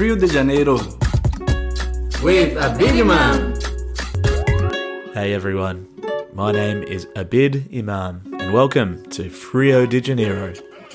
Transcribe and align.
Rio 0.00 0.16
de 0.16 0.26
Janeiro 0.26 0.74
with 2.20 2.56
Abid 2.58 2.98
Imam. 3.00 3.54
Hey 5.14 5.32
everyone, 5.32 5.86
my 6.32 6.50
name 6.50 6.82
is 6.82 7.06
Abid 7.14 7.72
Imam, 7.72 8.20
and 8.40 8.52
welcome 8.52 9.04
to 9.10 9.30
Rio 9.52 9.86
de 9.86 10.00
Janeiro. 10.00 10.52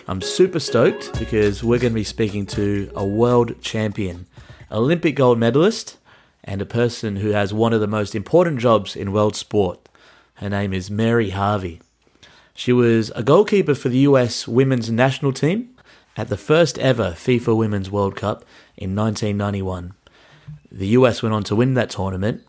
I'm 0.10 0.20
super 0.20 0.60
stoked 0.60 1.18
because 1.18 1.64
we're 1.64 1.80
going 1.80 1.94
to 1.94 1.96
be 1.96 2.04
speaking 2.04 2.46
to 2.48 2.92
a 2.94 3.06
world 3.06 3.62
champion, 3.62 4.26
Olympic 4.70 5.16
gold 5.16 5.40
medalist, 5.40 5.98
and 6.44 6.62
a 6.62 6.66
person 6.66 7.16
who 7.16 7.30
has 7.30 7.54
one 7.54 7.72
of 7.72 7.80
the 7.80 7.88
most 7.88 8.16
important 8.16 8.60
jobs 8.60 8.98
in 8.98 9.14
world 9.14 9.38
sport. 9.38 9.88
Her 10.36 10.50
name 10.50 10.74
is 10.74 10.92
Mary 10.92 11.30
Harvey. 11.30 11.82
She 12.54 12.74
was 12.74 13.14
a 13.16 13.24
goalkeeper 13.24 13.76
for 13.76 13.88
the 13.88 14.00
US 14.00 14.46
women's 14.46 14.92
national 14.92 15.32
team 15.32 15.70
at 16.20 16.28
the 16.28 16.36
first 16.36 16.78
ever 16.80 17.12
FIFA 17.12 17.56
Women's 17.56 17.90
World 17.90 18.18
Cup 18.18 18.44
in 18.80 18.96
1991. 18.96 19.94
The 20.72 20.88
US 20.88 21.22
went 21.22 21.36
on 21.36 21.44
to 21.44 21.56
win 21.56 21.74
that 21.76 21.90
tournament, 21.90 22.44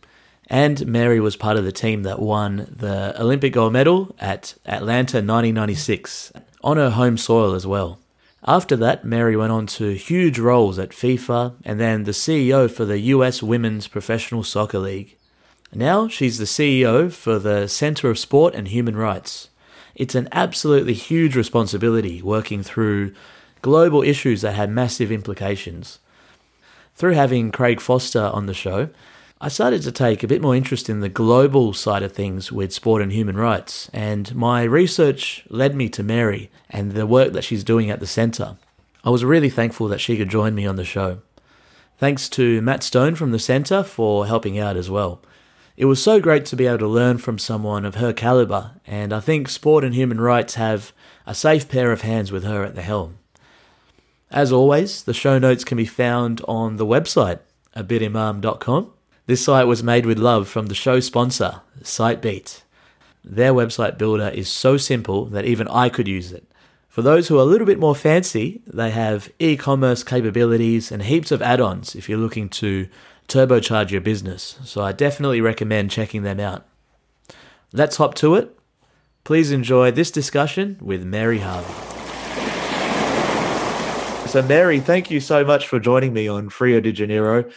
and 0.47 0.87
Mary 0.87 1.21
was 1.21 1.37
part 1.37 1.57
of 1.57 1.65
the 1.65 1.73
team 1.73 2.05
that 2.05 2.21
won 2.21 2.73
the 2.75 3.15
Olympic 3.21 3.53
gold 3.53 3.73
medal 3.73 4.15
at 4.19 4.55
Atlanta 4.65 5.19
1996 5.19 6.33
on 6.63 6.77
her 6.77 6.91
home 6.91 7.19
soil 7.19 7.55
as 7.55 7.67
well. 7.67 7.99
After 8.47 8.77
that, 8.77 9.05
Mary 9.05 9.37
went 9.37 9.53
on 9.53 9.67
to 9.67 9.95
huge 9.95 10.39
roles 10.39 10.79
at 10.79 10.91
FIFA 10.91 11.55
and 11.65 11.79
then 11.79 12.05
the 12.05 12.13
CEO 12.13 12.71
for 12.71 12.85
the 12.85 12.99
US 13.15 13.43
Women's 13.43 13.87
Professional 13.87 14.43
Soccer 14.43 14.79
League. 14.79 15.17
Now 15.75 16.09
she's 16.09 16.39
the 16.39 16.47
CEO 16.47 17.13
for 17.13 17.39
the 17.39 17.69
Center 17.69 18.09
of 18.09 18.19
Sport 18.19 18.55
and 18.55 18.69
Human 18.69 18.97
Rights. 18.97 19.51
It's 19.95 20.15
an 20.15 20.29
absolutely 20.33 20.95
huge 20.95 21.37
responsibility 21.37 22.23
working 22.23 22.63
through 22.63 23.13
global 23.63 24.03
issues 24.03 24.41
that 24.41 24.55
had 24.55 24.71
massive 24.71 25.13
implications. 25.13 25.99
Through 27.01 27.15
having 27.15 27.51
Craig 27.51 27.81
Foster 27.81 28.25
on 28.25 28.45
the 28.45 28.53
show, 28.53 28.91
I 29.41 29.49
started 29.49 29.81
to 29.85 29.91
take 29.91 30.23
a 30.23 30.29
bit 30.29 30.43
more 30.43 30.55
interest 30.55 30.91
in 30.91 31.01
the 31.01 31.09
global 31.09 31.73
side 31.73 32.03
of 32.03 32.13
things 32.13 32.53
with 32.53 32.75
sport 32.75 33.01
and 33.01 33.11
human 33.11 33.39
rights, 33.39 33.89
and 33.95 34.35
my 34.35 34.65
research 34.65 35.43
led 35.49 35.75
me 35.75 35.89
to 35.89 36.03
Mary 36.03 36.51
and 36.69 36.93
the 36.93 37.07
work 37.07 37.33
that 37.33 37.43
she's 37.43 37.65
doing 37.65 37.89
at 37.89 38.01
the 38.01 38.07
centre. 38.07 38.59
I 39.03 39.09
was 39.09 39.25
really 39.25 39.49
thankful 39.49 39.89
that 39.89 40.03
she 40.03 40.19
could 40.19 40.29
join 40.29 40.55
me 40.55 40.67
on 40.67 40.77
the 40.77 40.85
show. 40.85 41.23
Thanks 41.97 42.29
to 42.29 42.61
Matt 42.61 42.83
Stone 42.83 43.15
from 43.15 43.31
the 43.31 43.39
centre 43.39 43.83
for 43.83 44.27
helping 44.27 44.59
out 44.59 44.77
as 44.77 44.91
well. 44.91 45.23
It 45.79 45.87
was 45.87 46.03
so 46.03 46.21
great 46.21 46.45
to 46.45 46.55
be 46.55 46.67
able 46.67 46.81
to 46.81 46.87
learn 46.87 47.17
from 47.17 47.39
someone 47.39 47.87
of 47.87 47.95
her 47.95 48.13
caliber, 48.13 48.73
and 48.87 49.15
I 49.15 49.21
think 49.21 49.49
sport 49.49 49.85
and 49.85 49.95
human 49.95 50.21
rights 50.21 50.57
have 50.57 50.93
a 51.27 51.35
safe 51.35 51.67
pair 51.67 51.93
of 51.93 52.03
hands 52.03 52.31
with 52.31 52.45
her 52.45 52.63
at 52.63 52.75
the 52.75 52.83
helm. 52.83 53.20
As 54.31 54.53
always, 54.53 55.03
the 55.03 55.15
show 55.15 55.39
notes 55.39 55.65
can 55.65 55.77
be 55.77 55.87
found 55.87 56.41
on 56.47 56.77
the 56.77 56.87
website, 56.87 57.41
abidimam.com. 57.77 58.93
This 59.27 59.45
site 59.45 59.67
was 59.67 59.83
made 59.83 60.07
with 60.07 60.19
love 60.19 60.49
from 60.49 60.67
the 60.67 60.75
show 60.75 61.01
sponsor, 61.01 61.63
SiteBeat. 61.83 62.63
Their 63.25 63.53
website 63.53 63.99
builder 63.99 64.29
is 64.29 64.49
so 64.49 64.77
simple 64.77 65.27
that 65.27 65.45
even 65.45 65.69
I 65.69 65.89
could 65.89 66.09
use 66.09 66.33
it. 66.33 66.47
For 66.89 67.03
those 67.03 67.29
who 67.29 67.39
are 67.39 67.43
a 67.43 67.45
little 67.45 67.67
bit 67.67 67.79
more 67.79 67.95
fancy, 67.95 68.63
they 68.67 68.91
have 68.91 69.31
e 69.39 69.57
commerce 69.57 70.03
capabilities 70.03 70.91
and 70.91 71.03
heaps 71.03 71.31
of 71.31 71.43
add 71.43 71.61
ons 71.61 71.95
if 71.95 72.09
you're 72.09 72.19
looking 72.19 72.49
to 72.49 72.89
turbocharge 73.29 73.91
your 73.91 74.01
business. 74.01 74.59
So 74.65 74.83
I 74.83 74.93
definitely 74.93 75.41
recommend 75.41 75.91
checking 75.91 76.23
them 76.23 76.41
out. 76.41 76.67
Let's 77.73 77.97
hop 77.97 78.15
to 78.17 78.35
it. 78.35 78.59
Please 79.23 79.53
enjoy 79.53 79.93
this 79.93 80.11
discussion 80.11 80.79
with 80.81 81.05
Mary 81.05 81.39
Harvey. 81.39 82.00
So, 84.31 84.43
Mary, 84.43 84.79
thank 84.79 85.11
you 85.11 85.19
so 85.19 85.45
much 85.45 85.67
for 85.67 85.81
joining 85.81 86.13
me 86.13 86.29
on 86.29 86.51
Rio 86.61 86.79
de 86.79 86.93
Janeiro. 86.93 87.51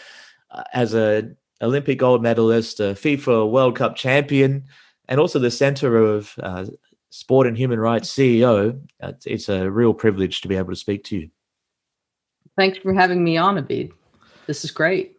Uh, 0.49 0.63
as 0.73 0.95
an 0.95 1.37
Olympic 1.61 1.99
gold 1.99 2.23
medalist, 2.23 2.79
a 2.79 2.95
FIFA 2.95 3.51
World 3.51 3.75
Cup 3.75 3.95
champion, 3.95 4.63
and 5.07 5.19
also 5.19 5.37
the 5.37 5.51
Center 5.51 5.97
of 5.97 6.33
uh, 6.41 6.65
Sport 7.11 7.45
and 7.45 7.55
Human 7.55 7.79
Rights 7.79 8.09
CEO, 8.09 8.81
uh, 9.03 9.11
it's 9.23 9.49
a 9.49 9.69
real 9.69 9.93
privilege 9.93 10.41
to 10.41 10.47
be 10.47 10.55
able 10.55 10.71
to 10.71 10.75
speak 10.75 11.03
to 11.03 11.17
you. 11.17 11.29
Thanks 12.57 12.79
for 12.79 12.91
having 12.91 13.23
me 13.23 13.37
on, 13.37 13.57
Abid. 13.57 13.91
This 14.47 14.65
is 14.65 14.71
great. 14.71 15.15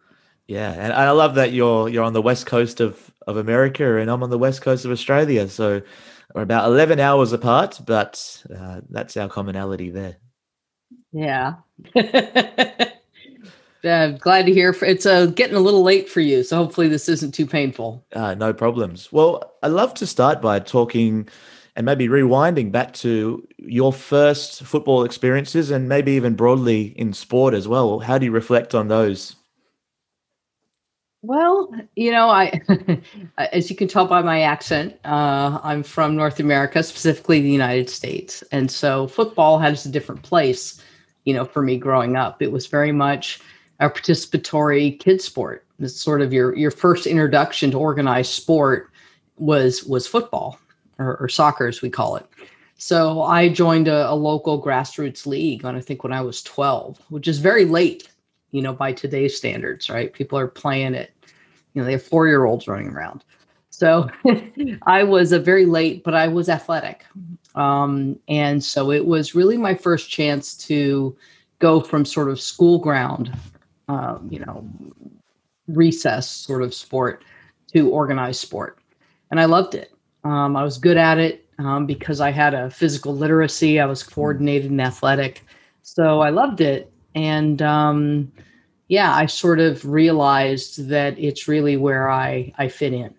Yeah, 0.48 0.72
and 0.72 0.92
I 0.92 1.12
love 1.12 1.36
that 1.36 1.52
you're 1.52 1.88
you're 1.88 2.02
on 2.02 2.14
the 2.14 2.20
west 2.20 2.46
coast 2.46 2.80
of 2.80 3.12
of 3.28 3.36
America, 3.36 3.98
and 3.98 4.10
I'm 4.10 4.24
on 4.24 4.30
the 4.30 4.38
west 4.38 4.60
coast 4.60 4.84
of 4.84 4.90
Australia. 4.90 5.48
So 5.48 5.82
we're 6.34 6.42
about 6.42 6.66
eleven 6.66 6.98
hours 6.98 7.32
apart, 7.32 7.78
but 7.86 8.44
uh, 8.52 8.80
that's 8.90 9.16
our 9.16 9.28
commonality 9.28 9.90
there. 9.90 10.16
Yeah. 11.14 11.54
uh, 11.96 12.90
glad 14.18 14.46
to 14.46 14.52
hear. 14.52 14.74
It's 14.82 15.06
uh, 15.06 15.26
getting 15.26 15.54
a 15.54 15.60
little 15.60 15.84
late 15.84 16.08
for 16.08 16.20
you, 16.20 16.42
so 16.42 16.56
hopefully 16.56 16.88
this 16.88 17.08
isn't 17.08 17.32
too 17.32 17.46
painful. 17.46 18.04
Uh, 18.12 18.34
no 18.34 18.52
problems. 18.52 19.12
Well, 19.12 19.54
I'd 19.62 19.68
love 19.68 19.94
to 19.94 20.08
start 20.08 20.42
by 20.42 20.58
talking 20.58 21.28
and 21.76 21.86
maybe 21.86 22.08
rewinding 22.08 22.72
back 22.72 22.94
to 22.94 23.46
your 23.58 23.92
first 23.92 24.64
football 24.64 25.04
experiences 25.04 25.70
and 25.70 25.88
maybe 25.88 26.12
even 26.12 26.34
broadly 26.34 26.94
in 26.96 27.12
sport 27.12 27.54
as 27.54 27.68
well. 27.68 28.00
How 28.00 28.18
do 28.18 28.26
you 28.26 28.32
reflect 28.32 28.74
on 28.74 28.88
those? 28.88 29.36
Well, 31.22 31.72
you 31.94 32.10
know, 32.10 32.28
I, 32.28 32.60
as 33.38 33.70
you 33.70 33.76
can 33.76 33.88
tell 33.88 34.06
by 34.06 34.20
my 34.20 34.42
accent, 34.42 34.98
uh, 35.04 35.58
I'm 35.62 35.82
from 35.82 36.16
North 36.16 36.38
America, 36.38 36.82
specifically 36.82 37.40
the 37.40 37.50
United 37.50 37.88
States, 37.88 38.42
and 38.52 38.70
so 38.70 39.06
football 39.06 39.58
has 39.58 39.86
a 39.86 39.90
different 39.90 40.22
place, 40.22 40.82
you 41.24 41.34
know, 41.34 41.44
for 41.44 41.62
me 41.62 41.78
growing 41.78 42.16
up. 42.16 42.42
It 42.42 42.52
was 42.52 42.66
very 42.66 42.92
much 42.92 43.40
a 43.80 43.90
participatory 43.90 44.98
kid 44.98 45.20
sport. 45.20 45.66
It's 45.78 46.00
sort 46.00 46.22
of 46.22 46.32
your 46.32 46.56
your 46.56 46.70
first 46.70 47.06
introduction 47.06 47.70
to 47.72 47.78
organized 47.78 48.32
sport 48.32 48.90
was 49.36 49.84
was 49.84 50.06
football 50.06 50.58
or, 50.98 51.16
or 51.16 51.28
soccer, 51.28 51.66
as 51.66 51.82
we 51.82 51.90
call 51.90 52.16
it. 52.16 52.26
So 52.76 53.22
I 53.22 53.48
joined 53.48 53.88
a, 53.88 54.10
a 54.10 54.14
local 54.14 54.62
grassroots 54.62 55.26
league, 55.26 55.64
and 55.64 55.76
I 55.76 55.80
think 55.80 56.02
when 56.02 56.12
I 56.12 56.20
was 56.20 56.42
12, 56.42 57.00
which 57.08 57.28
is 57.28 57.38
very 57.38 57.64
late 57.64 58.08
you 58.54 58.62
know, 58.62 58.72
by 58.72 58.92
today's 58.92 59.36
standards, 59.36 59.90
right? 59.90 60.12
People 60.12 60.38
are 60.38 60.46
playing 60.46 60.94
it, 60.94 61.12
you 61.72 61.82
know, 61.82 61.84
they 61.84 61.92
have 61.92 62.04
four 62.04 62.28
year 62.28 62.44
olds 62.44 62.68
running 62.68 62.86
around. 62.86 63.24
So 63.74 64.08
I 64.86 65.02
was 65.02 65.32
a 65.32 65.38
very 65.40 65.66
late, 65.66 66.04
but 66.04 66.14
I 66.14 66.28
was 66.28 66.48
athletic. 66.48 67.04
Um, 67.56 68.18
and 68.28 68.62
so 68.62 68.92
it 68.92 69.04
was 69.04 69.34
really 69.34 69.56
my 69.56 69.74
first 69.74 70.08
chance 70.08 70.56
to 70.68 71.16
go 71.58 71.80
from 71.80 72.04
sort 72.04 72.30
of 72.30 72.40
school 72.40 72.78
ground, 72.78 73.36
um, 73.88 74.28
you 74.30 74.38
know, 74.38 74.64
recess 75.66 76.30
sort 76.30 76.62
of 76.62 76.72
sport 76.72 77.24
to 77.72 77.90
organized 77.90 78.40
sport. 78.40 78.78
And 79.30 79.40
I 79.40 79.46
loved 79.46 79.74
it. 79.74 79.92
Um, 80.22 80.56
I 80.56 80.62
was 80.62 80.78
good 80.78 80.96
at 80.96 81.18
it 81.18 81.44
um, 81.58 81.84
because 81.84 82.20
I 82.20 82.30
had 82.30 82.54
a 82.54 82.70
physical 82.70 83.14
literacy, 83.14 83.80
I 83.80 83.86
was 83.86 84.02
coordinated 84.04 84.70
and 84.70 84.80
athletic. 84.80 85.44
So 85.82 86.20
I 86.20 86.30
loved 86.30 86.60
it 86.60 86.92
and 87.16 87.60
um, 87.60 88.32
yeah, 88.86 89.14
I 89.14 89.26
sort 89.26 89.58
of 89.58 89.84
realized 89.84 90.88
that 90.88 91.18
it's 91.18 91.48
really 91.48 91.76
where 91.76 92.08
I 92.08 92.52
I 92.56 92.68
fit 92.68 92.92
in. 92.92 93.14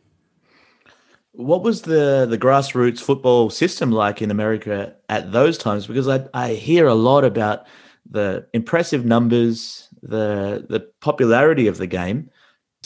What 1.37 1.63
was 1.63 1.81
the 1.81 2.25
the 2.29 2.37
grassroots 2.37 2.99
football 2.99 3.49
system 3.49 3.91
like 3.91 4.21
in 4.21 4.31
America 4.31 4.95
at 5.09 5.31
those 5.31 5.57
times? 5.57 5.87
Because 5.87 6.07
I 6.07 6.25
I 6.33 6.53
hear 6.53 6.87
a 6.87 6.95
lot 6.95 7.23
about 7.23 7.65
the 8.09 8.47
impressive 8.53 9.05
numbers, 9.05 9.89
the 10.01 10.65
the 10.69 10.87
popularity 11.01 11.67
of 11.67 11.77
the 11.77 11.87
game, 11.87 12.29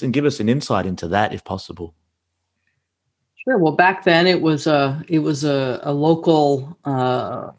and 0.02 0.14
give 0.14 0.26
us 0.26 0.40
an 0.40 0.50
insight 0.50 0.86
into 0.86 1.08
that 1.10 1.34
if 1.34 1.44
possible. 1.44 1.94
Sure. 3.44 3.58
Well, 3.58 3.74
back 3.74 4.04
then 4.04 4.28
it 4.28 4.42
was 4.42 4.68
a 4.68 5.02
it 5.08 5.20
was 5.20 5.44
a, 5.44 5.80
a 5.84 5.94
local 5.94 6.78
uh, 6.86 7.52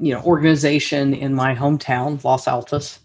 you 0.00 0.12
know 0.12 0.22
organization 0.22 1.14
in 1.14 1.34
my 1.34 1.54
hometown, 1.54 2.22
Los 2.24 2.48
Altos, 2.48 2.98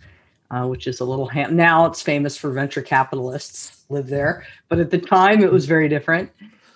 uh, 0.52 0.66
which 0.66 0.88
is 0.88 1.00
a 1.00 1.06
little 1.06 1.28
ham- 1.28 1.56
now 1.56 1.86
it's 1.86 2.02
famous 2.02 2.36
for 2.36 2.52
venture 2.52 2.82
capitalists 2.82 3.86
live 3.90 4.08
there, 4.08 4.46
but 4.68 4.80
at 4.80 4.90
the 4.90 4.98
time 4.98 5.44
it 5.44 5.52
was 5.52 5.66
very 5.66 5.88
different. 5.88 6.32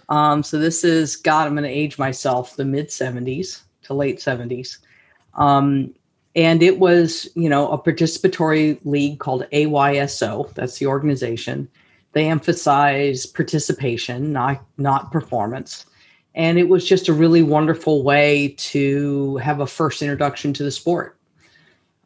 Um, 0.10 0.44
so 0.44 0.58
this 0.58 0.84
is 0.84 1.16
God, 1.16 1.48
I'm 1.48 1.54
going 1.54 1.64
to 1.64 1.70
age 1.70 1.98
myself, 1.98 2.56
the 2.56 2.66
mid 2.66 2.88
70s 2.88 3.62
to 3.84 3.94
late 3.94 4.20
70s. 4.20 4.78
Um, 5.36 5.94
and 6.36 6.62
it 6.62 6.80
was, 6.80 7.28
you 7.36 7.50
know, 7.50 7.70
a 7.72 7.78
participatory 7.78 8.80
league 8.86 9.20
called 9.20 9.46
AYSO. 9.52 10.54
That's 10.54 10.78
the 10.78 10.88
organization 10.88 11.70
they 12.18 12.28
emphasize 12.30 13.28
participation, 13.28 14.34
not 14.34 14.66
not 14.78 15.12
performance. 15.12 15.86
And 16.34 16.58
it 16.58 16.68
was 16.68 16.84
just 16.84 17.10
a 17.10 17.14
really 17.14 17.44
wonderful 17.44 18.04
way 18.04 18.56
to 18.58 19.38
have 19.38 19.60
a 19.60 19.68
first 19.68 20.02
introduction 20.02 20.52
to 20.54 20.64
the 20.64 20.72
sport. 20.72 21.16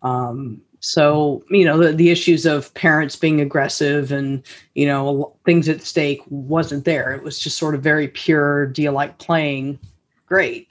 Um, 0.01 0.61
so, 0.81 1.43
you 1.51 1.63
know, 1.63 1.77
the, 1.77 1.93
the 1.93 2.09
issues 2.09 2.47
of 2.47 2.73
parents 2.73 3.15
being 3.15 3.39
aggressive 3.39 4.11
and, 4.11 4.43
you 4.73 4.87
know, 4.87 5.35
things 5.45 5.69
at 5.69 5.83
stake 5.83 6.21
wasn't 6.29 6.85
there. 6.85 7.13
It 7.13 7.21
was 7.21 7.39
just 7.39 7.59
sort 7.59 7.75
of 7.75 7.83
very 7.83 8.07
pure. 8.07 8.65
Do 8.65 8.81
you 8.81 8.89
like 8.89 9.19
playing? 9.19 9.77
Great. 10.25 10.69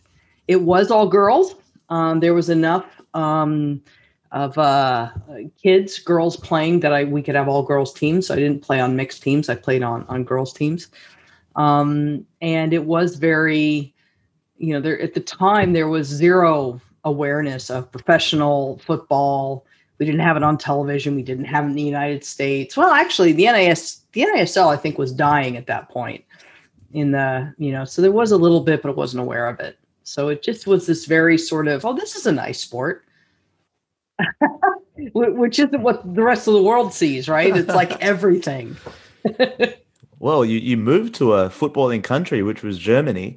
It 0.48 0.62
was 0.62 0.90
all 0.90 1.06
girls. 1.08 1.54
Um, 1.90 2.18
there 2.18 2.34
was 2.34 2.50
enough 2.50 2.86
um, 3.14 3.80
of 4.32 4.58
uh, 4.58 5.10
kids, 5.62 6.00
girls 6.00 6.36
playing 6.36 6.80
that 6.80 6.92
I 6.92 7.04
we 7.04 7.22
could 7.22 7.36
have 7.36 7.48
all 7.48 7.62
girls 7.62 7.92
teams. 7.92 8.26
So 8.26 8.34
I 8.34 8.38
didn't 8.38 8.62
play 8.62 8.80
on 8.80 8.96
mixed 8.96 9.22
teams. 9.22 9.48
I 9.48 9.54
played 9.54 9.84
on 9.84 10.04
on 10.08 10.24
girls 10.24 10.52
teams, 10.52 10.88
um, 11.54 12.26
and 12.40 12.72
it 12.72 12.84
was 12.84 13.16
very, 13.16 13.94
you 14.58 14.72
know, 14.72 14.80
there 14.80 15.00
at 15.00 15.14
the 15.14 15.20
time 15.20 15.72
there 15.72 15.88
was 15.88 16.06
zero 16.06 16.80
awareness 17.04 17.70
of 17.70 17.90
professional 17.90 18.78
football. 18.78 19.66
We 20.00 20.06
didn't 20.06 20.22
have 20.22 20.36
it 20.36 20.42
on 20.42 20.58
television. 20.58 21.14
We 21.14 21.22
didn't 21.22 21.44
have 21.44 21.64
it 21.64 21.68
in 21.68 21.74
the 21.74 21.82
United 21.82 22.24
States. 22.24 22.76
Well, 22.76 22.90
actually, 22.90 23.32
the 23.32 23.44
NIS 23.44 24.00
the 24.12 24.22
NASL 24.22 24.66
I 24.66 24.76
think 24.76 24.98
was 24.98 25.12
dying 25.12 25.56
at 25.56 25.68
that 25.68 25.88
point. 25.88 26.24
In 26.92 27.12
the 27.12 27.54
you 27.58 27.70
know, 27.70 27.84
so 27.84 28.02
there 28.02 28.10
was 28.10 28.32
a 28.32 28.36
little 28.36 28.60
bit, 28.60 28.82
but 28.82 28.88
I 28.88 28.94
wasn't 28.94 29.20
aware 29.20 29.46
of 29.46 29.60
it. 29.60 29.78
So 30.02 30.28
it 30.28 30.42
just 30.42 30.66
was 30.66 30.86
this 30.86 31.04
very 31.04 31.38
sort 31.38 31.68
of, 31.68 31.84
oh, 31.84 31.94
this 31.94 32.16
is 32.16 32.26
a 32.26 32.32
nice 32.32 32.58
sport 32.58 33.04
which 35.12 35.58
isn't 35.58 35.82
what 35.82 36.14
the 36.14 36.22
rest 36.22 36.46
of 36.46 36.54
the 36.54 36.62
world 36.62 36.92
sees, 36.92 37.28
right? 37.28 37.56
It's 37.56 37.68
like 37.68 37.92
everything. 38.02 38.76
well, 40.18 40.44
you, 40.44 40.58
you 40.58 40.76
moved 40.76 41.14
to 41.16 41.34
a 41.34 41.48
footballing 41.48 42.02
country, 42.02 42.42
which 42.42 42.62
was 42.62 42.78
Germany. 42.78 43.36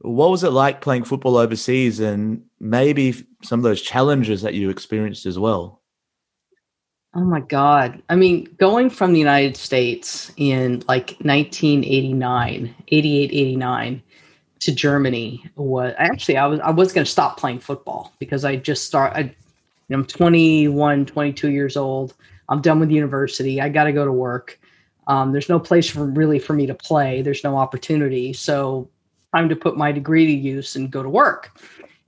What 0.00 0.30
was 0.30 0.44
it 0.44 0.50
like 0.50 0.80
playing 0.80 1.04
football 1.04 1.36
overseas 1.36 2.00
and 2.00 2.42
maybe 2.58 3.14
some 3.42 3.60
of 3.60 3.64
those 3.64 3.82
challenges 3.82 4.42
that 4.42 4.54
you 4.54 4.70
experienced 4.70 5.26
as 5.26 5.38
well? 5.38 5.79
Oh 7.12 7.24
my 7.24 7.40
God. 7.40 8.00
I 8.08 8.14
mean, 8.14 8.44
going 8.58 8.88
from 8.88 9.12
the 9.12 9.18
United 9.18 9.56
States 9.56 10.30
in 10.36 10.84
like 10.86 11.16
1989, 11.22 12.74
88, 12.88 13.30
89 13.32 14.02
to 14.60 14.74
Germany 14.74 15.44
was 15.56 15.92
actually, 15.98 16.36
I 16.36 16.46
was, 16.46 16.60
I 16.60 16.70
was 16.70 16.92
going 16.92 17.04
to 17.04 17.10
stop 17.10 17.36
playing 17.36 17.58
football 17.58 18.12
because 18.20 18.44
I 18.44 18.56
just 18.56 18.86
start, 18.86 19.12
I 19.16 19.34
I'm 19.92 20.04
21, 20.04 21.06
22 21.06 21.50
years 21.50 21.76
old. 21.76 22.14
I'm 22.48 22.60
done 22.60 22.78
with 22.78 22.90
university. 22.90 23.60
I 23.60 23.68
got 23.68 23.84
to 23.84 23.92
go 23.92 24.04
to 24.04 24.12
work. 24.12 24.58
Um, 25.08 25.32
there's 25.32 25.48
no 25.48 25.58
place 25.58 25.90
for 25.90 26.04
really 26.04 26.38
for 26.38 26.52
me 26.52 26.66
to 26.66 26.74
play. 26.74 27.22
There's 27.22 27.42
no 27.42 27.56
opportunity. 27.56 28.32
So 28.32 28.88
time 29.34 29.48
to 29.48 29.56
put 29.56 29.76
my 29.76 29.90
degree 29.90 30.26
to 30.26 30.32
use 30.32 30.76
and 30.76 30.90
go 30.90 31.02
to 31.02 31.08
work. 31.08 31.58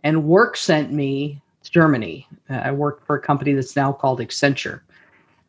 And 0.05 0.25
work 0.25 0.57
sent 0.57 0.93
me 0.93 1.41
to 1.65 1.71
Germany. 1.71 2.29
Uh, 2.49 2.55
I 2.55 2.71
worked 2.71 3.07
for 3.07 3.17
a 3.17 3.21
company 3.21 3.53
that's 3.53 3.75
now 3.75 3.93
called 3.93 4.21
Accenture. 4.21 4.81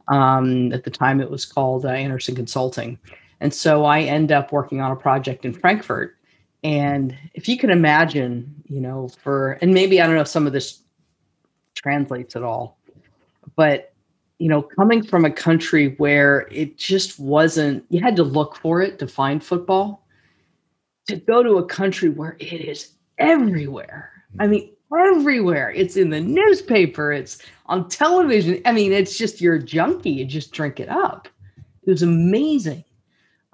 Um, 0.07 0.71
at 0.73 0.83
the 0.83 0.91
time, 0.91 1.21
it 1.21 1.29
was 1.29 1.45
called 1.45 1.85
uh, 1.85 1.89
Andersen 1.89 2.35
Consulting. 2.35 2.99
And 3.39 3.53
so 3.53 3.85
I 3.85 4.01
end 4.01 4.31
up 4.31 4.51
working 4.51 4.81
on 4.81 4.91
a 4.91 4.95
project 4.95 5.45
in 5.45 5.53
Frankfurt. 5.53 6.17
And 6.63 7.15
if 7.33 7.47
you 7.49 7.57
can 7.57 7.69
imagine, 7.69 8.53
you 8.67 8.79
know, 8.79 9.09
for, 9.21 9.53
and 9.61 9.73
maybe 9.73 10.01
I 10.01 10.05
don't 10.05 10.15
know 10.15 10.21
if 10.21 10.27
some 10.27 10.47
of 10.47 10.53
this 10.53 10.79
translates 11.75 12.35
at 12.35 12.43
all. 12.43 12.77
But 13.55 13.93
you 14.43 14.49
know, 14.49 14.61
coming 14.61 15.01
from 15.01 15.23
a 15.23 15.31
country 15.31 15.95
where 15.99 16.49
it 16.51 16.77
just 16.77 17.17
wasn't, 17.17 17.85
you 17.89 18.01
had 18.01 18.15
to 18.17 18.23
look 18.23 18.57
for 18.57 18.81
it 18.81 18.99
to 18.99 19.07
find 19.07 19.41
football, 19.41 20.05
to 21.07 21.15
go 21.15 21.43
to 21.43 21.59
a 21.59 21.65
country 21.65 22.09
where 22.09 22.35
it 22.39 22.59
is 22.59 22.91
everywhere. 23.19 24.11
I 24.39 24.47
mean, 24.47 24.69
everywhere. 24.93 25.71
It's 25.71 25.95
in 25.95 26.09
the 26.09 26.19
newspaper, 26.19 27.13
it's 27.13 27.37
on 27.73 27.89
television. 27.89 28.61
I 28.65 28.71
mean, 28.71 28.93
it's 28.93 29.17
just 29.17 29.41
you're 29.41 29.55
a 29.55 29.63
junkie, 29.63 30.11
you 30.11 30.25
just 30.25 30.51
drink 30.51 30.79
it 30.79 30.89
up. 30.89 31.27
It 31.85 31.89
was 31.89 32.03
amazing. 32.03 32.83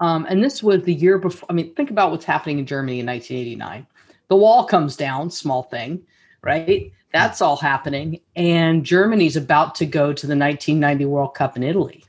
Um, 0.00 0.26
and 0.28 0.44
this 0.44 0.62
was 0.62 0.82
the 0.82 0.94
year 0.94 1.18
before. 1.18 1.46
I 1.50 1.54
mean, 1.54 1.74
think 1.74 1.90
about 1.90 2.10
what's 2.10 2.26
happening 2.26 2.58
in 2.58 2.66
Germany 2.66 3.00
in 3.00 3.06
1989. 3.06 3.86
The 4.28 4.36
wall 4.36 4.64
comes 4.64 4.94
down, 4.94 5.30
small 5.30 5.64
thing, 5.64 6.02
right? 6.42 6.92
That's 7.12 7.40
all 7.40 7.56
happening. 7.56 8.20
And 8.36 8.84
Germany's 8.84 9.36
about 9.36 9.74
to 9.76 9.86
go 9.86 10.12
to 10.12 10.26
the 10.26 10.36
1990 10.36 11.04
World 11.06 11.34
Cup 11.34 11.56
in 11.56 11.62
Italy, 11.62 12.04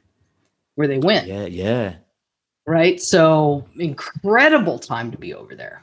where 0.75 0.87
they 0.87 0.99
win. 0.99 1.25
Yeah, 1.27 1.45
yeah. 1.45 1.95
Right. 2.67 3.01
So 3.01 3.65
incredible 3.77 4.79
time 4.79 5.11
to 5.11 5.17
be 5.17 5.33
over 5.33 5.55
there. 5.55 5.81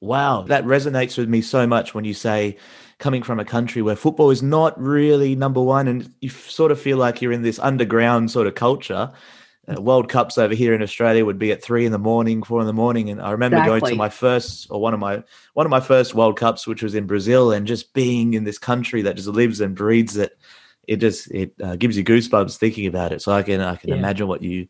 Wow. 0.00 0.42
That 0.42 0.64
resonates 0.64 1.18
with 1.18 1.28
me 1.28 1.42
so 1.42 1.66
much 1.66 1.92
when 1.92 2.04
you 2.04 2.14
say 2.14 2.56
coming 3.00 3.22
from 3.22 3.40
a 3.40 3.44
country 3.44 3.82
where 3.82 3.96
football 3.96 4.30
is 4.30 4.42
not 4.42 4.80
really 4.80 5.34
number 5.34 5.60
one 5.60 5.88
and 5.88 6.12
you 6.20 6.28
sort 6.28 6.70
of 6.70 6.80
feel 6.80 6.98
like 6.98 7.20
you're 7.20 7.32
in 7.32 7.42
this 7.42 7.58
underground 7.58 8.30
sort 8.30 8.46
of 8.46 8.54
culture 8.54 9.10
uh, 9.68 9.80
World 9.80 10.08
Cups 10.08 10.38
over 10.38 10.54
here 10.54 10.74
in 10.74 10.82
Australia 10.82 11.24
would 11.24 11.38
be 11.38 11.52
at 11.52 11.62
three 11.62 11.84
in 11.84 11.92
the 11.92 11.98
morning, 11.98 12.42
four 12.42 12.60
in 12.60 12.66
the 12.66 12.72
morning, 12.72 13.10
and 13.10 13.20
I 13.20 13.30
remember 13.30 13.58
exactly. 13.58 13.80
going 13.80 13.92
to 13.92 13.96
my 13.96 14.08
first 14.08 14.66
or 14.70 14.80
one 14.80 14.94
of 14.94 15.00
my 15.00 15.22
one 15.54 15.66
of 15.66 15.70
my 15.70 15.80
first 15.80 16.14
World 16.14 16.38
Cups, 16.38 16.66
which 16.66 16.82
was 16.82 16.94
in 16.94 17.06
Brazil, 17.06 17.52
and 17.52 17.66
just 17.66 17.92
being 17.92 18.34
in 18.34 18.44
this 18.44 18.58
country 18.58 19.02
that 19.02 19.16
just 19.16 19.28
lives 19.28 19.60
and 19.60 19.74
breathes 19.74 20.16
it. 20.16 20.38
It 20.88 20.96
just 20.96 21.30
it 21.30 21.52
uh, 21.62 21.76
gives 21.76 21.96
you 21.96 22.04
goosebumps 22.04 22.56
thinking 22.56 22.86
about 22.86 23.12
it. 23.12 23.22
So 23.22 23.32
I 23.32 23.42
can 23.42 23.60
I 23.60 23.76
can 23.76 23.90
yeah. 23.90 23.96
imagine 23.96 24.28
what 24.28 24.42
you 24.42 24.66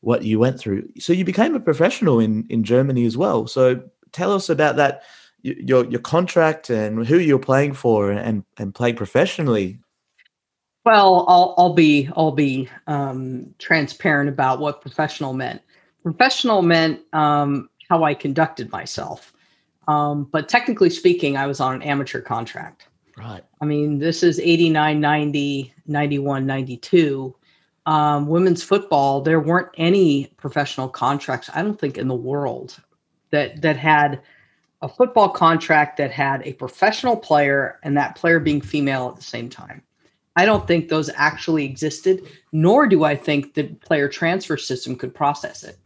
what 0.00 0.22
you 0.22 0.38
went 0.38 0.58
through. 0.58 0.88
So 0.98 1.12
you 1.12 1.24
became 1.24 1.54
a 1.54 1.60
professional 1.60 2.20
in 2.20 2.46
in 2.48 2.64
Germany 2.64 3.04
as 3.06 3.16
well. 3.16 3.48
So 3.48 3.82
tell 4.12 4.32
us 4.32 4.48
about 4.48 4.76
that 4.76 5.02
your 5.42 5.84
your 5.86 6.00
contract 6.00 6.68
and 6.70 7.06
who 7.06 7.18
you're 7.18 7.38
playing 7.38 7.74
for 7.74 8.10
and 8.10 8.44
and 8.56 8.74
playing 8.74 8.96
professionally 8.96 9.78
well, 10.88 11.26
I'll 11.28 11.54
I'll 11.58 11.74
be 11.74 12.08
I'll 12.16 12.32
be 12.32 12.66
um, 12.86 13.54
transparent 13.58 14.30
about 14.30 14.58
what 14.58 14.80
professional 14.80 15.34
meant. 15.34 15.60
Professional 16.02 16.62
meant 16.62 17.02
um, 17.12 17.68
how 17.90 18.04
I 18.04 18.14
conducted 18.14 18.72
myself, 18.72 19.34
um, 19.86 20.24
but 20.32 20.48
technically 20.48 20.88
speaking, 20.88 21.36
I 21.36 21.46
was 21.46 21.60
on 21.60 21.74
an 21.74 21.82
amateur 21.82 22.22
contract. 22.22 22.88
Right. 23.18 23.44
I 23.60 23.66
mean, 23.66 23.98
this 23.98 24.22
is 24.22 24.40
89, 24.40 24.98
90, 24.98 25.74
91, 25.86 26.46
92. 26.46 27.36
Um, 27.84 28.26
women's 28.26 28.62
football, 28.62 29.20
there 29.20 29.40
weren't 29.40 29.68
any 29.76 30.32
professional 30.38 30.88
contracts, 30.88 31.50
I 31.52 31.60
don't 31.60 31.78
think, 31.78 31.98
in 31.98 32.08
the 32.08 32.14
world 32.14 32.80
that 33.30 33.60
that 33.60 33.76
had 33.76 34.22
a 34.82 34.88
football 34.88 35.28
contract 35.28 35.96
that 35.96 36.10
had 36.10 36.42
a 36.46 36.52
professional 36.54 37.16
player 37.16 37.78
and 37.82 37.96
that 37.96 38.14
player 38.16 38.38
being 38.38 38.60
female 38.60 39.08
at 39.08 39.16
the 39.16 39.22
same 39.22 39.48
time. 39.48 39.82
I 40.36 40.44
don't 40.44 40.68
think 40.68 40.88
those 40.88 41.10
actually 41.16 41.64
existed, 41.64 42.22
nor 42.52 42.86
do 42.86 43.02
I 43.02 43.16
think 43.16 43.54
the 43.54 43.64
player 43.64 44.08
transfer 44.08 44.56
system 44.56 44.94
could 44.94 45.12
process 45.12 45.64
it. 45.64 45.78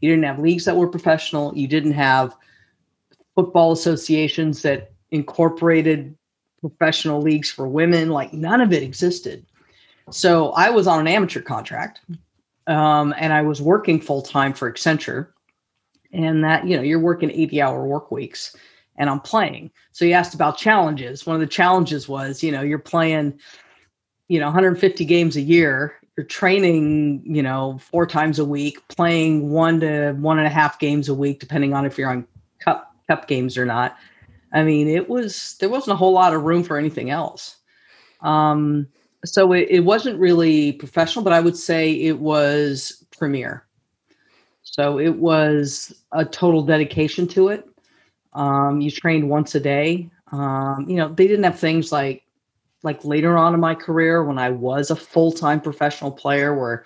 You 0.00 0.10
didn't 0.10 0.24
have 0.24 0.40
leagues 0.40 0.64
that 0.64 0.76
were 0.76 0.88
professional. 0.88 1.56
You 1.56 1.68
didn't 1.68 1.92
have 1.92 2.34
football 3.36 3.70
associations 3.70 4.62
that 4.62 4.92
incorporated 5.12 6.16
professional 6.60 7.22
leagues 7.22 7.50
for 7.50 7.68
women. 7.68 8.10
Like 8.10 8.32
none 8.32 8.60
of 8.60 8.72
it 8.72 8.82
existed. 8.82 9.46
So 10.10 10.50
I 10.50 10.70
was 10.70 10.88
on 10.88 10.98
an 10.98 11.06
amateur 11.06 11.40
contract 11.40 12.00
um, 12.66 13.14
and 13.16 13.32
I 13.32 13.42
was 13.42 13.62
working 13.62 14.00
full 14.00 14.22
time 14.22 14.52
for 14.52 14.70
Accenture. 14.70 15.28
And 16.12 16.44
that, 16.44 16.66
you 16.66 16.76
know, 16.76 16.82
you're 16.82 17.00
working 17.00 17.30
80 17.30 17.62
hour 17.62 17.86
work 17.86 18.10
weeks 18.10 18.54
and 18.96 19.08
I'm 19.08 19.20
playing. 19.20 19.70
So 19.92 20.04
you 20.04 20.12
asked 20.12 20.34
about 20.34 20.58
challenges. 20.58 21.26
One 21.26 21.34
of 21.34 21.40
the 21.40 21.46
challenges 21.46 22.08
was, 22.08 22.42
you 22.42 22.52
know, 22.52 22.60
you're 22.60 22.78
playing 22.78 23.38
you 24.32 24.40
know 24.40 24.46
150 24.46 25.04
games 25.04 25.36
a 25.36 25.42
year 25.42 25.94
you're 26.16 26.24
training 26.24 27.22
you 27.24 27.42
know 27.42 27.78
four 27.78 28.06
times 28.06 28.38
a 28.38 28.44
week 28.44 28.78
playing 28.88 29.50
one 29.50 29.78
to 29.80 30.12
one 30.12 30.38
and 30.38 30.46
a 30.46 30.50
half 30.50 30.78
games 30.78 31.10
a 31.10 31.14
week 31.14 31.38
depending 31.38 31.74
on 31.74 31.84
if 31.84 31.98
you're 31.98 32.08
on 32.08 32.26
cup 32.58 32.94
cup 33.06 33.28
games 33.28 33.58
or 33.58 33.66
not 33.66 33.96
i 34.54 34.62
mean 34.62 34.88
it 34.88 35.08
was 35.08 35.56
there 35.60 35.68
wasn't 35.68 35.92
a 35.92 35.96
whole 35.96 36.12
lot 36.12 36.34
of 36.34 36.44
room 36.44 36.62
for 36.62 36.78
anything 36.78 37.10
else 37.10 37.56
um, 38.22 38.86
so 39.24 39.52
it, 39.52 39.66
it 39.68 39.80
wasn't 39.80 40.18
really 40.18 40.72
professional 40.72 41.22
but 41.22 41.34
i 41.34 41.40
would 41.40 41.56
say 41.56 41.92
it 41.92 42.18
was 42.18 43.04
premier 43.16 43.66
so 44.72 44.98
it 44.98 45.16
was 45.16 45.94
a 46.12 46.24
total 46.24 46.62
dedication 46.62 47.28
to 47.28 47.48
it 47.48 47.68
um, 48.32 48.80
you 48.80 48.90
trained 48.90 49.28
once 49.28 49.54
a 49.54 49.60
day 49.60 50.10
um, 50.32 50.84
you 50.88 50.96
know 50.96 51.08
they 51.08 51.28
didn't 51.28 51.44
have 51.44 51.58
things 51.58 51.92
like 51.92 52.24
like 52.82 53.04
later 53.04 53.36
on 53.36 53.54
in 53.54 53.60
my 53.60 53.74
career 53.74 54.24
when 54.24 54.38
I 54.38 54.50
was 54.50 54.90
a 54.90 54.96
full 54.96 55.32
time 55.32 55.60
professional 55.60 56.10
player, 56.10 56.54
where 56.54 56.84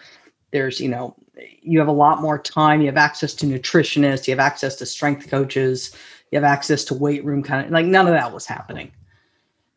there's, 0.53 0.81
you 0.81 0.89
know, 0.89 1.15
you 1.61 1.79
have 1.79 1.89
a 1.89 1.93
lot 1.93 2.23
more 2.23 2.39
time, 2.39 2.81
you 2.81 2.87
have 2.87 2.97
access 2.97 3.35
to 3.35 3.47
nutritionists, 3.47 4.27
you 4.27 4.33
have 4.33 4.41
access 4.41 4.77
to 4.77 4.87
strength 4.87 5.29
coaches, 5.29 5.95
you 6.31 6.37
have 6.37 6.45
access 6.45 6.85
to 6.85 6.95
weight 6.95 7.25
room 7.25 7.43
kind 7.43 7.67
of 7.67 7.73
like 7.73 7.87
none 7.87 8.07
of 8.07 8.15
that 8.15 8.33
was 8.33 8.47
happening. 8.47 8.91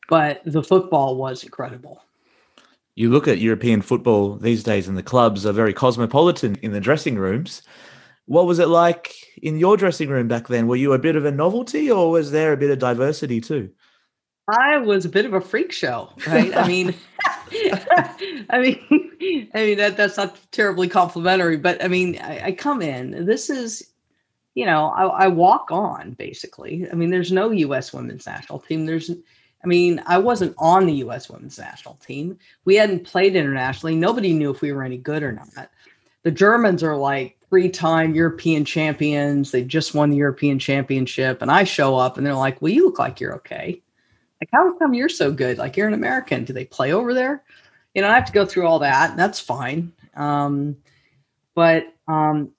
But 0.07 0.41
the 0.45 0.63
football 0.63 1.15
was 1.15 1.43
incredible. 1.43 2.03
You 2.95 3.09
look 3.09 3.27
at 3.27 3.39
European 3.39 3.81
football 3.81 4.35
these 4.35 4.63
days, 4.63 4.87
and 4.87 4.97
the 4.97 5.03
clubs 5.03 5.45
are 5.45 5.53
very 5.53 5.73
cosmopolitan 5.73 6.55
in 6.61 6.71
the 6.71 6.81
dressing 6.81 7.17
rooms. 7.17 7.61
What 8.29 8.45
was 8.45 8.59
it 8.59 8.67
like 8.67 9.15
in 9.41 9.57
your 9.57 9.75
dressing 9.75 10.07
room 10.07 10.27
back 10.27 10.49
then? 10.49 10.67
Were 10.67 10.75
you 10.75 10.93
a 10.93 10.99
bit 10.99 11.15
of 11.15 11.25
a 11.25 11.31
novelty, 11.31 11.89
or 11.89 12.11
was 12.11 12.29
there 12.29 12.53
a 12.53 12.57
bit 12.57 12.69
of 12.69 12.77
diversity 12.77 13.41
too? 13.41 13.71
I 14.47 14.77
was 14.77 15.03
a 15.03 15.09
bit 15.09 15.25
of 15.25 15.33
a 15.33 15.41
freak 15.41 15.71
show, 15.71 16.11
right? 16.27 16.55
I 16.55 16.67
mean, 16.67 16.93
I 18.51 18.59
mean, 18.61 19.49
I 19.55 19.65
mean 19.65 19.77
that 19.79 19.97
that's 19.97 20.17
not 20.17 20.37
terribly 20.51 20.87
complimentary, 20.87 21.57
but 21.57 21.83
I 21.83 21.87
mean, 21.87 22.19
I, 22.21 22.45
I 22.45 22.51
come 22.51 22.83
in. 22.83 23.25
This 23.25 23.49
is, 23.49 23.93
you 24.53 24.67
know, 24.67 24.89
I, 24.89 25.05
I, 25.05 25.27
walk 25.27 25.71
on 25.71 26.11
basically. 26.11 26.87
I 26.91 26.93
mean, 26.93 27.09
there's 27.09 27.31
no 27.31 27.49
U.S. 27.49 27.93
women's 27.93 28.27
national 28.27 28.59
team. 28.59 28.85
There's 28.85 29.09
I 29.09 29.67
mean, 29.67 30.03
I 30.05 30.19
wasn't 30.19 30.53
on 30.59 30.85
the 30.85 30.93
U.S. 30.97 31.31
women's 31.31 31.57
national 31.57 31.95
team. 31.95 32.37
We 32.63 32.75
hadn't 32.75 33.05
played 33.05 33.35
internationally. 33.35 33.95
Nobody 33.95 34.33
knew 34.33 34.51
if 34.51 34.61
we 34.61 34.71
were 34.71 34.83
any 34.83 34.97
good 34.97 35.23
or 35.23 35.31
not. 35.31 35.71
The 36.21 36.31
Germans 36.31 36.83
are 36.83 36.95
like 36.95 37.38
three 37.49 37.69
time 37.69 38.15
European 38.15 38.63
champions. 38.63 39.51
They 39.51 39.63
just 39.63 39.95
won 39.95 40.09
the 40.09 40.17
European 40.17 40.59
championship. 40.59 41.41
And 41.41 41.51
I 41.51 41.63
show 41.63 41.95
up 41.95 42.17
and 42.17 42.25
they're 42.25 42.33
like, 42.33 42.61
well, 42.61 42.71
you 42.71 42.85
look 42.85 42.99
like 42.99 43.19
you're 43.19 43.35
okay. 43.35 43.81
Like, 44.39 44.49
how 44.53 44.77
come 44.77 44.93
you're 44.93 45.09
so 45.09 45.31
good? 45.31 45.57
Like, 45.57 45.75
you're 45.75 45.87
an 45.87 45.93
American. 45.93 46.45
Do 46.45 46.53
they 46.53 46.65
play 46.65 46.93
over 46.93 47.13
there? 47.13 47.43
You 47.93 48.01
know, 48.01 48.09
I 48.09 48.15
have 48.15 48.25
to 48.25 48.31
go 48.31 48.45
through 48.45 48.67
all 48.67 48.79
that. 48.79 49.11
And 49.11 49.19
that's 49.19 49.39
fine. 49.39 49.91
Um, 50.15 50.77
but 51.55 51.93
um, 52.07 52.51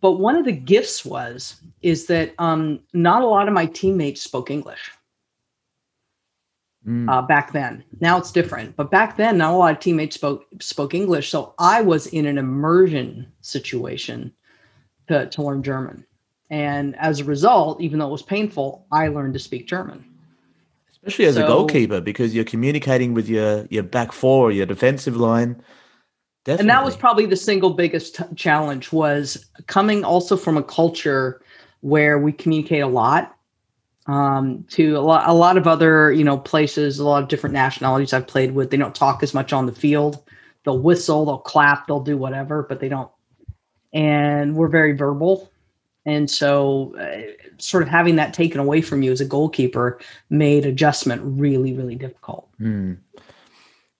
but 0.00 0.12
one 0.12 0.36
of 0.36 0.44
the 0.44 0.52
gifts 0.52 1.04
was 1.04 1.60
is 1.80 2.06
that 2.06 2.34
um, 2.38 2.80
not 2.92 3.22
a 3.22 3.26
lot 3.26 3.48
of 3.48 3.54
my 3.54 3.66
teammates 3.66 4.20
spoke 4.20 4.50
English 4.50 4.90
mm. 6.86 7.08
uh, 7.08 7.22
back 7.22 7.52
then. 7.52 7.84
Now 8.00 8.18
it's 8.18 8.32
different, 8.32 8.76
but 8.76 8.90
back 8.90 9.16
then, 9.16 9.38
not 9.38 9.52
a 9.52 9.56
lot 9.56 9.72
of 9.72 9.80
teammates 9.80 10.16
spoke 10.16 10.44
spoke 10.60 10.92
English. 10.92 11.30
So 11.30 11.54
I 11.58 11.80
was 11.80 12.08
in 12.08 12.26
an 12.26 12.36
immersion 12.36 13.30
situation 13.40 14.32
to, 15.08 15.26
to 15.26 15.42
learn 15.42 15.62
German, 15.62 16.06
and 16.50 16.96
as 16.96 17.20
a 17.20 17.24
result, 17.24 17.80
even 17.80 17.98
though 17.98 18.08
it 18.08 18.12
was 18.12 18.22
painful, 18.22 18.86
I 18.92 19.08
learned 19.08 19.34
to 19.34 19.40
speak 19.40 19.66
German. 19.66 20.04
Especially 20.90 21.26
as 21.26 21.36
so, 21.36 21.44
a 21.44 21.46
goalkeeper, 21.46 22.00
because 22.00 22.34
you're 22.34 22.44
communicating 22.44 23.14
with 23.14 23.28
your 23.28 23.66
your 23.70 23.82
back 23.82 24.12
four, 24.12 24.50
your 24.50 24.66
defensive 24.66 25.16
line. 25.16 25.62
Definitely. 26.44 26.60
And 26.62 26.70
that 26.70 26.84
was 26.84 26.96
probably 26.96 27.26
the 27.26 27.36
single 27.36 27.70
biggest 27.70 28.16
t- 28.16 28.24
challenge 28.34 28.92
was 28.92 29.46
coming 29.66 30.02
also 30.02 30.36
from 30.36 30.56
a 30.56 30.62
culture 30.62 31.42
where 31.80 32.18
we 32.18 32.32
communicate 32.32 32.82
a 32.82 32.86
lot 32.86 33.36
um, 34.06 34.64
to 34.70 34.96
a 34.96 35.00
lot, 35.00 35.28
a 35.28 35.34
lot 35.34 35.56
of 35.56 35.66
other 35.66 36.10
you 36.10 36.24
know 36.24 36.38
places, 36.38 36.98
a 36.98 37.04
lot 37.04 37.22
of 37.22 37.28
different 37.28 37.52
nationalities 37.52 38.12
I've 38.12 38.26
played 38.26 38.52
with. 38.52 38.70
They 38.70 38.76
don't 38.76 38.94
talk 38.94 39.22
as 39.22 39.34
much 39.34 39.52
on 39.52 39.66
the 39.66 39.72
field. 39.72 40.24
They'll 40.64 40.78
whistle, 40.78 41.26
they'll 41.26 41.38
clap, 41.38 41.86
they'll 41.86 42.00
do 42.00 42.16
whatever, 42.16 42.62
but 42.62 42.80
they 42.80 42.88
don't. 42.88 43.10
And 43.92 44.54
we're 44.54 44.68
very 44.68 44.92
verbal, 44.92 45.50
and 46.04 46.30
so 46.30 46.94
uh, 46.98 47.32
sort 47.58 47.82
of 47.82 47.88
having 47.88 48.16
that 48.16 48.32
taken 48.32 48.60
away 48.60 48.80
from 48.80 49.02
you 49.02 49.12
as 49.12 49.20
a 49.20 49.24
goalkeeper 49.24 49.98
made 50.30 50.66
adjustment 50.66 51.22
really, 51.24 51.72
really 51.72 51.94
difficult. 51.94 52.48
Mm. 52.60 52.98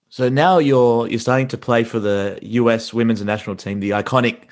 So 0.09 0.29
now 0.29 0.59
you're 0.59 1.07
you're 1.09 1.21
starting 1.21 1.49
to 1.49 1.59
play 1.59 1.85
for 1.85 2.01
the 2.01 2.39
U.S. 2.43 2.93
women's 2.93 3.23
national 3.23 3.57
team, 3.57 3.81
the 3.81 3.91
iconic, 3.91 4.45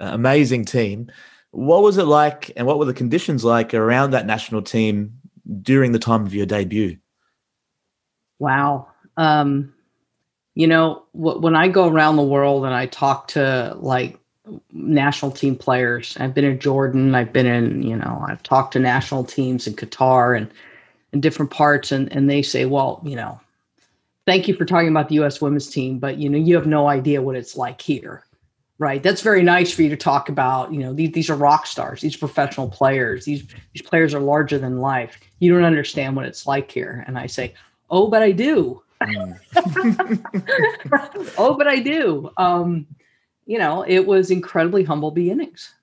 uh, 0.00 0.10
amazing 0.12 0.64
team. 0.64 1.10
What 1.50 1.82
was 1.82 1.98
it 1.98 2.04
like, 2.04 2.50
and 2.56 2.66
what 2.66 2.78
were 2.78 2.84
the 2.84 2.94
conditions 2.94 3.44
like 3.44 3.74
around 3.74 4.10
that 4.10 4.26
national 4.26 4.62
team 4.62 5.20
during 5.62 5.92
the 5.92 5.98
time 5.98 6.26
of 6.26 6.34
your 6.34 6.46
debut? 6.46 6.96
Wow. 8.38 8.88
Um, 9.16 9.74
you 10.54 10.66
know, 10.66 11.04
w- 11.14 11.38
when 11.38 11.54
I 11.54 11.68
go 11.68 11.88
around 11.88 12.16
the 12.16 12.22
world 12.22 12.64
and 12.64 12.74
I 12.74 12.86
talk 12.86 13.28
to 13.28 13.76
like 13.78 14.18
national 14.72 15.30
team 15.30 15.56
players, 15.56 16.16
I've 16.20 16.34
been 16.34 16.44
in 16.44 16.58
Jordan, 16.58 17.14
I've 17.14 17.32
been 17.32 17.46
in, 17.46 17.82
you 17.82 17.96
know, 17.96 18.24
I've 18.28 18.42
talked 18.42 18.72
to 18.74 18.78
national 18.78 19.24
teams 19.24 19.66
in 19.66 19.74
Qatar 19.74 20.36
and 20.36 20.50
in 21.12 21.20
different 21.20 21.50
parts, 21.50 21.92
and 21.92 22.12
and 22.12 22.28
they 22.28 22.42
say, 22.42 22.66
well, 22.66 23.00
you 23.04 23.16
know, 23.16 23.40
thank 24.26 24.48
you 24.48 24.54
for 24.54 24.64
talking 24.64 24.88
about 24.88 25.08
the 25.08 25.14
U.S. 25.16 25.40
women's 25.40 25.70
team, 25.70 25.98
but 25.98 26.18
you 26.18 26.28
know, 26.28 26.38
you 26.38 26.54
have 26.56 26.66
no 26.66 26.88
idea 26.88 27.22
what 27.22 27.36
it's 27.36 27.56
like 27.56 27.80
here. 27.80 28.24
Right? 28.78 29.00
That's 29.00 29.22
very 29.22 29.44
nice 29.44 29.72
for 29.72 29.82
you 29.82 29.88
to 29.90 29.96
talk 29.96 30.28
about 30.28 30.72
you 30.72 30.80
know 30.80 30.92
these, 30.92 31.12
these 31.12 31.30
are 31.30 31.36
rock 31.36 31.64
stars 31.64 32.00
these 32.00 32.16
professional 32.16 32.68
players 32.68 33.24
these 33.24 33.46
these 33.72 33.82
players 33.82 34.12
are 34.12 34.20
larger 34.20 34.58
than 34.58 34.80
life. 34.80 35.20
You 35.38 35.54
don't 35.54 35.64
understand 35.64 36.16
what 36.16 36.26
it's 36.26 36.44
like 36.44 36.72
here. 36.72 37.04
And 37.06 37.16
i 37.16 37.26
say 37.26 37.54
oh 37.88 38.08
but 38.08 38.22
i 38.22 38.32
do. 38.32 38.82
Mm. 39.00 39.38
oh 41.38 41.54
but 41.54 41.68
i 41.68 41.78
do. 41.78 42.30
Um, 42.36 42.84
you 43.46 43.58
know 43.58 43.84
it 43.86 44.06
was 44.06 44.30
incredibly 44.30 44.84
humble 44.84 45.10
beginnings 45.10 45.74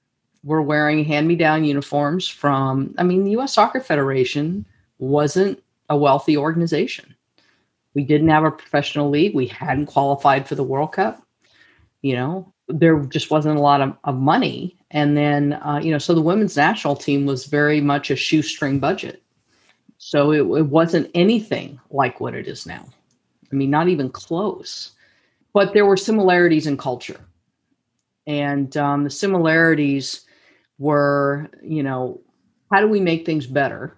we're 0.44 0.62
wearing 0.62 1.04
hand-me-down 1.04 1.64
uniforms 1.64 2.28
from 2.28 2.94
i 2.98 3.04
mean 3.04 3.24
the 3.24 3.32
us 3.32 3.54
soccer 3.54 3.80
federation 3.80 4.66
wasn't 5.00 5.62
a 5.90 5.98
wealthy 5.98 6.38
organization 6.38 7.16
we 7.94 8.04
didn't 8.04 8.30
have 8.30 8.44
a 8.44 8.52
professional 8.52 9.10
league 9.10 9.36
we 9.36 9.48
hadn't 9.48 9.88
qualified 9.88 10.48
for 10.48 10.56
the 10.56 10.64
world 10.64 10.92
cup 10.92 11.22
you 12.02 12.16
know 12.16 12.52
there 12.74 13.00
just 13.06 13.32
wasn't 13.32 13.58
a 13.58 13.62
lot 13.62 13.82
of, 13.82 13.96
of 14.04 14.18
money. 14.18 14.78
And 14.92 15.16
then, 15.16 15.54
uh, 15.54 15.80
you 15.82 15.92
know, 15.92 15.98
so 15.98 16.14
the 16.14 16.22
women's 16.22 16.58
national 16.58 16.96
team 16.96 17.26
was 17.26 17.46
very 17.46 17.82
much 17.82 18.12
a 18.12 18.16
shoestring 18.16 18.80
budget. 18.80 19.22
So 19.98 20.32
it, 20.32 20.42
it 20.42 20.68
wasn't 20.68 21.12
anything 21.14 21.80
like 21.92 22.20
what 22.20 22.34
it 22.34 22.48
is 22.48 22.66
now. 22.66 22.86
I 23.52 23.56
mean, 23.56 23.70
not 23.70 23.88
even 23.88 24.10
close. 24.10 24.92
But 25.54 25.74
there 25.74 25.86
were 25.86 25.98
similarities 25.98 26.66
in 26.66 26.78
culture. 26.78 27.20
And 28.28 28.76
um, 28.78 29.04
the 29.04 29.10
similarities 29.10 30.26
were, 30.78 31.50
you 31.64 31.84
know, 31.84 32.22
how 32.72 32.80
do 32.80 32.88
we 32.88 33.00
make 33.00 33.26
things 33.26 33.46
better? 33.48 33.98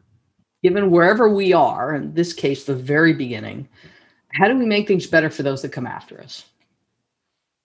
Given 0.63 0.91
wherever 0.91 1.29
we 1.29 1.53
are, 1.53 1.93
in 1.93 2.13
this 2.13 2.33
case, 2.33 2.63
the 2.63 2.75
very 2.75 3.13
beginning, 3.13 3.67
how 4.33 4.47
do 4.47 4.57
we 4.57 4.65
make 4.65 4.87
things 4.87 5.05
better 5.05 5.29
for 5.29 5.43
those 5.43 5.61
that 5.61 5.73
come 5.73 5.85
after 5.85 6.19
us? 6.21 6.45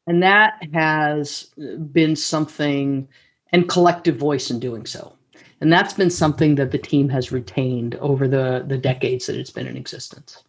And 0.06 0.22
that 0.22 0.54
has 0.72 1.50
been 1.92 2.16
something, 2.16 3.08
and 3.52 3.68
collective 3.68 4.16
voice 4.16 4.50
in 4.50 4.58
doing 4.58 4.84
so. 4.84 5.14
And 5.60 5.72
that's 5.72 5.92
been 5.92 6.10
something 6.10 6.54
that 6.56 6.70
the 6.70 6.78
team 6.78 7.08
has 7.08 7.32
retained 7.32 7.94
over 7.96 8.28
the, 8.28 8.64
the 8.66 8.78
decades 8.78 9.26
that 9.26 9.36
it's 9.36 9.50
been 9.50 9.66
in 9.66 9.76
existence. 9.76 10.42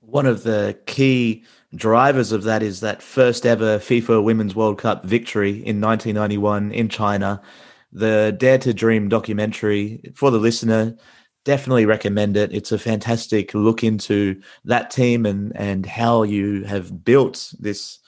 One 0.00 0.26
of 0.26 0.42
the 0.42 0.78
key 0.86 1.44
drivers 1.74 2.32
of 2.32 2.42
that 2.44 2.62
is 2.62 2.80
that 2.80 3.02
first 3.02 3.46
ever 3.46 3.78
FIFA 3.78 4.22
Women's 4.22 4.54
World 4.54 4.78
Cup 4.78 5.04
victory 5.04 5.50
in 5.50 5.80
1991 5.80 6.72
in 6.72 6.88
China. 6.88 7.40
The 7.92 8.34
Dare 8.38 8.58
to 8.58 8.72
Dream 8.72 9.08
documentary 9.08 10.00
for 10.14 10.30
the 10.30 10.38
listener, 10.38 10.96
definitely 11.44 11.86
recommend 11.86 12.36
it. 12.36 12.52
It's 12.52 12.72
a 12.72 12.78
fantastic 12.78 13.54
look 13.54 13.82
into 13.84 14.40
that 14.64 14.90
team 14.90 15.26
and 15.26 15.52
and 15.56 15.84
how 15.86 16.22
you 16.22 16.64
have 16.64 17.04
built 17.04 17.52
this 17.58 17.98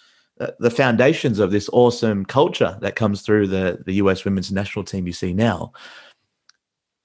uh, 0.40 0.50
the 0.58 0.70
foundations 0.70 1.38
of 1.38 1.50
this 1.50 1.68
awesome 1.72 2.24
culture 2.24 2.76
that 2.80 2.96
comes 2.96 3.22
through 3.22 3.48
the 3.48 3.82
the 3.84 3.94
US 3.94 4.24
women's 4.24 4.52
national 4.52 4.84
team 4.84 5.06
you 5.06 5.12
see 5.12 5.32
now. 5.32 5.72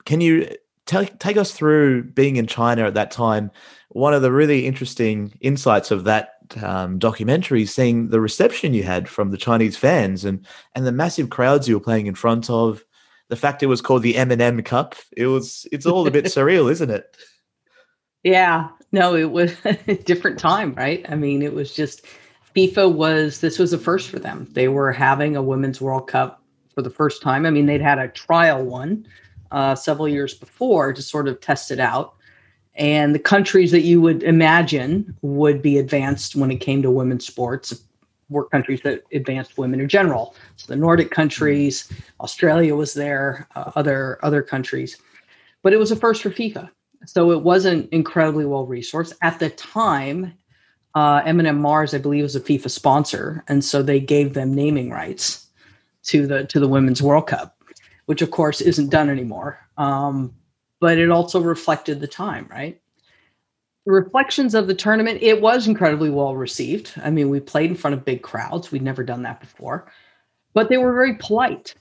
Can 0.05 0.21
you 0.21 0.49
tell, 0.85 1.05
take 1.05 1.37
us 1.37 1.51
through 1.51 2.03
being 2.03 2.35
in 2.37 2.47
China 2.47 2.85
at 2.85 2.95
that 2.95 3.11
time? 3.11 3.51
One 3.89 4.13
of 4.13 4.21
the 4.21 4.31
really 4.31 4.65
interesting 4.65 5.37
insights 5.41 5.91
of 5.91 6.03
that 6.05 6.38
um, 6.61 6.99
documentary, 6.99 7.65
seeing 7.65 8.09
the 8.09 8.21
reception 8.21 8.73
you 8.73 8.83
had 8.83 9.07
from 9.07 9.31
the 9.31 9.37
Chinese 9.37 9.77
fans 9.77 10.25
and 10.25 10.45
and 10.75 10.85
the 10.85 10.91
massive 10.91 11.29
crowds 11.29 11.67
you 11.67 11.75
were 11.75 11.83
playing 11.83 12.07
in 12.07 12.15
front 12.15 12.49
of. 12.49 12.83
The 13.29 13.35
fact 13.35 13.61
it 13.61 13.67
was 13.67 13.81
called 13.81 14.01
the 14.01 14.15
M&M 14.15 14.63
Cup, 14.63 14.95
it 15.15 15.27
was 15.27 15.67
it's 15.71 15.85
all 15.85 16.07
a 16.07 16.11
bit 16.11 16.25
surreal, 16.35 16.71
isn't 16.71 16.89
it? 16.89 17.15
Yeah, 18.23 18.69
no, 18.91 19.15
it 19.15 19.31
was 19.31 19.53
a 19.65 19.95
different 19.95 20.39
time, 20.39 20.73
right? 20.73 21.05
I 21.09 21.15
mean, 21.15 21.41
it 21.41 21.53
was 21.53 21.73
just 21.73 22.05
FIFA 22.55 22.93
was 22.93 23.39
this 23.39 23.59
was 23.59 23.73
a 23.73 23.77
first 23.77 24.09
for 24.09 24.19
them. 24.19 24.47
They 24.51 24.67
were 24.67 24.91
having 24.91 25.35
a 25.35 25.43
women's 25.43 25.79
World 25.79 26.07
Cup 26.07 26.43
for 26.73 26.81
the 26.81 26.89
first 26.89 27.21
time. 27.21 27.45
I 27.45 27.51
mean, 27.51 27.65
they'd 27.65 27.81
had 27.81 27.99
a 27.99 28.07
trial 28.07 28.63
one 28.63 29.05
uh, 29.51 29.75
several 29.75 30.07
years 30.07 30.33
before 30.33 30.93
to 30.93 31.01
sort 31.01 31.27
of 31.27 31.39
test 31.41 31.71
it 31.71 31.79
out. 31.79 32.15
And 32.79 33.13
the 33.13 33.19
countries 33.19 33.71
that 33.71 33.81
you 33.81 34.01
would 34.01 34.23
imagine 34.23 35.15
would 35.21 35.61
be 35.61 35.77
advanced 35.77 36.35
when 36.35 36.49
it 36.49 36.57
came 36.57 36.81
to 36.81 36.89
women's 36.89 37.27
sports 37.27 37.83
were 38.29 38.45
countries 38.45 38.81
that 38.81 39.03
advanced 39.11 39.57
women 39.57 39.81
in 39.81 39.89
general. 39.89 40.35
So 40.55 40.67
the 40.67 40.77
Nordic 40.77 41.11
countries, 41.11 41.91
Australia 42.21 42.75
was 42.75 42.93
there, 42.93 43.47
uh, 43.55 43.71
other 43.75 44.17
other 44.23 44.41
countries, 44.41 44.97
but 45.61 45.73
it 45.73 45.77
was 45.77 45.91
a 45.91 45.95
first 45.95 46.23
for 46.23 46.29
FIFA. 46.29 46.69
So 47.05 47.31
it 47.31 47.43
wasn't 47.43 47.91
incredibly 47.91 48.45
well 48.45 48.65
resourced 48.65 49.13
at 49.21 49.39
the 49.39 49.49
time 49.51 50.33
uh, 50.95 51.21
Mars, 51.53 51.93
I 51.93 51.97
believe, 51.97 52.23
was 52.23 52.35
a 52.35 52.41
FIFA 52.41 52.69
sponsor, 52.69 53.43
and 53.47 53.63
so 53.63 53.83
they 53.83 53.99
gave 53.99 54.33
them 54.33 54.53
naming 54.53 54.89
rights 54.89 55.47
to 56.03 56.25
the 56.25 56.45
to 56.45 56.59
the 56.59 56.67
Women's 56.67 57.01
World 57.01 57.27
Cup, 57.27 57.61
which 58.05 58.21
of 58.21 58.31
course 58.31 58.61
isn't 58.61 58.89
done 58.89 59.09
anymore. 59.09 59.59
Um, 59.77 60.33
but 60.79 60.97
it 60.97 61.09
also 61.09 61.41
reflected 61.41 61.99
the 61.99 62.07
time, 62.07 62.47
right? 62.49 62.79
The 63.85 63.91
reflections 63.91 64.53
of 64.53 64.67
the 64.67 64.73
tournament, 64.73 65.19
it 65.21 65.41
was 65.41 65.67
incredibly 65.67 66.09
well 66.09 66.35
received. 66.35 66.93
I 67.03 67.09
mean, 67.09 67.29
we 67.29 67.39
played 67.39 67.69
in 67.69 67.75
front 67.75 67.95
of 67.95 68.05
big 68.05 68.21
crowds. 68.21 68.71
We'd 68.71 68.81
never 68.81 69.03
done 69.03 69.23
that 69.23 69.39
before, 69.39 69.91
but 70.53 70.69
they 70.69 70.77
were 70.77 70.93
very 70.93 71.15
polite, 71.15 71.75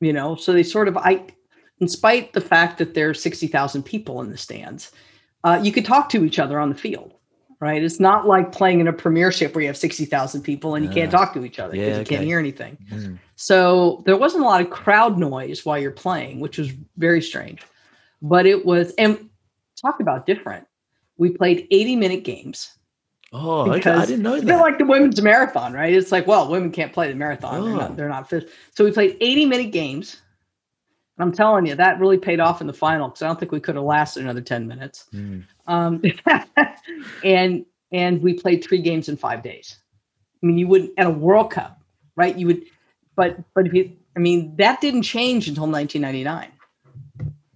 you 0.00 0.12
know. 0.12 0.36
So 0.36 0.52
they 0.52 0.62
sort 0.62 0.88
of, 0.88 0.96
I, 0.96 1.24
in 1.80 1.88
spite 1.88 2.32
the 2.32 2.40
fact 2.40 2.78
that 2.78 2.94
there 2.94 3.06
there's 3.06 3.22
sixty 3.22 3.46
thousand 3.46 3.84
people 3.84 4.20
in 4.20 4.30
the 4.30 4.36
stands, 4.36 4.92
uh, 5.44 5.60
you 5.62 5.72
could 5.72 5.84
talk 5.84 6.08
to 6.10 6.24
each 6.24 6.38
other 6.38 6.60
on 6.60 6.68
the 6.68 6.74
field 6.74 7.14
right? 7.60 7.82
It's 7.82 7.98
not 7.98 8.26
like 8.26 8.52
playing 8.52 8.80
in 8.80 8.88
a 8.88 8.92
premiership 8.92 9.54
where 9.54 9.62
you 9.62 9.68
have 9.68 9.76
60,000 9.76 10.42
people 10.42 10.74
and 10.74 10.84
you 10.84 10.90
can't 10.90 11.10
talk 11.10 11.34
to 11.34 11.44
each 11.44 11.58
other 11.58 11.72
because 11.72 11.86
yeah, 11.86 11.94
you 11.94 12.00
okay. 12.02 12.16
can't 12.16 12.24
hear 12.24 12.38
anything. 12.38 12.78
Mm. 12.90 13.18
So 13.36 14.02
there 14.06 14.16
wasn't 14.16 14.44
a 14.44 14.46
lot 14.46 14.60
of 14.60 14.70
crowd 14.70 15.18
noise 15.18 15.64
while 15.64 15.78
you're 15.78 15.90
playing, 15.90 16.40
which 16.40 16.58
was 16.58 16.72
very 16.96 17.20
strange. 17.20 17.62
But 18.22 18.46
it 18.46 18.64
was, 18.66 18.92
and 18.98 19.28
talk 19.80 20.00
about 20.00 20.26
different. 20.26 20.66
we 21.18 21.30
played 21.30 21.66
80 21.70 21.96
minute 21.96 22.24
games. 22.24 22.74
Oh, 23.32 23.70
okay. 23.72 23.90
I 23.90 24.06
didn't 24.06 24.22
know 24.22 24.34
It's 24.34 24.42
a 24.42 24.46
bit 24.46 24.54
that. 24.54 24.60
like 24.62 24.78
the 24.78 24.86
women's 24.86 25.20
marathon, 25.20 25.72
right? 25.74 25.92
It's 25.92 26.10
like, 26.12 26.26
well, 26.26 26.48
women 26.50 26.70
can't 26.72 26.92
play 26.92 27.08
the 27.08 27.14
marathon. 27.14 27.62
They're 27.64 27.72
Oh. 27.74 27.76
not, 27.76 27.96
they're 27.96 28.08
not 28.08 28.28
fit. 28.30 28.50
So 28.74 28.84
we 28.84 28.90
played 28.92 29.16
80 29.20 29.44
minute 29.46 29.70
games. 29.70 30.22
And 31.18 31.28
I'm 31.28 31.32
telling 31.36 31.66
you, 31.66 31.74
that 31.74 31.98
really 32.00 32.16
paid 32.18 32.40
off 32.40 32.60
in 32.60 32.66
the 32.66 32.72
final 32.72 33.08
because 33.08 33.22
I 33.22 33.26
don't 33.26 33.38
think 33.38 33.52
we 33.52 33.60
could 33.60 33.74
have 33.74 33.84
lasted 33.84 34.22
another 34.22 34.40
10 34.40 34.66
minutes. 34.66 35.06
Mm. 35.12 35.44
Um, 35.66 36.00
and 37.24 37.66
and 37.92 38.22
we 38.22 38.34
played 38.34 38.62
three 38.64 38.80
games 38.80 39.08
in 39.08 39.16
five 39.16 39.42
days. 39.42 39.76
I 40.42 40.46
mean, 40.46 40.56
you 40.58 40.68
wouldn't 40.68 40.92
at 40.96 41.06
a 41.06 41.10
World 41.10 41.50
Cup, 41.50 41.80
right? 42.16 42.36
You 42.36 42.46
would, 42.46 42.62
but 43.16 43.38
but 43.54 43.66
if 43.66 43.74
you, 43.74 43.92
I 44.16 44.20
mean, 44.20 44.54
that 44.56 44.80
didn't 44.80 45.02
change 45.02 45.48
until 45.48 45.66
1999, 45.66 46.52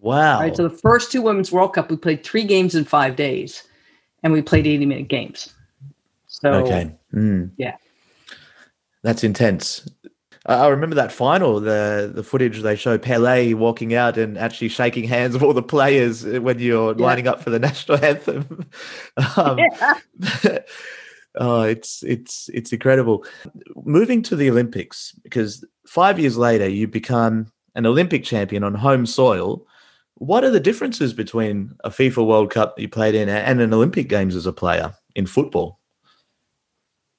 Wow. 0.02 0.40
right? 0.40 0.54
So 0.56 0.64
the 0.68 0.76
first 0.76 1.11
two 1.12 1.23
Women's 1.23 1.50
World 1.52 1.75
Cup, 1.75 1.88
we 1.90 1.97
played 1.97 2.25
three 2.25 2.44
games 2.44 2.75
in 2.75 2.85
five 2.85 3.16
days, 3.16 3.62
and 4.23 4.32
we 4.32 4.42
played 4.42 4.66
80 4.66 4.85
minute 4.87 5.09
games. 5.09 5.54
So 6.26 6.52
okay. 6.54 6.94
Mm. 7.14 7.52
yeah. 7.56 7.76
That's 9.02 9.23
intense. 9.25 9.88
I 10.47 10.66
remember 10.66 10.97
that 10.97 11.12
final, 11.12 11.61
the 11.61 12.11
the 12.12 12.25
footage 12.25 12.62
they 12.62 12.75
show 12.75 12.99
Pele 12.99 13.54
walking 13.54 13.94
out 13.94 14.18
and 14.18 14.37
actually 14.37 14.68
shaking 14.71 15.04
hands 15.04 15.35
with 15.35 15.42
all 15.44 15.52
the 15.52 15.62
players 15.62 16.25
when 16.25 16.59
you're 16.59 16.97
Yeah. 16.97 17.04
lining 17.04 17.28
up 17.28 17.40
for 17.40 17.50
the 17.50 17.59
national 17.68 18.04
anthem. 18.04 18.68
um, 19.37 19.59
oh, 21.37 21.62
it's 21.62 22.02
it's 22.02 22.50
it's 22.52 22.73
incredible. 22.73 23.25
Moving 23.85 24.21
to 24.23 24.35
the 24.37 24.50
Olympics 24.50 25.12
because 25.23 25.64
five 25.87 26.18
years 26.18 26.37
later 26.37 26.68
you 26.68 26.88
become 26.88 27.47
an 27.76 27.87
Olympic 27.87 28.25
champion 28.25 28.64
on 28.64 28.75
home 28.75 29.06
soil. 29.06 29.64
What 30.22 30.44
are 30.44 30.50
the 30.50 30.60
differences 30.60 31.12
between 31.12 31.74
a 31.82 31.90
FIFA 31.90 32.24
World 32.28 32.50
Cup 32.52 32.76
that 32.76 32.82
you 32.82 32.88
played 32.88 33.16
in 33.16 33.28
and 33.28 33.60
an 33.60 33.74
Olympic 33.74 34.08
Games 34.08 34.36
as 34.36 34.46
a 34.46 34.52
player 34.52 34.94
in 35.16 35.26
football? 35.26 35.80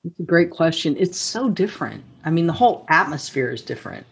It's 0.06 0.18
a 0.22 0.24
great 0.24 0.52
question. 0.52 0.96
It's 0.98 1.20
so 1.20 1.50
different. 1.50 2.02
I 2.24 2.30
mean, 2.30 2.48
the 2.48 2.54
whole 2.54 2.86
atmosphere 2.88 3.50
is 3.50 3.62
different. 3.62 4.06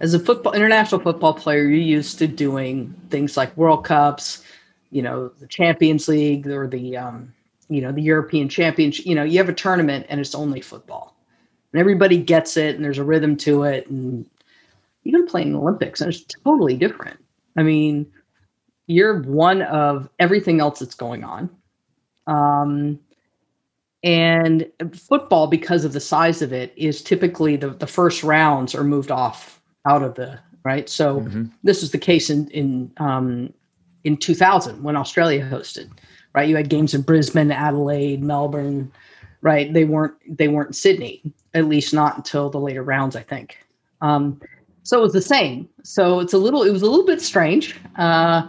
As 0.00 0.14
a 0.14 0.18
football 0.18 0.54
international 0.54 1.02
football 1.02 1.34
player, 1.34 1.64
you're 1.64 1.72
used 1.72 2.18
to 2.20 2.26
doing 2.26 2.94
things 3.10 3.36
like 3.36 3.54
World 3.58 3.84
Cups, 3.84 4.42
you 4.90 5.02
know, 5.02 5.28
the 5.38 5.46
Champions 5.46 6.08
League 6.08 6.46
or 6.46 6.66
the 6.66 6.96
um, 6.96 7.34
you 7.68 7.82
know, 7.82 7.92
the 7.92 8.00
European 8.00 8.48
Championship. 8.48 9.04
You 9.04 9.16
know, 9.16 9.22
you 9.22 9.36
have 9.36 9.50
a 9.50 9.54
tournament 9.54 10.06
and 10.08 10.18
it's 10.18 10.34
only 10.34 10.62
football. 10.62 11.14
And 11.74 11.80
everybody 11.80 12.16
gets 12.16 12.56
it 12.56 12.74
and 12.74 12.82
there's 12.82 12.96
a 12.96 13.04
rhythm 13.04 13.36
to 13.36 13.64
it. 13.64 13.86
And 13.90 14.24
you 15.04 15.10
even 15.14 15.26
playing 15.26 15.52
the 15.52 15.58
Olympics, 15.58 16.00
and 16.00 16.10
it's 16.10 16.24
totally 16.42 16.78
different. 16.78 17.22
I 17.58 17.62
mean, 17.62 18.10
you're 18.90 19.22
one 19.22 19.62
of 19.62 20.08
everything 20.18 20.60
else 20.60 20.80
that's 20.80 20.96
going 20.96 21.22
on. 21.22 21.48
Um, 22.26 22.98
and 24.02 24.66
football, 24.94 25.46
because 25.46 25.84
of 25.84 25.92
the 25.92 26.00
size 26.00 26.42
of 26.42 26.52
it, 26.52 26.72
is 26.76 27.02
typically 27.02 27.56
the, 27.56 27.70
the 27.70 27.86
first 27.86 28.24
rounds 28.24 28.74
are 28.74 28.82
moved 28.82 29.10
off 29.10 29.60
out 29.86 30.02
of 30.02 30.14
the 30.14 30.38
right. 30.64 30.88
So 30.88 31.20
Mhm. 31.20 31.50
this 31.62 31.82
was 31.82 31.90
the 31.92 31.98
case 31.98 32.30
in 32.30 32.48
in 32.48 32.90
um, 32.96 33.52
in 34.04 34.16
2000 34.16 34.82
when 34.82 34.96
Australia 34.96 35.46
hosted. 35.48 35.88
Right, 36.34 36.48
you 36.48 36.56
had 36.56 36.68
games 36.68 36.94
in 36.94 37.02
Brisbane, 37.02 37.50
Adelaide, 37.52 38.22
Melbourne. 38.22 38.90
Right, 39.42 39.72
they 39.72 39.84
weren't 39.84 40.14
they 40.38 40.48
weren't 40.48 40.74
Sydney, 40.74 41.22
at 41.54 41.66
least 41.66 41.92
not 41.94 42.16
until 42.16 42.50
the 42.50 42.58
later 42.60 42.82
rounds, 42.82 43.14
I 43.16 43.22
think. 43.22 43.58
Um, 44.00 44.40
so 44.82 44.98
it 44.98 45.02
was 45.02 45.12
the 45.12 45.20
same. 45.22 45.68
So 45.84 46.20
it's 46.20 46.32
a 46.32 46.38
little 46.38 46.62
it 46.62 46.70
was 46.72 46.82
a 46.82 46.86
little 46.90 47.06
bit 47.06 47.20
strange, 47.20 47.76
uh, 47.96 48.46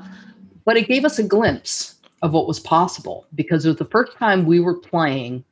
but 0.65 0.77
it 0.77 0.87
gave 0.87 1.05
us 1.05 1.19
a 1.19 1.23
glimpse 1.23 1.95
of 2.21 2.33
what 2.33 2.47
was 2.47 2.59
possible 2.59 3.25
because 3.35 3.65
it 3.65 3.69
was 3.69 3.77
the 3.77 3.85
first 3.85 4.13
time 4.17 4.45
we 4.45 4.59
were 4.59 4.75
playing. 4.75 5.43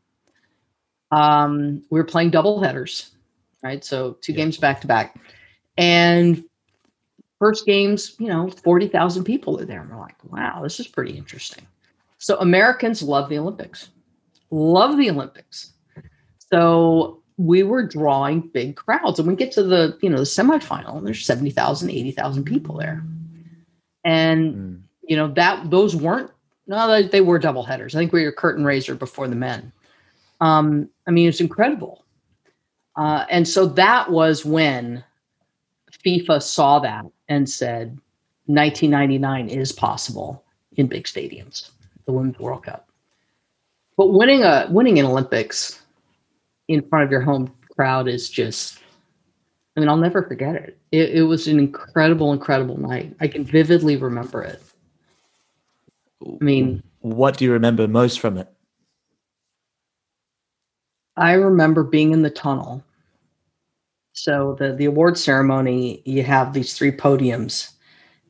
Um, 1.12 1.84
we 1.90 2.00
were 2.00 2.06
playing 2.06 2.30
double 2.32 2.62
headers, 2.62 3.12
right? 3.64 3.84
So 3.84 4.14
two 4.22 4.34
Yeah. 4.34 4.38
games 4.38 4.58
back 4.58 4.82
to 4.82 4.88
back, 4.88 5.20
and 5.78 6.44
first 7.40 7.66
games, 7.66 8.16
you 8.20 8.28
know, 8.28 8.50
forty 8.50 8.88
thousand 8.88 9.24
people 9.24 9.60
are 9.60 9.66
there, 9.66 9.82
and 9.82 9.90
we're 9.90 9.98
like, 10.00 10.24
wow, 10.32 10.62
this 10.62 10.80
is 10.80 10.88
pretty 10.88 11.18
interesting. 11.18 11.66
So 12.20 12.38
Americans 12.40 13.02
love 13.02 13.30
the 13.30 13.38
Olympics, 13.40 13.90
love 14.52 14.98
the 14.98 15.10
Olympics. 15.10 15.74
So 16.52 17.22
we 17.38 17.64
were 17.64 17.84
drawing 17.88 18.42
big 18.54 18.76
crowds, 18.76 19.18
and 19.20 19.28
we 19.28 19.36
get 19.36 19.52
to 19.54 19.64
the 19.64 19.98
you 20.02 20.10
know 20.10 20.18
the 20.18 20.24
semifinal, 20.24 20.98
and 20.98 21.08
there's 21.08 21.26
70,000, 21.26 21.90
80,000 21.90 22.44
people 22.44 22.78
there, 22.78 23.04
and 24.04 24.56
Mm. 24.56 24.82
You 25.10 25.18
know 25.18 25.28
that 25.28 25.70
those 25.70 25.96
weren't 25.96 26.32
no 26.68 26.88
they, 26.88 27.04
they 27.08 27.22
were 27.22 27.40
double 27.40 27.64
headers 27.64 27.96
i 27.96 28.00
think 28.00 28.14
we 28.14 28.24
were 28.24 28.32
curtain 28.32 28.64
raiser 28.64 28.96
before 28.96 29.28
the 29.28 29.36
men. 29.36 29.74
Um 30.40 30.90
i 31.08 31.12
mean 31.12 31.28
it's 31.28 31.42
incredible. 31.42 32.06
Uh 32.96 33.26
and 33.30 33.46
so 33.46 33.66
that 33.66 34.10
was 34.10 34.46
when 34.46 35.04
fifa 36.06 36.42
saw 36.42 36.80
that 36.80 37.06
and 37.28 37.50
said 37.50 37.98
1999 38.46 39.50
is 39.50 39.72
possible 39.74 40.46
in 40.78 40.88
big 40.88 41.04
stadiums 41.04 41.72
the 42.06 42.14
women's 42.14 42.40
world 42.40 42.64
cup. 42.64 42.88
But 43.98 44.14
winning 44.14 44.44
a 44.44 44.68
winning 44.70 45.00
an 45.00 45.06
olympics 45.06 45.82
in 46.68 46.88
front 46.88 47.04
of 47.04 47.12
your 47.12 47.22
home 47.22 47.52
crowd 47.76 48.08
is 48.08 48.30
just 48.30 48.78
i 49.76 49.80
mean 49.80 49.90
i'll 49.90 49.98
never 49.98 50.22
forget 50.22 50.54
it. 50.54 50.78
It, 50.92 51.10
it 51.16 51.24
was 51.24 51.48
an 51.48 51.58
incredible 51.58 52.32
incredible 52.32 52.80
night. 52.80 53.16
I 53.20 53.28
can 53.28 53.44
vividly 53.44 53.98
remember 53.98 54.44
it 54.44 54.62
I 56.24 56.44
mean, 56.44 56.84
What 57.02 57.38
do 57.38 57.46
you 57.46 57.52
remember 57.52 57.88
most 57.88 58.20
from 58.20 58.38
it? 58.38 58.48
I 61.18 61.34
remember 61.34 61.84
being 61.84 62.12
in 62.14 62.22
the 62.22 62.30
tunnel. 62.30 62.84
So 64.14 64.56
the 64.60 64.74
the 64.74 64.86
award 64.86 65.18
ceremony, 65.18 66.02
you 66.06 66.24
have 66.24 66.54
these 66.54 66.74
three 66.78 66.92
podiums. 66.92 67.72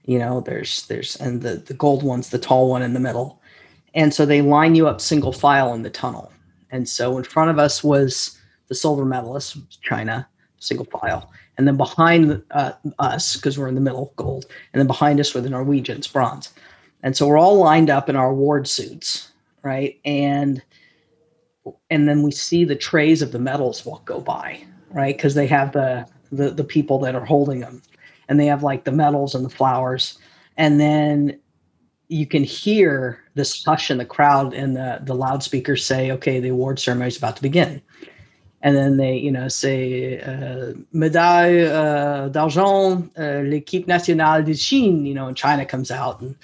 You 0.06 0.20
know, 0.20 0.42
there's 0.42 0.86
there's 0.88 1.16
and 1.18 1.42
the 1.42 1.56
the 1.56 1.74
gold 1.74 2.04
one's 2.04 2.30
the 2.30 2.40
tall 2.40 2.70
one 2.70 2.82
in 2.82 2.94
the 2.94 3.00
middle, 3.00 3.42
and 3.94 4.14
so 4.14 4.26
they 4.26 4.42
line 4.42 4.76
you 4.76 4.88
up 4.88 5.02
single 5.02 5.32
file 5.34 5.74
in 5.74 5.84
the 5.84 5.90
tunnel. 5.90 6.32
And 6.72 6.88
so 6.88 7.18
in 7.18 7.24
front 7.24 7.50
of 7.50 7.58
us 7.60 7.84
was 7.84 8.38
the 8.68 8.76
silver 8.76 9.06
medalist, 9.06 9.58
China, 9.82 10.28
single 10.60 10.86
file, 10.86 11.32
and 11.58 11.68
then 11.68 11.78
behind 11.78 12.42
uh, 12.52 12.74
us 13.00 13.36
because 13.36 13.58
we're 13.58 13.68
in 13.68 13.76
the 13.76 13.82
middle, 13.82 14.14
gold, 14.16 14.46
and 14.74 14.80
then 14.80 14.88
behind 14.88 15.20
us 15.20 15.34
were 15.34 15.42
the 15.42 15.50
Norwegians, 15.50 16.08
bronze. 16.08 16.54
And 17.04 17.16
so 17.16 17.28
we're 17.28 17.38
all 17.38 17.58
lined 17.58 17.90
up 17.90 18.10
in 18.10 18.16
our 18.16 18.34
ward 18.34 18.68
suits, 18.68 19.32
right? 19.64 20.00
And 20.06 20.62
and 21.90 22.08
then 22.08 22.24
we 22.24 22.32
see 22.32 22.64
the 22.64 22.76
trays 22.76 23.22
of 23.22 23.32
the 23.32 23.40
medals 23.40 23.86
walk 23.86 24.06
go 24.06 24.20
by, 24.20 24.62
right? 24.92 25.16
Because 25.16 25.36
they 25.36 25.48
have 25.48 25.72
the, 25.72 26.08
the 26.32 26.50
the 26.52 26.64
people 26.64 27.00
that 27.00 27.16
are 27.16 27.26
holding 27.26 27.60
them, 27.60 27.82
and 28.28 28.40
they 28.40 28.48
have 28.48 28.64
like 28.64 28.84
the 28.84 28.92
medals 28.92 29.36
and 29.36 29.46
the 29.46 29.50
flowers, 29.50 30.18
and 30.58 30.80
then 30.80 31.40
you 32.08 32.26
can 32.26 32.44
hear 32.44 33.20
this 33.36 33.64
hush 33.64 33.92
in 33.92 34.00
the 34.00 34.06
crowd, 34.06 34.54
and 34.54 34.76
the 34.76 35.00
the 35.04 35.16
loudspeakers 35.16 35.86
say, 35.86 36.12
"Okay, 36.12 36.40
the 36.40 36.50
award 36.50 36.80
ceremony 36.80 37.08
is 37.08 37.18
about 37.18 37.36
to 37.36 37.42
begin." 37.42 37.82
And 38.62 38.76
then 38.76 38.98
they, 38.98 39.16
you 39.16 39.32
know, 39.32 39.48
say 39.48 40.20
uh, 40.20 40.74
médaille 40.94 41.66
uh, 41.72 42.28
d'argent, 42.28 43.10
uh, 43.18 43.42
l'équipe 43.46 43.88
nationale 43.88 44.44
de 44.44 44.54
Chine, 44.54 45.06
you 45.06 45.14
know, 45.14 45.28
and 45.28 45.38
China 45.38 45.66
comes 45.66 45.92
out 45.92 46.20
and 46.20 46.36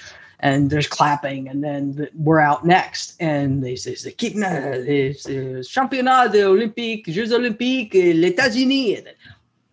and 0.46 0.70
there's 0.70 0.86
clapping, 0.86 1.50
and 1.50 1.64
then 1.64 2.08
we're 2.14 2.40
out 2.40 2.64
next, 2.64 3.16
and 3.20 3.64
they 3.64 3.76
say 3.76 3.96
the 3.96 4.10
l'équipe 4.10 4.36
na- 4.36 4.78
is 4.78 5.26
uh, 5.26 5.64
championnat 5.68 6.32
de 6.32 6.44
olympique, 6.44 7.10
Jeux 7.10 7.34
olympiques, 7.34 7.96
les 7.96 8.32
États-Unis. 8.32 9.06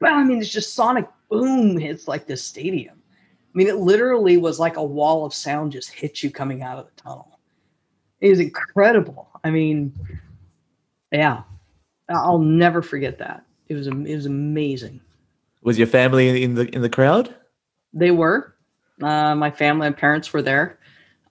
Well, 0.00 0.14
I 0.14 0.24
mean, 0.24 0.40
it's 0.40 0.48
just 0.48 0.74
sonic 0.74 1.06
boom 1.28 1.76
hits 1.76 2.08
like 2.08 2.26
this 2.26 2.42
stadium. 2.42 2.96
I 2.96 3.52
mean, 3.52 3.66
it 3.66 3.76
literally 3.76 4.38
was 4.38 4.58
like 4.58 4.78
a 4.78 4.82
wall 4.82 5.26
of 5.26 5.34
sound 5.34 5.72
just 5.72 5.90
hit 5.90 6.22
you 6.22 6.30
coming 6.30 6.62
out 6.62 6.78
of 6.78 6.86
the 6.86 7.02
tunnel. 7.02 7.38
It 8.22 8.30
was 8.30 8.40
incredible. 8.40 9.28
I 9.44 9.50
mean, 9.50 9.92
yeah, 11.10 11.42
I'll 12.08 12.38
never 12.38 12.80
forget 12.80 13.18
that. 13.18 13.44
It 13.68 13.74
was 13.74 13.88
it 13.88 14.16
was 14.16 14.24
amazing. 14.24 15.02
Was 15.60 15.76
your 15.76 15.86
family 15.86 16.42
in 16.42 16.54
the 16.54 16.66
in 16.74 16.80
the 16.80 16.88
crowd? 16.88 17.34
They 17.92 18.10
were. 18.10 18.51
Uh, 19.00 19.34
my 19.34 19.50
family 19.50 19.86
and 19.86 19.96
parents 19.96 20.32
were 20.32 20.42
there, 20.42 20.78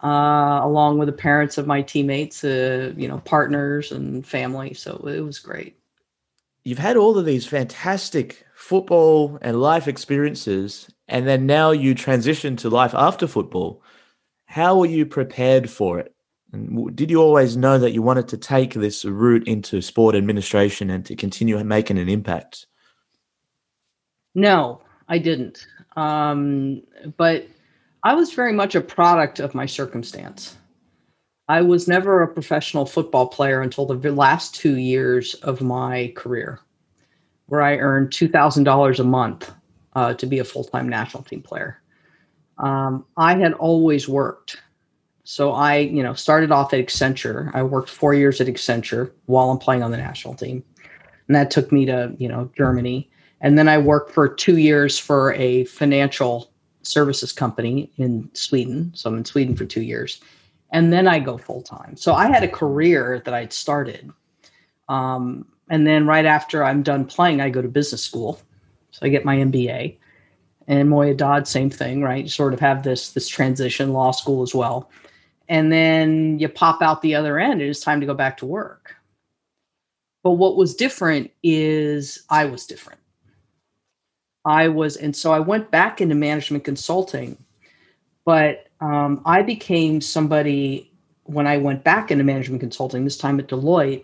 uh, 0.04 0.60
along 0.63 0.97
with 0.97 1.08
the 1.08 1.13
parents 1.13 1.58
of 1.58 1.67
my 1.67 1.82
teammates, 1.82 2.43
uh, 2.43 2.93
you 2.95 3.08
know, 3.08 3.19
partners 3.19 3.91
and 3.91 4.26
family. 4.26 4.74
So 4.74 4.95
it 5.08 5.21
was 5.21 5.39
great. 5.39 5.78
You've 6.63 6.78
had 6.78 6.97
all 6.97 7.17
of 7.17 7.26
these 7.26 7.47
fantastic 7.47 8.45
football 8.54 9.39
and 9.41 9.60
life 9.60 9.88
experiences, 9.88 10.89
and 11.08 11.28
then 11.28 11.45
now 11.45 11.71
you 11.71 11.95
transition 11.95 12.56
to 12.58 12.69
life 12.69 12.93
after 12.93 13.28
football. 13.28 13.82
How 14.45 14.78
were 14.78 14.86
you 14.86 15.06
prepared 15.06 15.69
for 15.69 16.00
it? 16.00 16.13
And 16.54 16.95
did 16.95 17.10
you 17.10 17.21
always 17.21 17.56
know 17.56 17.80
that 17.80 17.93
you 17.93 18.02
wanted 18.02 18.28
to 18.30 18.38
take 18.38 18.74
this 18.74 19.06
route 19.06 19.47
into 19.47 19.82
sport 19.82 20.15
administration 20.15 20.89
and 20.89 21.06
to 21.06 21.15
continue 21.15 21.62
making 21.63 21.97
an 21.97 22.10
impact? 22.10 22.67
No, 24.36 24.82
I 25.08 25.17
didn't. 25.17 25.65
Um, 25.95 26.84
but 27.17 27.47
I 28.04 28.13
was 28.13 28.34
very 28.34 28.54
much 28.54 28.75
a 28.75 28.82
product 28.82 29.39
of 29.39 29.54
my 29.54 29.65
circumstance. 29.65 30.58
I 31.47 31.62
was 31.62 31.88
never 31.88 32.23
a 32.23 32.27
professional 32.27 32.86
football 32.86 33.27
player 33.27 33.62
until 33.62 33.86
the 33.86 34.12
last 34.12 34.56
two 34.56 34.77
years 34.77 35.34
of 35.36 35.62
my 35.62 36.13
career, 36.15 36.60
where 37.47 37.62
I 37.62 37.77
earned 37.77 38.13
two 38.13 38.30
thousand 38.30 38.63
dollars 38.63 38.99
a 38.99 39.04
month 39.04 39.51
uh, 39.93 40.13
to 40.13 40.25
be 40.25 40.39
a 40.39 40.45
full 40.45 40.63
time 40.63 40.88
national 40.88 41.23
team 41.23 41.41
player. 41.41 41.82
Um, 42.58 43.06
I 43.17 43.36
had 43.36 43.54
always 43.54 44.08
worked, 44.08 44.62
so 45.23 45.51
I, 45.51 45.77
you 45.77 46.04
know, 46.04 46.13
started 46.13 46.51
off 46.51 46.73
at 46.73 46.80
Accenture. 46.80 47.51
I 47.54 47.63
worked 47.63 47.89
four 47.89 48.13
years 48.13 48.39
at 48.39 48.47
Accenture 48.47 49.12
while 49.25 49.49
I'm 49.49 49.58
playing 49.58 49.84
on 49.84 49.91
the 49.91 49.97
national 49.97 50.36
team, 50.36 50.63
and 51.27 51.36
that 51.36 51.51
took 51.51 51.71
me 51.71 51.86
to, 51.88 52.15
you 52.17 52.30
know, 52.30 52.49
Germany. 52.56 53.10
And 53.41 53.58
then 53.58 53.67
I 53.67 53.77
worked 53.77 54.12
for 54.12 54.30
two 54.30 54.58
years 54.58 54.97
for 54.97 55.34
a 55.34 55.65
financial 55.65 56.51
services 56.84 57.32
company 57.32 57.91
in 57.97 58.30
Sweden. 58.34 58.91
So 58.95 59.10
I'm 59.10 59.17
in 59.17 59.25
Sweden 59.25 59.56
for 59.56 59.65
two 59.65 59.82
years 59.82 60.21
and 60.71 60.91
then 60.91 61.08
I 61.08 61.19
go 61.19 61.38
full 61.38 61.62
time. 61.62 61.95
So 61.97 62.13
I 62.13 62.27
had 62.27 62.43
a 62.43 62.47
career 62.47 63.21
that 63.25 63.34
I'd 63.34 63.54
started. 63.54 64.12
Um, 64.88 65.45
and 65.69 65.86
then 65.86 66.08
right 66.08 66.25
after 66.25 66.63
I'm 66.63 66.82
done 66.82 67.06
playing, 67.06 67.41
I 67.41 67.49
go 67.49 67.62
to 67.62 67.67
business 67.67 68.04
school. 68.04 68.41
So 68.91 69.06
I 69.06 69.10
get 69.10 69.25
my 69.25 69.38
MBA. 69.38 69.97
And 70.67 70.89
Moya 70.89 71.13
Dodd, 71.13 71.47
same 71.47 71.69
thing, 71.69 72.01
right? 72.01 72.23
You 72.23 72.30
sort 72.30 72.54
of 72.54 72.60
have 72.60 72.84
this 72.84 73.12
this 73.12 73.27
transition, 73.27 73.91
law 73.91 74.12
school 74.12 74.41
as 74.41 74.56
well. 74.56 74.89
And 75.49 75.71
then 75.71 76.39
you 76.39 76.47
pop 76.47 76.82
out 76.82 77.01
the 77.01 77.15
other 77.15 77.39
end, 77.39 77.62
and 77.62 77.69
it's 77.69 77.82
time 77.82 77.99
to 77.99 78.06
go 78.06 78.13
back 78.13 78.38
to 78.38 78.45
work. 78.45 78.95
But 80.23 80.32
what 80.34 80.56
was 80.56 80.75
different 80.75 81.32
is 81.43 82.23
I 82.30 82.45
was 82.45 82.65
different. 82.65 83.01
I 84.45 84.67
was, 84.67 84.97
and 84.97 85.15
so 85.15 85.32
I 85.32 85.39
went 85.39 85.71
back 85.71 86.01
into 86.01 86.15
management 86.15 86.63
consulting, 86.63 87.38
but 88.25 88.67
um, 88.80 89.21
I 89.25 89.41
became 89.41 90.01
somebody 90.01 90.91
when 91.25 91.47
I 91.47 91.58
went 91.58 91.84
back 91.84 92.12
into 92.12 92.23
management 92.23 92.62
consulting, 92.62 93.04
this 93.04 93.17
time 93.17 93.39
at 93.39 93.47
Deloitte, 93.47 94.04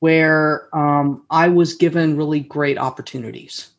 where 0.00 0.68
um, 0.76 1.24
I 1.30 1.48
was 1.48 1.74
given 1.74 2.16
really 2.16 2.40
great 2.40 2.78
opportunities. 2.78 3.70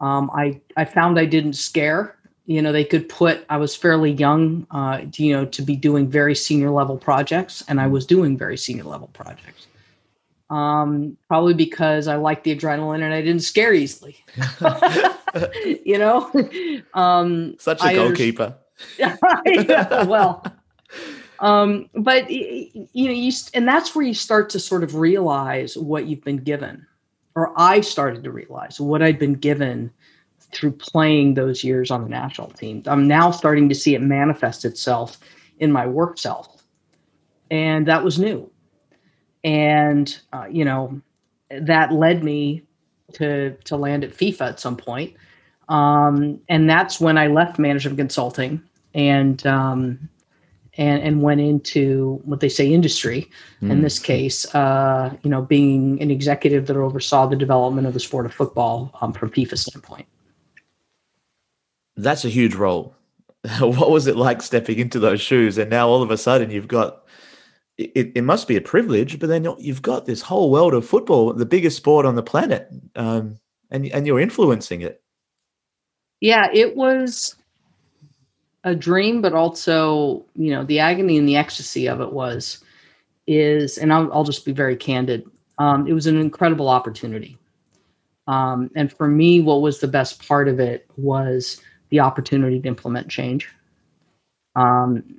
Um, 0.00 0.30
I 0.34 0.60
I 0.76 0.84
found 0.84 1.18
I 1.18 1.24
didn't 1.24 1.54
scare. 1.54 2.16
You 2.46 2.62
know, 2.62 2.72
they 2.72 2.84
could 2.84 3.08
put. 3.08 3.44
I 3.50 3.58
was 3.58 3.76
fairly 3.76 4.12
young, 4.12 4.66
uh, 4.70 5.02
you 5.14 5.32
know, 5.36 5.44
to 5.46 5.62
be 5.62 5.76
doing 5.76 6.08
very 6.08 6.34
senior 6.34 6.70
level 6.70 6.96
projects, 6.96 7.62
and 7.68 7.80
I 7.80 7.86
was 7.86 8.06
doing 8.06 8.36
very 8.36 8.56
senior 8.56 8.84
level 8.84 9.08
projects. 9.12 9.67
Um, 10.50 11.18
probably 11.28 11.52
because 11.52 12.08
I 12.08 12.16
liked 12.16 12.44
the 12.44 12.56
adrenaline 12.56 13.02
and 13.02 13.12
I 13.12 13.20
didn't 13.20 13.42
scare 13.42 13.74
easily. 13.74 14.16
you 15.84 15.98
know, 15.98 16.30
um, 16.94 17.56
such 17.58 17.82
a 17.82 17.94
goalkeeper. 17.94 18.56
well, 20.06 20.44
um, 21.40 21.88
but 21.94 22.30
you 22.30 22.86
know, 22.94 23.12
you 23.12 23.32
and 23.54 23.66
that's 23.66 23.94
where 23.94 24.04
you 24.04 24.14
start 24.14 24.50
to 24.50 24.60
sort 24.60 24.82
of 24.82 24.94
realize 24.94 25.76
what 25.76 26.06
you've 26.06 26.24
been 26.24 26.38
given, 26.38 26.86
or 27.34 27.52
I 27.56 27.80
started 27.80 28.24
to 28.24 28.30
realize 28.30 28.80
what 28.80 29.02
I'd 29.02 29.18
been 29.18 29.34
given 29.34 29.90
through 30.52 30.72
playing 30.72 31.34
those 31.34 31.62
years 31.62 31.90
on 31.90 32.02
the 32.02 32.08
national 32.08 32.48
team. 32.50 32.82
I'm 32.86 33.06
now 33.06 33.30
starting 33.30 33.68
to 33.68 33.74
see 33.74 33.94
it 33.94 34.00
manifest 34.00 34.64
itself 34.64 35.18
in 35.58 35.70
my 35.72 35.86
work 35.86 36.18
self, 36.18 36.62
and 37.50 37.86
that 37.86 38.02
was 38.02 38.18
new. 38.18 38.50
And 39.44 40.18
uh, 40.32 40.46
you 40.50 40.64
know, 40.64 41.00
that 41.50 41.92
led 41.92 42.24
me 42.24 42.62
to 43.14 43.52
to 43.64 43.76
land 43.76 44.04
at 44.04 44.10
FIFA 44.10 44.40
at 44.42 44.60
some 44.60 44.76
point. 44.76 45.14
Um, 45.68 46.40
and 46.48 46.68
that's 46.68 47.00
when 47.00 47.18
I 47.18 47.26
left 47.26 47.58
management 47.58 47.98
consulting 47.98 48.62
and 48.94 49.46
um, 49.46 50.08
and 50.78 51.02
and 51.02 51.22
went 51.22 51.40
into 51.40 52.20
what 52.24 52.40
they 52.40 52.48
say 52.48 52.72
industry. 52.72 53.30
Mm. 53.62 53.70
In 53.70 53.76
hmm. 53.78 53.82
this 53.82 53.98
case, 53.98 54.52
uh, 54.54 55.14
you 55.22 55.30
know, 55.30 55.42
being 55.42 56.00
an 56.00 56.10
executive 56.10 56.66
that 56.66 56.76
oversaw 56.76 57.26
the 57.26 57.36
development 57.36 57.86
of 57.86 57.94
the 57.94 58.00
sport 58.00 58.26
of 58.26 58.32
football 58.32 58.96
um, 59.00 59.12
from 59.12 59.30
FIFA 59.30 59.58
standpoint. 59.58 60.06
That's 61.96 62.24
a 62.24 62.28
huge 62.28 62.54
role. 62.54 62.94
what 63.60 63.90
was 63.90 64.06
it 64.06 64.16
like 64.16 64.40
stepping 64.40 64.78
into 64.78 64.98
those 64.98 65.20
shoes? 65.20 65.58
And 65.58 65.70
now 65.70 65.88
all 65.88 66.02
of 66.02 66.10
a 66.10 66.16
sudden 66.16 66.50
you've 66.50 66.68
got 66.68 67.04
it, 67.78 68.12
it 68.16 68.22
must 68.24 68.48
be 68.48 68.56
a 68.56 68.60
privilege, 68.60 69.18
but 69.18 69.28
then 69.28 69.46
you've 69.58 69.82
got 69.82 70.04
this 70.04 70.20
whole 70.20 70.50
world 70.50 70.74
of 70.74 70.86
football, 70.86 71.32
the 71.32 71.46
biggest 71.46 71.76
sport 71.76 72.04
on 72.04 72.16
the 72.16 72.22
planet, 72.22 72.68
um, 72.96 73.38
and 73.70 73.86
and 73.86 74.06
you're 74.06 74.20
influencing 74.20 74.82
it. 74.82 75.00
Yeah, 76.20 76.48
it 76.52 76.76
was 76.76 77.36
a 78.64 78.74
dream, 78.74 79.22
but 79.22 79.32
also, 79.32 80.24
you 80.34 80.50
know, 80.50 80.64
the 80.64 80.80
agony 80.80 81.16
and 81.16 81.28
the 81.28 81.36
ecstasy 81.36 81.88
of 81.88 82.00
it 82.00 82.12
was, 82.12 82.64
is, 83.28 83.78
and 83.78 83.92
I'll, 83.92 84.12
I'll 84.12 84.24
just 84.24 84.44
be 84.44 84.52
very 84.52 84.76
candid. 84.76 85.24
Um, 85.58 85.86
it 85.86 85.92
was 85.92 86.08
an 86.08 86.20
incredible 86.20 86.68
opportunity. 86.68 87.38
Um, 88.26 88.70
and 88.74 88.92
for 88.92 89.06
me, 89.06 89.40
what 89.40 89.62
was 89.62 89.78
the 89.78 89.88
best 89.88 90.26
part 90.26 90.48
of 90.48 90.58
it 90.58 90.90
was 90.96 91.62
the 91.90 92.00
opportunity 92.00 92.60
to 92.60 92.68
implement 92.68 93.08
change. 93.08 93.48
Um, 94.56 95.17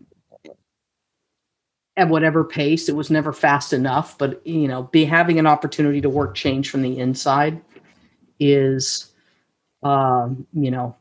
at 1.99 2.09
whatever 2.09 2.43
pace, 2.43 2.89
it 2.89 2.95
was 2.95 3.09
never 3.09 3.33
fast 3.33 3.73
enough, 3.73 4.17
but 4.17 4.45
you 4.45 4.67
know, 4.67 4.83
be 4.83 5.05
having 5.05 5.38
an 5.39 5.47
opportunity 5.47 6.01
to 6.01 6.09
work 6.09 6.35
change 6.35 6.69
from 6.69 6.81
the 6.81 6.97
inside 6.97 7.62
is, 8.39 9.12
um, 9.83 10.47
you 10.53 10.71
know, 10.71 10.95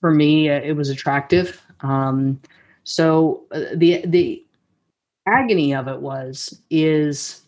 for 0.00 0.10
me, 0.10 0.50
uh, 0.50 0.60
it 0.60 0.72
was 0.72 0.88
attractive. 0.88 1.62
Um, 1.80 2.40
so 2.84 3.44
uh, 3.52 3.60
the 3.74 4.04
the 4.06 4.44
agony 5.26 5.74
of 5.74 5.86
it 5.86 6.00
was 6.00 6.60
is 6.70 7.42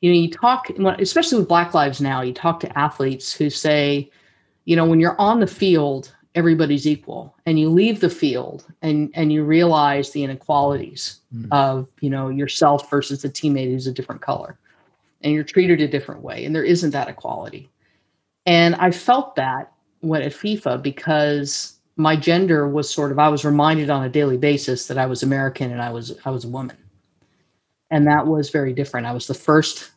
you 0.00 0.10
know 0.12 0.18
you 0.18 0.30
talk 0.30 0.68
especially 0.98 1.38
with 1.38 1.48
black 1.48 1.74
lives 1.74 2.00
now 2.00 2.20
you 2.20 2.32
talk 2.32 2.60
to 2.60 2.78
athletes 2.78 3.32
who 3.32 3.48
say 3.48 4.08
you 4.66 4.76
know 4.76 4.84
when 4.84 5.00
you're 5.00 5.20
on 5.20 5.40
the 5.40 5.46
field 5.46 6.14
everybody's 6.36 6.86
equal 6.86 7.34
and 7.46 7.58
you 7.58 7.68
leave 7.68 8.00
the 8.00 8.10
field 8.10 8.64
and 8.82 9.10
and 9.14 9.32
you 9.32 9.42
realize 9.42 10.10
the 10.10 10.22
inequalities 10.22 11.20
mm. 11.34 11.48
of 11.50 11.88
you 12.00 12.10
know 12.10 12.28
yourself 12.28 12.88
versus 12.88 13.24
a 13.24 13.28
teammate 13.28 13.70
who's 13.70 13.86
a 13.86 13.92
different 13.92 14.20
color 14.20 14.58
and 15.22 15.32
you're 15.32 15.42
treated 15.42 15.80
a 15.80 15.88
different 15.88 16.22
way 16.22 16.44
and 16.44 16.54
there 16.54 16.62
isn't 16.62 16.90
that 16.90 17.08
equality 17.08 17.68
and 18.44 18.74
i 18.76 18.90
felt 18.90 19.34
that 19.34 19.72
when 20.00 20.22
at 20.22 20.32
FIFA 20.32 20.82
because 20.82 21.76
my 21.96 22.14
gender 22.14 22.68
was 22.68 22.88
sort 22.88 23.10
of 23.10 23.18
I 23.18 23.28
was 23.28 23.44
reminded 23.44 23.90
on 23.90 24.04
a 24.04 24.08
daily 24.08 24.36
basis 24.36 24.86
that 24.86 24.98
I 24.98 25.06
was 25.06 25.22
American 25.22 25.72
and 25.72 25.80
I 25.80 25.90
was 25.90 26.16
I 26.24 26.30
was 26.30 26.44
a 26.44 26.48
woman. 26.48 26.76
And 27.90 28.06
that 28.06 28.26
was 28.26 28.50
very 28.50 28.72
different. 28.72 29.06
I 29.06 29.12
was 29.12 29.26
the 29.26 29.34
first 29.34 29.92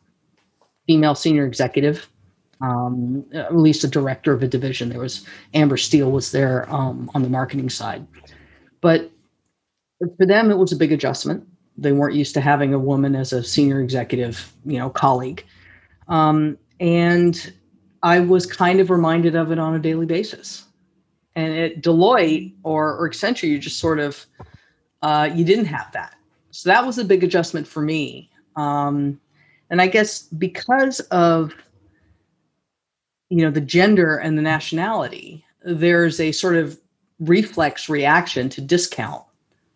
female 0.86 1.14
senior 1.14 1.44
executive, 1.44 2.08
um, 2.60 3.24
at 3.32 3.56
least 3.56 3.84
a 3.84 3.88
director 3.88 4.32
of 4.32 4.42
a 4.42 4.48
division. 4.48 4.88
There 4.88 5.00
was 5.00 5.24
Amber 5.54 5.76
Steele 5.76 6.10
was 6.10 6.32
there 6.32 6.70
um, 6.72 7.10
on 7.14 7.22
the 7.22 7.28
marketing 7.28 7.70
side, 7.70 8.06
but 8.80 9.10
for 10.16 10.26
them 10.26 10.50
it 10.50 10.58
was 10.58 10.72
a 10.72 10.76
big 10.76 10.92
adjustment. 10.92 11.46
They 11.76 11.92
weren't 11.92 12.14
used 12.14 12.34
to 12.34 12.40
having 12.40 12.74
a 12.74 12.78
woman 12.78 13.14
as 13.14 13.32
a 13.32 13.42
senior 13.42 13.80
executive, 13.80 14.52
you 14.64 14.78
know, 14.78 14.90
colleague, 14.90 15.44
um, 16.08 16.58
and 16.80 17.52
I 18.02 18.20
was 18.20 18.46
kind 18.46 18.80
of 18.80 18.90
reminded 18.90 19.34
of 19.36 19.52
it 19.52 19.58
on 19.58 19.74
a 19.74 19.78
daily 19.78 20.06
basis. 20.06 20.64
And 21.36 21.56
at 21.56 21.82
Deloitte 21.82 22.54
or, 22.64 22.96
or 22.96 23.08
Accenture, 23.08 23.48
you 23.48 23.58
just 23.58 23.78
sort 23.78 24.00
of 24.00 24.26
uh, 25.02 25.30
you 25.34 25.44
didn't 25.44 25.66
have 25.66 25.90
that. 25.92 26.14
So 26.50 26.68
that 26.68 26.84
was 26.84 26.98
a 26.98 27.04
big 27.04 27.22
adjustment 27.22 27.66
for 27.66 27.80
me. 27.80 28.30
Um, 28.56 29.20
and 29.70 29.80
I 29.80 29.86
guess 29.86 30.22
because 30.22 31.00
of 31.10 31.54
you 33.30 33.42
know 33.42 33.50
the 33.50 33.60
gender 33.60 34.16
and 34.16 34.36
the 34.36 34.42
nationality, 34.42 35.44
there's 35.62 36.20
a 36.20 36.32
sort 36.32 36.56
of 36.56 36.78
reflex 37.18 37.88
reaction 37.88 38.48
to 38.50 38.60
discount. 38.60 39.24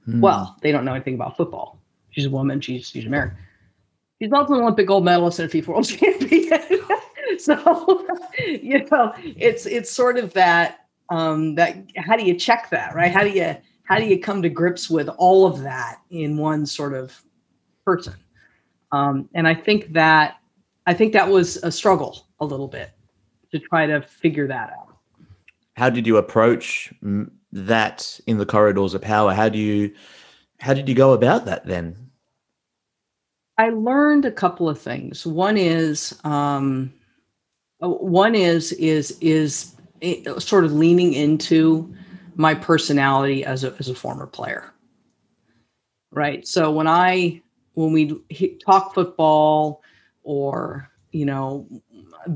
Hmm. 0.05 0.21
Well, 0.21 0.57
they 0.61 0.71
don't 0.71 0.85
know 0.85 0.95
anything 0.95 1.15
about 1.15 1.37
football. 1.37 1.79
She's 2.11 2.27
a 2.27 2.31
woman. 2.31 2.61
She's 2.61 2.89
she's 2.91 3.07
American. 3.07 3.39
She's 4.21 4.33
also 4.33 4.55
an 4.55 4.61
Olympic 4.61 4.87
gold 4.87 5.05
medalist 5.05 5.39
and 5.39 5.53
a 5.53 5.57
FIFA 5.57 5.67
World 5.69 5.89
Champion. 5.89 6.61
so 7.39 8.07
you 8.39 8.85
know 8.91 9.13
it's 9.25 9.67
it's 9.67 9.91
sort 9.91 10.17
of 10.17 10.33
that 10.33 10.87
um 11.11 11.55
that 11.55 11.77
how 11.97 12.17
do 12.17 12.25
you 12.25 12.35
check 12.35 12.71
that 12.71 12.95
right 12.95 13.13
how 13.13 13.23
do 13.23 13.31
you 13.31 13.57
how 13.85 13.99
do 13.99 14.07
you 14.07 14.19
come 14.19 14.43
to 14.43 14.49
grips 14.49 14.89
with 14.89 15.09
all 15.19 15.47
of 15.47 15.61
that 15.63 16.01
in 16.11 16.37
one 16.37 16.65
sort 16.67 16.95
of 16.95 17.23
person 17.85 18.15
um 18.93 19.29
and 19.35 19.47
i 19.47 19.55
think 19.55 19.93
that 19.93 20.37
i 20.87 20.95
think 20.95 21.13
that 21.13 21.29
was 21.29 21.57
a 21.59 21.71
struggle 21.71 22.27
a 22.41 22.45
little 22.45 22.69
bit 22.69 22.91
to 23.55 23.61
try 23.61 23.87
to 23.87 24.01
figure 24.03 24.47
that 24.47 24.71
out 24.71 24.97
how 25.77 25.89
did 25.89 26.07
you 26.07 26.17
approach 26.17 26.93
that 27.53 28.21
in 28.27 28.39
the 28.39 28.47
corridors 28.47 28.95
of 28.95 29.03
power 29.03 29.33
how 29.33 29.49
do 29.49 29.59
you 29.59 29.93
how 30.61 30.75
did 30.75 30.89
you 30.89 30.95
go 30.95 31.13
about 31.13 31.45
that 31.45 31.65
then 31.67 31.97
I 33.57 33.69
learned 33.69 34.25
a 34.25 34.33
couple 34.33 34.69
of 34.69 34.81
things. 34.81 35.25
One 35.25 35.57
is 35.57 36.19
um, 36.25 36.93
uh, 37.81 37.89
one 37.89 38.35
is 38.35 38.73
is 38.73 39.17
is 39.21 39.77
sort 40.39 40.65
of 40.65 40.73
leaning 40.73 41.13
into 41.13 41.95
my 42.35 42.53
personality 42.53 43.45
as 43.45 43.63
a 43.63 43.73
as 43.79 43.89
a 43.89 43.95
former 43.95 44.27
player 44.27 44.75
right? 46.15 46.47
So 46.47 46.71
when 46.71 46.87
I 46.87 47.43
when 47.75 47.93
we 47.93 48.21
talk 48.65 48.95
football 48.95 49.83
or 50.23 50.91
you 51.13 51.27
know 51.27 51.67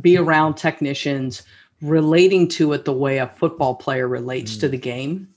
be 0.00 0.16
around 0.16 0.54
technicians 0.54 1.42
relating 1.80 2.48
to 2.48 2.72
it 2.72 2.84
the 2.84 2.92
way 2.92 3.18
a 3.18 3.28
football 3.28 3.74
player 3.74 4.08
relates 4.08 4.56
mm. 4.56 4.60
to 4.60 4.68
the 4.68 4.78
game 4.78 5.28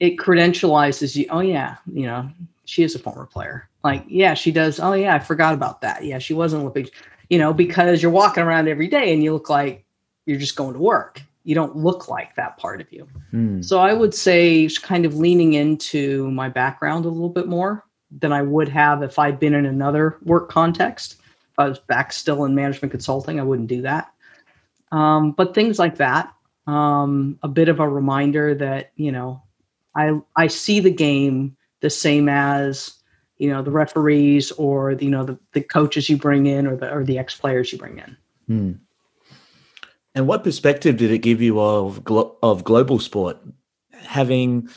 it 0.00 0.16
credentializes 0.16 1.14
you 1.14 1.26
oh 1.30 1.40
yeah 1.40 1.76
you 1.92 2.06
know 2.06 2.28
she 2.64 2.82
is 2.84 2.94
a 2.94 2.98
former 2.98 3.26
player. 3.26 3.68
Like 3.84 4.04
yeah 4.08 4.34
she 4.34 4.50
does 4.50 4.80
oh 4.80 4.92
yeah 4.94 5.14
i 5.14 5.18
forgot 5.18 5.54
about 5.54 5.80
that. 5.82 6.04
Yeah 6.04 6.18
she 6.18 6.34
wasn't 6.34 6.62
olympic 6.62 6.92
you 7.28 7.38
know 7.38 7.52
because 7.52 8.02
you're 8.02 8.10
walking 8.10 8.42
around 8.42 8.68
every 8.68 8.88
day 8.88 9.12
and 9.12 9.22
you 9.22 9.32
look 9.32 9.48
like 9.48 9.84
you're 10.26 10.38
just 10.38 10.56
going 10.56 10.74
to 10.74 10.80
work. 10.80 11.22
You 11.44 11.54
don't 11.54 11.74
look 11.74 12.08
like 12.08 12.34
that 12.36 12.58
part 12.58 12.80
of 12.80 12.92
you. 12.92 13.06
Mm. 13.32 13.64
so 13.64 13.78
i 13.78 13.92
would 13.92 14.14
say 14.14 14.68
kind 14.82 15.04
of 15.04 15.14
leaning 15.14 15.54
into 15.54 16.30
my 16.30 16.48
background 16.48 17.04
a 17.04 17.08
little 17.08 17.28
bit 17.28 17.46
more 17.46 17.84
than 18.20 18.32
i 18.32 18.42
would 18.42 18.68
have 18.68 19.02
if 19.02 19.18
i'd 19.18 19.38
been 19.38 19.54
in 19.54 19.66
another 19.66 20.18
work 20.24 20.50
context 20.50 21.19
i 21.60 21.68
was 21.68 21.78
back 21.78 22.12
still 22.12 22.44
in 22.44 22.54
management 22.54 22.90
consulting 22.90 23.38
i 23.38 23.42
wouldn't 23.42 23.68
do 23.68 23.82
that 23.82 24.12
um, 24.92 25.30
but 25.32 25.54
things 25.54 25.78
like 25.78 25.96
that 25.96 26.32
um, 26.66 27.38
a 27.42 27.48
bit 27.48 27.68
of 27.68 27.78
a 27.78 27.88
reminder 27.88 28.54
that 28.54 28.92
you 28.96 29.12
know 29.12 29.42
i 29.94 30.12
i 30.36 30.46
see 30.46 30.80
the 30.80 30.90
game 30.90 31.56
the 31.80 31.90
same 31.90 32.28
as 32.28 33.00
you 33.40 33.48
know 33.48 33.62
the 33.62 33.70
referees 33.70 34.52
or 34.52 34.92
you 34.92 35.10
know 35.10 35.24
the, 35.24 35.38
the 35.52 35.62
coaches 35.62 36.08
you 36.08 36.16
bring 36.16 36.46
in 36.46 36.66
or 36.66 36.76
the 36.76 36.92
or 36.92 37.04
the 37.04 37.18
ex 37.18 37.34
players 37.34 37.72
you 37.72 37.78
bring 37.78 37.98
in. 37.98 38.16
Hmm. 38.46 38.72
And 40.14 40.26
what 40.26 40.44
perspective 40.44 40.96
did 40.98 41.10
it 41.10 41.18
give 41.18 41.40
you 41.40 41.58
of 41.60 42.04
glo- 42.04 42.36
of 42.42 42.64
global 42.64 42.98
sport, 42.98 43.38
having 43.94 44.68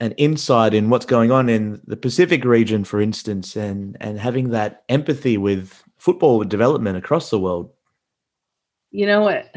an 0.00 0.12
insight 0.12 0.72
in 0.72 0.88
what's 0.88 1.04
going 1.04 1.30
on 1.30 1.48
in 1.48 1.82
the 1.86 1.96
Pacific 1.96 2.44
region, 2.44 2.82
for 2.84 3.00
instance, 3.00 3.56
and 3.56 3.96
and 4.00 4.18
having 4.18 4.50
that 4.50 4.84
empathy 4.88 5.36
with 5.36 5.84
football 5.98 6.42
development 6.44 6.96
across 6.96 7.30
the 7.30 7.38
world? 7.38 7.70
You 8.90 9.06
know, 9.06 9.28
it, 9.28 9.50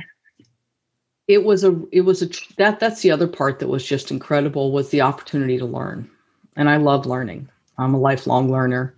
it 1.27 1.43
was 1.43 1.63
a 1.63 1.79
it 1.91 2.01
was 2.01 2.21
a 2.21 2.29
that 2.57 2.79
that's 2.79 3.01
the 3.01 3.11
other 3.11 3.27
part 3.27 3.59
that 3.59 3.69
was 3.69 3.85
just 3.85 4.11
incredible 4.11 4.71
was 4.71 4.89
the 4.89 5.01
opportunity 5.01 5.57
to 5.57 5.65
learn 5.65 6.09
and 6.55 6.69
I 6.69 6.77
love 6.77 7.05
learning. 7.05 7.49
I'm 7.77 7.93
a 7.93 7.99
lifelong 7.99 8.51
learner. 8.51 8.95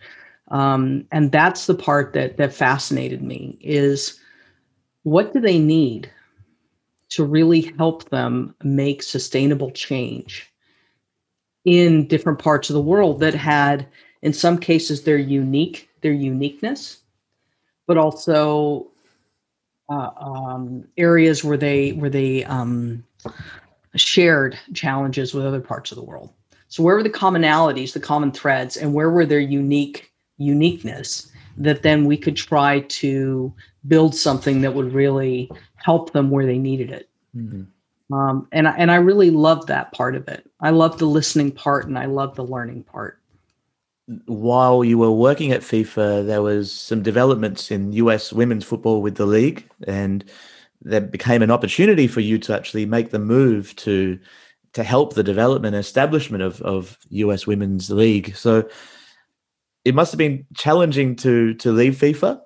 Um, 0.50 1.06
and 1.12 1.32
that's 1.32 1.68
the 1.68 1.76
part 1.76 2.14
that 2.14 2.38
that 2.38 2.54
fascinated 2.54 3.22
me 3.22 3.58
is 3.62 4.20
what 5.04 5.34
do 5.34 5.40
they 5.40 5.60
need 5.60 6.12
to 7.10 7.24
really 7.24 7.62
help 7.78 8.10
them 8.10 8.56
make 8.64 9.04
sustainable 9.04 9.72
change 9.72 10.52
in 11.66 12.08
different 12.08 12.40
parts 12.40 12.70
of 12.70 12.74
the 12.74 12.82
world 12.82 13.20
that 13.20 13.34
had 13.34 13.88
in 14.22 14.34
some 14.34 14.58
cases 14.58 15.04
their 15.04 15.18
unique 15.18 15.90
their 16.02 16.12
uniqueness 16.12 17.03
but 17.88 17.98
also 17.98 18.88
uh, 19.90 20.10
um, 20.18 20.88
areas 20.98 21.44
where 21.44 21.58
they 21.58 21.92
where 21.92 22.10
they 22.10 22.44
um, 22.46 23.04
shared 23.96 24.58
challenges 24.74 25.34
with 25.34 25.46
other 25.46 25.62
parts 25.62 25.92
of 25.92 25.98
the 25.98 26.04
world 26.04 26.34
so 26.74 26.82
where 26.82 26.96
were 26.96 27.04
the 27.04 27.10
commonalities, 27.12 27.94
the 27.94 28.00
common 28.00 28.32
threads, 28.32 28.78
and 28.78 28.96
where 28.96 29.12
were 29.12 29.28
their 29.28 29.40
unique 29.40 30.12
uniqueness 30.40 31.32
that 31.56 31.84
then 31.84 32.06
we 32.06 32.18
could 32.18 32.36
try 32.36 32.80
to 32.80 33.54
build 33.88 34.16
something 34.16 34.62
that 34.62 34.74
would 34.74 34.92
really 34.92 35.52
help 35.76 36.14
them 36.14 36.32
where 36.32 36.48
they 36.48 36.58
needed 36.58 36.90
it. 36.90 37.10
Mm-hmm. 37.38 38.16
Um, 38.16 38.48
and 38.52 38.68
and 38.68 38.90
I 38.90 38.96
really 38.96 39.30
loved 39.30 39.68
that 39.68 39.92
part 39.92 40.16
of 40.16 40.28
it. 40.28 40.50
I 40.62 40.72
love 40.72 40.98
the 40.98 41.06
listening 41.06 41.52
part, 41.52 41.86
and 41.86 41.96
I 41.96 42.06
love 42.06 42.34
the 42.34 42.44
learning 42.44 42.86
part. 42.86 43.20
While 44.26 44.84
you 44.84 44.98
were 44.98 45.12
working 45.12 45.52
at 45.52 45.62
FIFA, 45.62 46.26
there 46.26 46.42
was 46.42 46.72
some 46.72 47.02
developments 47.02 47.72
in 47.72 47.94
US 47.94 48.34
women's 48.34 48.66
football 48.66 49.02
with 49.02 49.16
the 49.16 49.26
league, 49.26 49.70
and 49.88 50.26
there 50.82 51.02
became 51.02 51.42
an 51.42 51.52
opportunity 51.52 52.08
for 52.08 52.20
you 52.20 52.38
to 52.40 52.54
actually 52.54 52.86
make 52.86 53.12
the 53.12 53.20
move 53.20 53.76
to 53.78 54.20
to 54.74 54.84
help 54.84 55.14
the 55.14 55.24
development 55.24 55.76
and 55.76 55.80
establishment 55.80 56.44
of, 56.44 56.60
of 56.62 56.98
US 57.10 57.46
Women's 57.46 57.90
League. 57.92 58.36
So 58.36 58.68
it 59.86 59.94
must 59.94 60.12
have 60.12 60.18
been 60.18 60.46
challenging 60.56 61.16
to 61.18 61.54
to 61.56 61.72
leave 61.72 61.96
FIFA, 61.96 62.42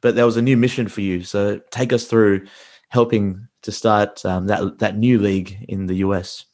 but 0.00 0.14
there 0.14 0.26
was 0.26 0.36
a 0.36 0.42
new 0.42 0.56
mission 0.56 0.88
for 0.88 1.00
you. 1.00 1.22
So 1.24 1.60
take 1.70 1.92
us 1.92 2.06
through 2.06 2.46
helping 2.88 3.48
to 3.62 3.72
start 3.72 4.24
um, 4.24 4.46
that 4.46 4.78
that 4.78 4.96
new 4.96 5.18
league 5.18 5.64
in 5.68 5.86
the 5.86 5.96
US. 5.96 6.46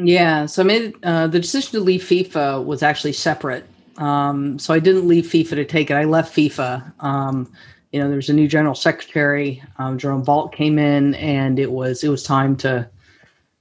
Yeah, 0.00 0.46
so 0.46 0.62
I 0.62 0.66
made 0.66 0.94
uh, 1.02 1.26
the 1.26 1.40
decision 1.40 1.72
to 1.72 1.80
leave 1.80 2.02
FIFA 2.02 2.64
was 2.64 2.82
actually 2.82 3.12
separate. 3.12 3.66
Um, 3.96 4.58
so 4.58 4.72
I 4.72 4.78
didn't 4.78 5.08
leave 5.08 5.24
FIFA 5.24 5.50
to 5.56 5.64
take 5.64 5.90
it. 5.90 5.94
I 5.94 6.04
left 6.04 6.34
FIFA. 6.36 6.92
Um, 7.02 7.52
you 7.90 7.98
know, 7.98 8.06
there 8.06 8.16
was 8.16 8.28
a 8.28 8.34
new 8.34 8.46
general 8.46 8.76
secretary. 8.76 9.62
Um, 9.78 9.98
Jerome 9.98 10.24
Valcke 10.24 10.52
came 10.52 10.78
in, 10.78 11.14
and 11.16 11.58
it 11.58 11.72
was 11.72 12.04
it 12.04 12.08
was 12.08 12.22
time 12.22 12.56
to 12.58 12.88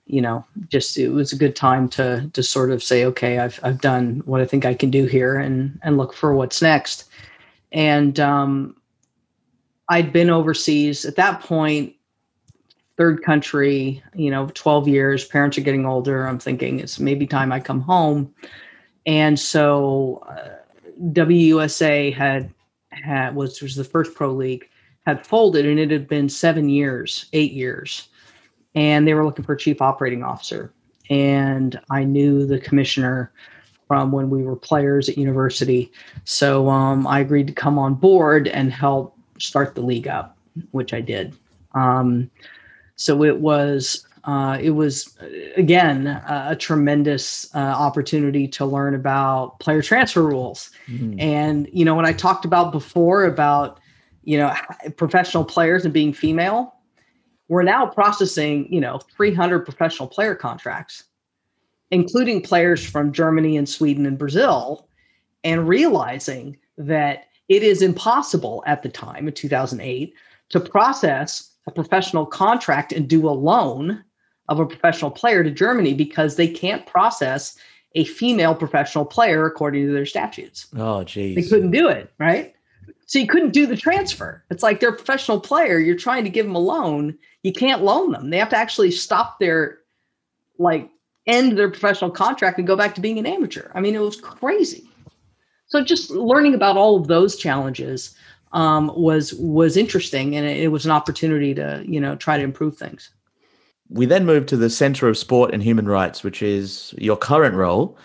you 0.08 0.21
know, 0.21 0.45
just 0.69 0.97
it 0.97 1.10
was 1.10 1.34
a 1.34 1.38
good 1.38 1.56
time 1.56 1.89
to 1.89 2.30
to 2.34 2.41
sort 2.41 2.71
of 2.71 2.82
say, 2.82 3.06
okay, 3.06 3.39
I've 3.39 3.60
I've 3.63 3.82
done 3.82 4.21
what 4.26 4.41
I 4.41 4.45
think 4.45 4.65
I 4.65 4.73
can 4.73 4.89
do 4.89 5.06
here, 5.06 5.38
and 5.38 5.78
and 5.84 5.97
look 5.97 6.13
for 6.13 6.34
what's 6.34 6.62
next. 6.62 7.06
And 7.73 8.19
um, 8.19 8.76
I'd 9.89 10.13
been 10.13 10.30
overseas 10.30 11.04
at 11.06 11.17
that 11.17 11.41
point, 11.41 11.93
third 12.98 13.24
country, 13.24 14.04
you 14.16 14.32
know, 14.32 14.50
twelve 14.54 14.88
years. 14.88 15.26
Parents 15.26 15.58
are 15.58 15.62
getting 15.62 15.86
older. 15.86 16.28
I'm 16.28 16.40
thinking 16.40 16.80
it's 16.80 17.00
maybe 17.00 17.28
time 17.28 17.52
I 17.52 17.60
come 17.60 17.82
home. 17.82 18.34
And 19.06 19.40
so, 19.40 20.24
uh, 20.28 20.58
WUSA 21.14 22.14
had 22.14 22.54
had 22.92 23.36
was 23.36 23.62
was 23.62 23.76
the 23.76 23.84
first 23.84 24.14
pro 24.16 24.32
league 24.32 24.68
had 25.06 25.26
folded, 25.26 25.66
and 25.66 25.80
it 25.80 25.92
had 25.92 26.08
been 26.08 26.28
seven 26.28 26.68
years, 26.70 27.28
eight 27.34 27.54
years 27.54 28.10
and 28.78 29.08
they 29.08 29.16
were 29.16 29.26
looking 29.26 29.44
for 29.44 29.54
a 29.54 29.58
chief 29.58 29.82
operating 29.82 30.24
officer. 30.24 30.72
And 31.10 31.80
I 31.90 32.04
knew 32.04 32.46
the 32.46 32.60
commissioner 32.60 33.32
from 33.88 34.12
when 34.12 34.30
we 34.30 34.44
were 34.44 34.56
players 34.56 35.10
at 35.10 35.18
university. 35.18 35.92
So 36.26 36.70
um, 36.70 37.08
I 37.08 37.22
agreed 37.22 37.48
to 37.48 37.54
come 37.54 37.80
on 37.80 37.96
board 37.96 38.48
and 38.48 38.72
help 38.72 39.18
start 39.40 39.74
the 39.74 39.82
league 39.82 40.08
up, 40.08 40.38
which 40.72 40.94
I 40.94 41.02
did. 41.02 41.36
Um, 41.74 42.30
so 42.98 43.24
it 43.24 43.40
was 43.40 44.06
uh, 44.26 44.58
it 44.62 44.72
was 44.72 45.18
again 45.56 46.08
a, 46.08 46.48
a 46.50 46.56
tremendous 46.56 47.54
uh, 47.56 47.60
opportunity 47.60 48.48
to 48.50 48.66
learn 48.66 48.94
about 48.94 49.58
player 49.60 49.82
transfer 49.82 50.22
rules. 50.22 50.70
Mm-hmm. 50.88 51.18
And 51.20 51.70
you 51.72 51.86
know 51.86 51.96
when 51.96 52.06
I 52.06 52.12
talked 52.12 52.44
about 52.44 52.74
before 52.74 53.24
about 53.24 53.80
you 54.24 54.38
know 54.38 54.54
professional 54.98 55.46
players 55.46 55.86
and 55.86 55.94
being 55.94 56.12
female, 56.12 56.76
we're 57.48 57.64
now 57.64 57.86
processing, 57.86 58.72
you 58.72 58.82
know, 58.82 59.00
300 59.16 59.60
professional 59.60 60.10
player 60.10 60.36
contracts, 60.36 61.06
including 61.92 62.42
players 62.42 62.86
from 62.86 63.14
Germany 63.14 63.56
and 63.56 63.70
Sweden 63.70 64.06
and 64.06 64.18
Brazil, 64.18 64.90
and 65.44 65.68
realizing 65.68 66.58
that 66.78 67.28
it 67.48 67.64
is 67.64 67.82
impossible 67.82 68.64
at 68.68 68.84
the 68.84 68.90
time 68.90 69.28
in 69.28 69.34
2008 69.34 70.14
to 70.50 70.60
process 70.60 71.54
a 71.68 71.72
professional 71.72 72.26
contract 72.26 72.92
and 72.92 73.08
do 73.08 73.28
a 73.28 73.32
loan 73.32 74.04
of 74.50 74.60
a 74.60 74.66
professional 74.66 75.12
player 75.12 75.44
to 75.44 75.52
Germany 75.52 75.94
because 75.94 76.36
they 76.36 76.48
can't 76.48 76.86
process 76.88 77.58
a 77.96 78.06
female 78.06 78.56
professional 78.56 79.06
player 79.06 79.46
according 79.46 79.86
to 79.86 79.94
their 79.94 80.06
statutes. 80.06 80.68
Oh, 80.78 81.04
geez. 81.04 81.36
They 81.36 81.50
couldn't 81.50 81.72
do 81.72 81.90
it, 81.90 82.12
right? 82.20 82.54
So 83.06 83.20
you 83.20 83.28
couldn't 83.28 83.52
do 83.52 83.66
the 83.66 83.78
transfer. 83.78 84.44
It's 84.50 84.64
like 84.64 84.80
they're 84.80 84.90
a 84.90 84.96
professional 84.96 85.40
player. 85.40 85.80
You're 85.80 85.96
trying 85.96 86.24
to 86.24 86.30
give 86.30 86.46
them 86.46 86.56
a 86.56 86.60
loan. 86.60 87.18
You 87.44 87.54
can't 87.54 87.84
loan 87.84 88.12
them. 88.12 88.30
They 88.30 88.38
have 88.38 88.50
to 88.50 88.58
actually 88.58 88.92
stop 88.92 89.40
their, 89.40 89.80
like, 90.60 90.90
end 91.26 91.58
their 91.58 91.70
professional 91.70 92.12
contract 92.12 92.58
and 92.58 92.68
go 92.68 92.76
back 92.76 92.96
to 92.96 93.02
being 93.02 93.18
an 93.18 93.26
amateur. 93.26 93.72
I 93.74 93.82
mean, 93.82 93.96
it 93.96 94.02
was 94.02 94.20
crazy. 94.20 94.90
So 95.68 95.84
just 95.84 96.10
learning 96.10 96.54
about 96.54 96.78
all 96.78 96.96
of 96.96 97.08
those 97.08 97.36
challenges 97.36 98.16
um, 98.58 98.91
was 98.96 99.36
was 99.36 99.78
interesting, 99.78 100.36
and 100.36 100.48
it, 100.48 100.58
it 100.58 100.67
was 100.70 100.84
an 100.84 100.91
opportunity 100.91 101.54
to 101.54 101.84
you 101.88 102.02
know 102.02 102.15
try 102.15 102.38
to 102.38 102.43
improve 102.43 102.76
things. 102.76 103.12
We 103.89 104.08
then 104.08 104.26
moved 104.26 104.50
to 104.50 104.58
the 104.58 104.70
Center 104.70 105.08
of 105.08 105.17
Sport 105.17 105.54
and 105.54 105.62
Human 105.62 105.88
Rights, 105.88 106.24
which 106.24 106.41
is 106.41 106.93
your 106.98 107.15
current 107.15 107.56
role. 107.56 107.98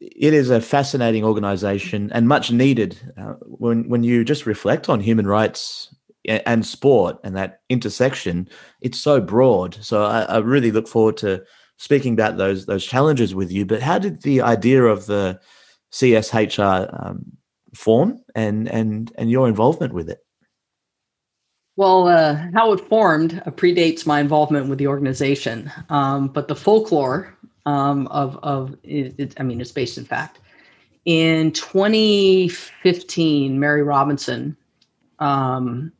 It 0.00 0.32
is 0.32 0.50
a 0.50 0.60
fascinating 0.60 1.24
organization 1.24 2.12
and 2.12 2.28
much 2.28 2.52
needed 2.52 2.96
uh, 3.20 3.34
when 3.42 3.88
when 3.88 4.04
you 4.04 4.24
just 4.24 4.46
reflect 4.46 4.88
on 4.88 5.00
human 5.00 5.26
rights 5.26 5.92
and 6.24 6.64
sport 6.64 7.16
and 7.24 7.34
that 7.34 7.60
intersection 7.68 8.48
it's 8.80 9.00
so 9.00 9.20
broad. 9.20 9.78
So 9.80 10.04
I, 10.04 10.22
I, 10.22 10.38
really 10.38 10.70
look 10.70 10.86
forward 10.86 11.16
to 11.18 11.42
speaking 11.78 12.12
about 12.12 12.36
those 12.36 12.66
those 12.66 12.84
challenges 12.84 13.34
with 13.34 13.50
you. 13.50 13.64
But 13.64 13.82
how 13.82 13.98
did 13.98 14.22
the 14.22 14.42
idea 14.42 14.84
of 14.84 15.06
the 15.06 15.40
cshr 15.90 17.06
um, 17.06 17.37
form 17.78 18.22
and 18.34 18.68
and 18.68 19.10
and 19.16 19.30
your 19.30 19.48
involvement 19.48 19.94
with 19.94 20.10
it? 20.10 20.18
Well, 21.76 22.08
uh, 22.08 22.34
how 22.54 22.72
it 22.72 22.80
formed 22.80 23.40
uh, 23.46 23.52
predates 23.52 24.04
my 24.04 24.18
involvement 24.18 24.68
with 24.68 24.78
the 24.78 24.88
organization, 24.88 25.70
um, 25.90 26.26
but 26.26 26.48
the 26.48 26.56
folklore 26.56 27.32
um, 27.66 28.08
of 28.08 28.36
of 28.42 28.76
it, 28.82 29.14
it, 29.16 29.34
I 29.38 29.44
mean, 29.44 29.60
it's 29.60 29.70
based 29.70 29.96
in 29.96 30.04
fact, 30.04 30.40
In 31.04 31.52
2015, 31.52 33.60
Mary 33.60 33.84
Robinson, 33.84 34.56
um, 35.20 35.92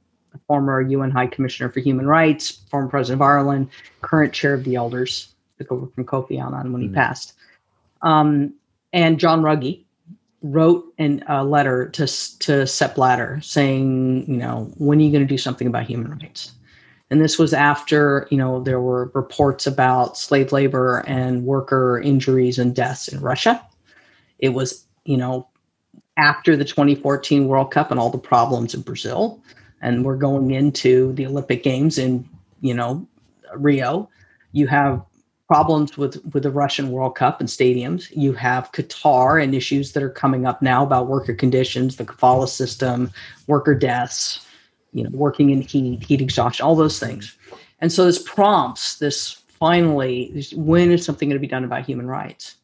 former 0.49 0.81
UN 0.81 1.13
High 1.13 1.29
Commissioner 1.29 1.71
for 1.71 1.79
Human 1.79 2.09
Rights, 2.09 2.51
former 2.71 2.89
President 2.89 3.23
of 3.23 3.23
Ireland, 3.23 3.69
current 4.01 4.33
chair 4.33 4.55
of 4.55 4.65
the 4.65 4.75
Elders, 4.75 5.29
took 5.59 5.71
over 5.71 5.87
from 5.87 6.05
Kofi 6.05 6.45
Annan 6.45 6.73
when 6.73 6.83
he 6.83 6.89
mm. 6.89 6.95
passed, 6.95 7.35
um, 8.03 8.53
and 8.93 9.21
John 9.21 9.43
Ruggie 9.43 9.85
wrote 10.43 10.85
a 10.99 11.21
uh, 11.29 11.45
letter 11.45 11.89
to 11.89 12.07
to 12.39 12.67
Sepp 12.67 12.95
Blatter 12.95 13.41
saying, 13.43 14.31
you 14.31 14.37
know, 14.37 14.71
when 14.79 14.99
are 14.99 15.03
you 15.03 15.11
going 15.11 15.27
to 15.27 15.29
do 15.29 15.39
something 15.39 15.67
about 15.67 15.85
human 15.85 16.11
rights? 16.13 16.53
And 17.11 17.21
this 17.21 17.39
was 17.39 17.55
after, 17.55 18.29
you 18.31 18.37
know, 18.37 18.63
there 18.63 18.81
were 18.81 19.11
reports 19.15 19.67
about 19.67 20.19
slave 20.19 20.53
labor 20.53 21.03
and 21.07 21.45
worker 21.45 22.01
injuries 22.01 22.59
and 22.59 22.75
deaths 22.75 23.09
in 23.09 23.21
Russia. 23.21 23.65
It 24.39 24.51
was, 24.51 24.85
you 25.05 25.17
know, 25.17 25.49
after 26.19 26.57
the 26.57 26.65
2014 26.65 27.49
World 27.49 27.71
Cup 27.71 27.91
and 27.91 27.99
all 27.99 28.11
the 28.11 28.19
problems 28.19 28.75
in 28.75 28.83
Brazil. 28.83 29.41
And 29.81 30.05
we're 30.05 30.17
going 30.17 30.51
into 30.51 31.13
the 31.15 31.25
Olympic 31.27 31.63
Games 31.63 31.97
in, 31.97 32.29
you 32.61 32.75
know, 32.75 33.07
Rio. 33.57 34.11
You 34.53 34.67
have 34.67 35.03
problems 35.49 35.97
with 35.97 36.23
with 36.33 36.43
the 36.43 36.51
Russian 36.51 36.91
World 36.91 37.17
Cup 37.17 37.41
and 37.41 37.49
stadiums. 37.49 38.15
You 38.15 38.35
have 38.35 38.71
Qatar 38.73 39.43
and 39.43 39.55
issues 39.55 39.93
that 39.93 40.03
are 40.03 40.11
coming 40.11 40.47
up 40.47 40.61
now 40.63 40.85
about 40.85 41.09
worker 41.09 41.35
conditions, 41.35 41.97
the 41.97 42.05
kafala 42.05 42.49
system, 42.49 43.11
worker 43.47 43.75
deaths, 43.75 44.47
you 44.93 45.03
know, 45.03 45.11
working 45.13 45.51
in 45.51 45.63
heat, 45.63 46.05
heat 46.05 46.21
exhaustion, 46.21 46.65
all 46.65 46.77
those 46.77 47.01
things. 47.01 47.37
And 47.81 47.91
so 47.91 48.05
this 48.05 48.23
prompts 48.23 48.99
this 48.99 49.43
finally, 49.59 50.45
when 50.55 50.91
is 50.91 51.05
something 51.05 51.29
going 51.29 51.37
to 51.37 51.41
be 51.41 51.49
done 51.49 51.65
about 51.65 51.85
human 51.85 52.07
rights? 52.07 52.57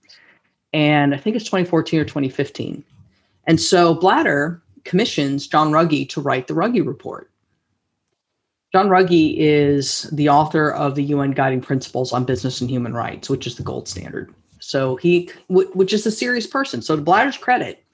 And 0.72 1.14
I 1.14 1.18
think 1.18 1.36
it's 1.36 1.44
2014 1.46 2.00
or 2.00 2.04
2015. 2.04 2.84
And 3.46 3.60
so 3.60 3.94
Blatter 3.94 4.62
commissions 4.84 5.46
John 5.46 5.70
Ruggie 5.70 6.08
to 6.10 6.20
write 6.20 6.48
the 6.48 6.54
Ruggie 6.54 6.86
report. 6.86 7.30
John 8.74 8.88
Ruggie 8.88 9.36
is 9.38 10.02
the 10.10 10.28
author 10.28 10.72
of 10.72 10.96
the 10.96 11.04
UN 11.04 11.30
Guiding 11.30 11.60
Principles 11.60 12.12
on 12.12 12.24
Business 12.24 12.60
and 12.60 12.68
Human 12.68 12.92
Rights, 12.92 13.30
which 13.30 13.46
is 13.46 13.54
the 13.54 13.62
gold 13.62 13.86
standard. 13.86 14.34
So 14.58 14.96
he, 14.96 15.30
which 15.48 15.92
is 15.92 16.04
a 16.06 16.10
serious 16.10 16.44
person. 16.44 16.82
So 16.82 16.96
to 16.96 17.02
Blatter's 17.02 17.36
credit, 17.36 17.84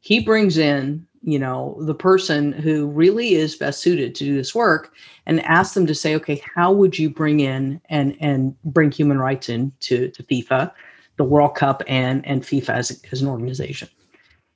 he 0.00 0.20
brings 0.20 0.58
in 0.58 1.06
you 1.22 1.38
know 1.38 1.78
the 1.80 1.94
person 1.94 2.52
who 2.52 2.86
really 2.88 3.34
is 3.34 3.56
best 3.56 3.80
suited 3.80 4.14
to 4.16 4.24
do 4.24 4.34
this 4.34 4.54
work 4.54 4.92
and 5.24 5.42
ask 5.46 5.72
them 5.72 5.86
to 5.86 5.94
say 5.94 6.14
okay 6.14 6.42
how 6.54 6.70
would 6.70 6.98
you 6.98 7.08
bring 7.08 7.40
in 7.40 7.80
and 7.88 8.14
and 8.20 8.54
bring 8.62 8.92
human 8.92 9.18
rights 9.18 9.48
into 9.48 10.08
to 10.10 10.22
fifa 10.22 10.70
the 11.16 11.24
world 11.24 11.56
cup 11.56 11.82
and 11.88 12.24
and 12.26 12.42
fifa 12.42 12.68
as, 12.68 13.02
as 13.10 13.22
an 13.22 13.28
organization 13.28 13.88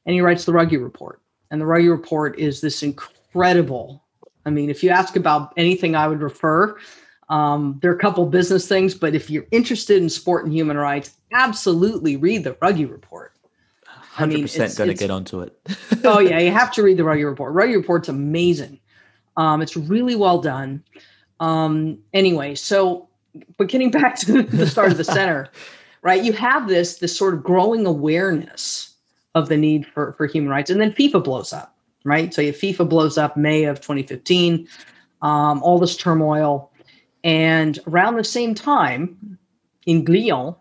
and 0.06 0.14
he 0.14 0.20
writes 0.20 0.44
the 0.44 0.52
ruggie 0.52 0.80
report 0.80 1.20
and 1.50 1.60
the 1.60 1.64
ruggie 1.64 1.90
report 1.90 2.38
is 2.38 2.60
this 2.60 2.84
incredible 2.84 4.04
i 4.46 4.50
mean 4.50 4.70
if 4.70 4.82
you 4.82 4.90
ask 4.90 5.16
about 5.16 5.52
anything 5.56 5.94
i 5.94 6.06
would 6.06 6.20
refer 6.20 6.76
um, 7.28 7.78
there 7.80 7.92
are 7.92 7.94
a 7.94 7.98
couple 7.98 8.26
business 8.26 8.66
things 8.66 8.94
but 8.94 9.14
if 9.14 9.30
you're 9.30 9.46
interested 9.52 10.02
in 10.02 10.08
sport 10.08 10.44
and 10.44 10.52
human 10.52 10.76
rights 10.76 11.14
absolutely 11.32 12.16
read 12.16 12.44
the 12.44 12.52
ruggie 12.54 12.90
report 12.90 13.32
Hundred 14.12 14.42
percent 14.42 14.76
going 14.76 14.88
to 14.88 14.94
get 14.94 15.10
onto 15.10 15.40
it. 15.40 15.56
oh 16.04 16.18
yeah, 16.18 16.38
you 16.40 16.50
have 16.50 16.72
to 16.72 16.82
read 16.82 16.96
the 16.96 17.04
Ruggie 17.04 17.24
report. 17.24 17.54
Ruggie 17.54 17.76
report's 17.76 18.08
amazing. 18.08 18.80
Um, 19.36 19.62
it's 19.62 19.76
really 19.76 20.16
well 20.16 20.40
done. 20.40 20.82
Um, 21.38 21.98
anyway, 22.12 22.56
so 22.56 23.08
but 23.56 23.68
getting 23.68 23.90
back 23.90 24.16
to 24.20 24.42
the 24.42 24.66
start 24.66 24.90
of 24.90 24.98
the 24.98 25.04
center, 25.04 25.48
right? 26.02 26.22
You 26.22 26.32
have 26.32 26.68
this 26.68 26.98
this 26.98 27.16
sort 27.16 27.34
of 27.34 27.44
growing 27.44 27.86
awareness 27.86 28.94
of 29.36 29.48
the 29.48 29.56
need 29.56 29.86
for 29.86 30.12
for 30.14 30.26
human 30.26 30.50
rights, 30.50 30.70
and 30.70 30.80
then 30.80 30.92
FIFA 30.92 31.22
blows 31.22 31.52
up, 31.52 31.74
right? 32.04 32.32
So 32.32 32.42
FIFA 32.42 32.88
blows 32.88 33.18
up 33.18 33.36
May 33.36 33.64
of 33.64 33.80
2015. 33.80 34.68
Um, 35.22 35.62
all 35.62 35.78
this 35.78 35.96
turmoil, 35.96 36.70
and 37.24 37.78
around 37.86 38.16
the 38.16 38.24
same 38.24 38.54
time, 38.54 39.38
in 39.86 40.04
Glion, 40.04 40.54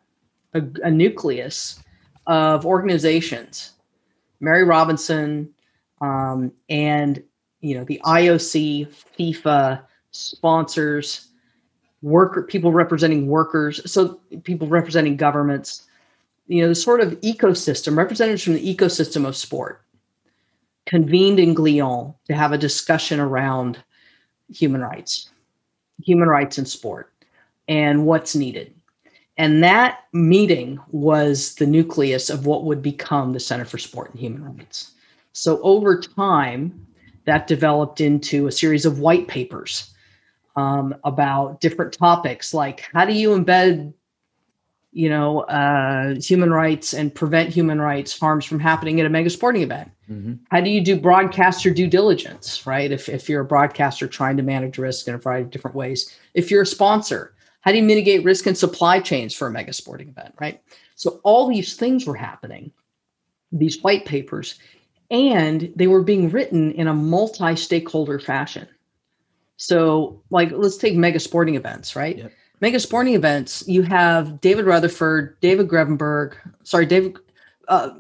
a, 0.54 0.62
a 0.84 0.92
nucleus 0.92 1.82
of 2.28 2.66
organizations, 2.66 3.74
Mary 4.40 4.64
Robinson, 4.64 5.50
um, 6.02 6.52
and 6.70 7.24
you 7.62 7.78
know 7.78 7.84
the 7.84 8.02
IOC, 8.06 8.88
FIFA 9.18 9.82
sponsors, 10.12 11.28
worker 12.02 12.44
people 12.44 12.72
representing 12.72 13.28
workers, 13.28 13.80
so 13.92 14.20
people 14.44 14.68
representing 14.68 15.18
governments. 15.18 15.86
You 16.48 16.64
know 16.64 16.70
the 16.70 16.76
sort 16.76 17.02
of 17.02 17.20
ecosystem, 17.22 17.96
representatives 17.96 18.44
from 18.44 18.54
the 18.54 18.76
ecosystem 18.76 19.28
of 19.28 19.36
sport, 19.36 19.84
convened 20.90 21.40
in 21.40 21.54
Glion 21.54 22.16
to 22.26 22.34
have 22.34 22.52
a 22.52 22.58
discussion 22.58 23.20
around 23.20 23.78
human 24.52 24.82
rights, 24.82 25.30
human 26.04 26.28
rights 26.28 26.58
in 26.58 26.66
sport, 26.66 27.14
and 27.68 28.08
what's 28.08 28.36
needed. 28.36 28.74
And 29.38 29.64
that 29.64 30.00
meeting 30.14 30.80
was 30.90 31.54
the 31.56 31.68
nucleus 31.68 32.32
of 32.32 32.48
what 32.48 32.64
would 32.64 32.82
become 32.82 33.34
the 33.34 33.40
Center 33.40 33.66
for 33.66 33.78
Sport 33.78 34.10
and 34.10 34.20
Human 34.20 34.44
Rights. 34.44 34.94
So 35.34 35.62
over 35.62 36.02
time, 36.02 36.88
that 37.26 37.46
developed 37.46 38.02
into 38.02 38.48
a 38.48 38.52
series 38.52 38.88
of 38.88 38.98
white 38.98 39.28
papers 39.28 39.94
um, 40.56 40.96
about 41.04 41.62
different 41.62 41.94
topics 41.94 42.56
like 42.56 42.90
how 42.92 43.06
do 43.06 43.14
you 43.14 43.30
embed 43.30 43.94
you 44.92 45.10
know 45.10 45.42
uh, 45.42 46.16
human 46.16 46.52
rights 46.52 46.94
and 46.94 47.14
prevent 47.14 47.50
human 47.50 47.80
rights 47.80 48.20
harms 48.20 48.46
from 48.46 48.60
happening 48.60 49.00
at 49.00 49.06
a 49.06 49.10
mega 49.10 49.30
sporting 49.30 49.62
event 49.62 49.92
mm-hmm. 50.10 50.34
how 50.52 50.60
do 50.60 50.70
you 50.70 50.82
do 50.82 51.00
broadcaster 51.00 51.70
due 51.70 51.88
diligence 51.88 52.66
right 52.66 52.92
if, 52.92 53.08
if 53.10 53.30
you're 53.30 53.42
a 53.42 53.46
broadcaster 53.46 54.08
trying 54.08 54.38
to 54.38 54.44
manage 54.44 54.78
risk 54.78 55.08
in 55.08 55.16
a 55.16 55.18
variety 55.18 55.46
of 55.46 55.52
different 55.52 55.76
ways 55.76 56.18
if 56.34 56.50
you're 56.50 56.64
a 56.64 56.66
sponsor 56.66 57.34
how 57.62 57.72
do 57.72 57.78
you 57.78 57.84
mitigate 57.84 58.24
risk 58.24 58.48
in 58.48 58.56
supply 58.56 59.00
chains 59.00 59.34
for 59.34 59.48
a 59.48 59.52
mega 59.52 59.74
sporting 59.74 60.10
event, 60.10 60.34
right? 60.40 60.62
So 60.96 61.20
all 61.24 61.48
these 61.48 61.76
things 61.76 62.06
were 62.06 62.16
happening, 62.16 62.72
these 63.52 63.82
white 63.82 64.06
papers, 64.06 64.56
and 65.12 65.72
they 65.76 65.88
were 65.88 66.04
being 66.04 66.30
written 66.30 66.72
in 66.74 66.88
a 66.88 66.94
multi-stakeholder 66.94 68.20
fashion. 68.20 68.68
So, 69.58 70.22
like, 70.30 70.52
let's 70.52 70.78
take 70.78 70.96
mega 70.96 71.20
sporting 71.20 71.56
events, 71.56 71.96
right? 71.96 72.18
Yep. 72.18 72.32
Mega 72.62 72.80
sporting 72.80 73.14
events, 73.14 73.64
you 73.68 73.82
have 73.84 74.40
David 74.42 74.66
Rutherford, 74.66 75.40
David 75.42 75.68
Grevemberg, 75.68 76.36
sorry, 76.64 76.86
David, 76.86 77.18
uh, 77.68 77.92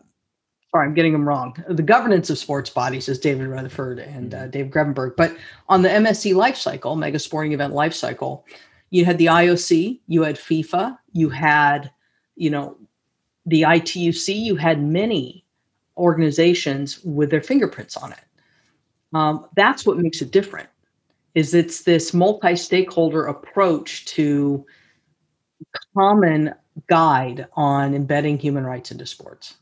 sorry, 0.71 0.87
I'm 0.87 0.93
getting 0.93 1.13
them 1.13 1.27
wrong. 1.27 1.55
The 1.67 1.83
governance 1.83 2.29
of 2.29 2.37
sports 2.37 2.69
bodies 2.69 3.09
is 3.09 3.19
David 3.19 3.47
Rutherford 3.47 3.99
and 3.99 4.33
uh, 4.33 4.47
mm-hmm. 4.47 4.69
Grevemberg. 4.69 5.15
But 5.15 5.35
on 5.67 5.81
the 5.81 5.89
MSE 5.89 6.35
life 6.35 6.57
cycle, 6.57 6.95
mega 6.95 7.19
sporting 7.19 7.53
event 7.53 7.73
life 7.73 7.93
cycle, 7.93 8.45
you 8.91 9.05
had 9.05 9.17
the 9.17 9.27
IOC, 9.27 9.99
you 10.07 10.23
had 10.23 10.35
FIFA, 10.35 10.97
you 11.13 11.29
had, 11.29 11.91
you 12.35 12.49
know, 12.49 12.77
the 13.45 13.63
ITUC, 13.63 14.35
you 14.35 14.55
had 14.55 14.83
many 14.83 15.45
organizations 15.97 17.03
with 17.03 17.29
their 17.29 17.41
fingerprints 17.41 17.97
on 17.97 18.11
it. 18.11 18.19
Um, 19.13 19.47
that's 19.55 19.85
what 19.85 19.97
makes 19.97 20.21
it 20.21 20.31
different. 20.31 20.69
Is 21.35 21.53
it's 21.53 21.83
this 21.83 22.13
multi-stakeholder 22.13 23.25
approach 23.25 24.05
to 24.07 24.65
common 25.95 26.53
guide 26.87 27.47
on 27.53 27.93
embedding 27.93 28.37
human 28.37 28.65
rights 28.65 28.91
into 28.91 29.05
sports. 29.05 29.55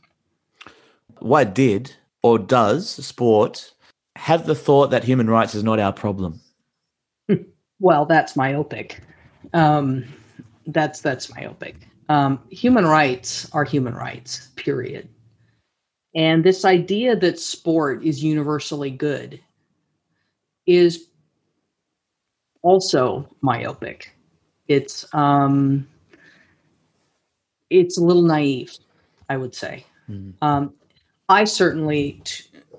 Why 1.20 1.44
did 1.44 1.96
or 2.24 2.40
does 2.40 2.90
sport 2.90 3.74
have 4.16 4.46
the 4.46 4.56
thought 4.56 4.92
that 4.92 5.04
human 5.04 5.30
rights 5.30 5.56
is 5.56 5.64
not 5.64 5.80
our 5.80 5.94
problem? 5.94 6.42
well, 7.80 8.06
that's 8.06 8.36
myopic. 8.36 9.02
Um, 9.54 10.06
that's 10.68 11.02
that's 11.02 11.34
myopic. 11.34 11.88
Um, 12.10 12.40
human 12.50 12.86
rights 12.86 13.50
are 13.54 13.64
human 13.64 13.94
rights. 13.94 14.48
Period. 14.56 15.10
And 16.16 16.44
this 16.44 16.66
idea 16.66 17.16
that 17.16 17.40
sport 17.40 18.04
is 18.04 18.24
universally 18.24 18.90
good 18.90 19.40
is 20.66 21.08
also 22.64 23.28
myopic. 23.42 24.16
It's 24.68 25.06
um, 25.14 25.88
it's 27.70 27.98
a 27.98 28.04
little 28.04 28.24
naive, 28.24 28.76
I 29.30 29.38
would 29.38 29.54
say. 29.54 29.86
Mm-hmm. 30.10 30.44
Um, 30.44 30.74
I 31.30 31.44
certainly, 31.44 32.22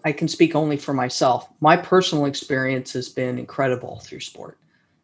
I 0.04 0.12
can 0.12 0.28
speak 0.28 0.54
only 0.54 0.76
for 0.76 0.94
myself. 0.94 1.48
My 1.60 1.76
personal 1.76 2.24
experience 2.24 2.92
has 2.94 3.08
been 3.08 3.38
incredible 3.38 4.00
through 4.00 4.20
sport. 4.20 4.58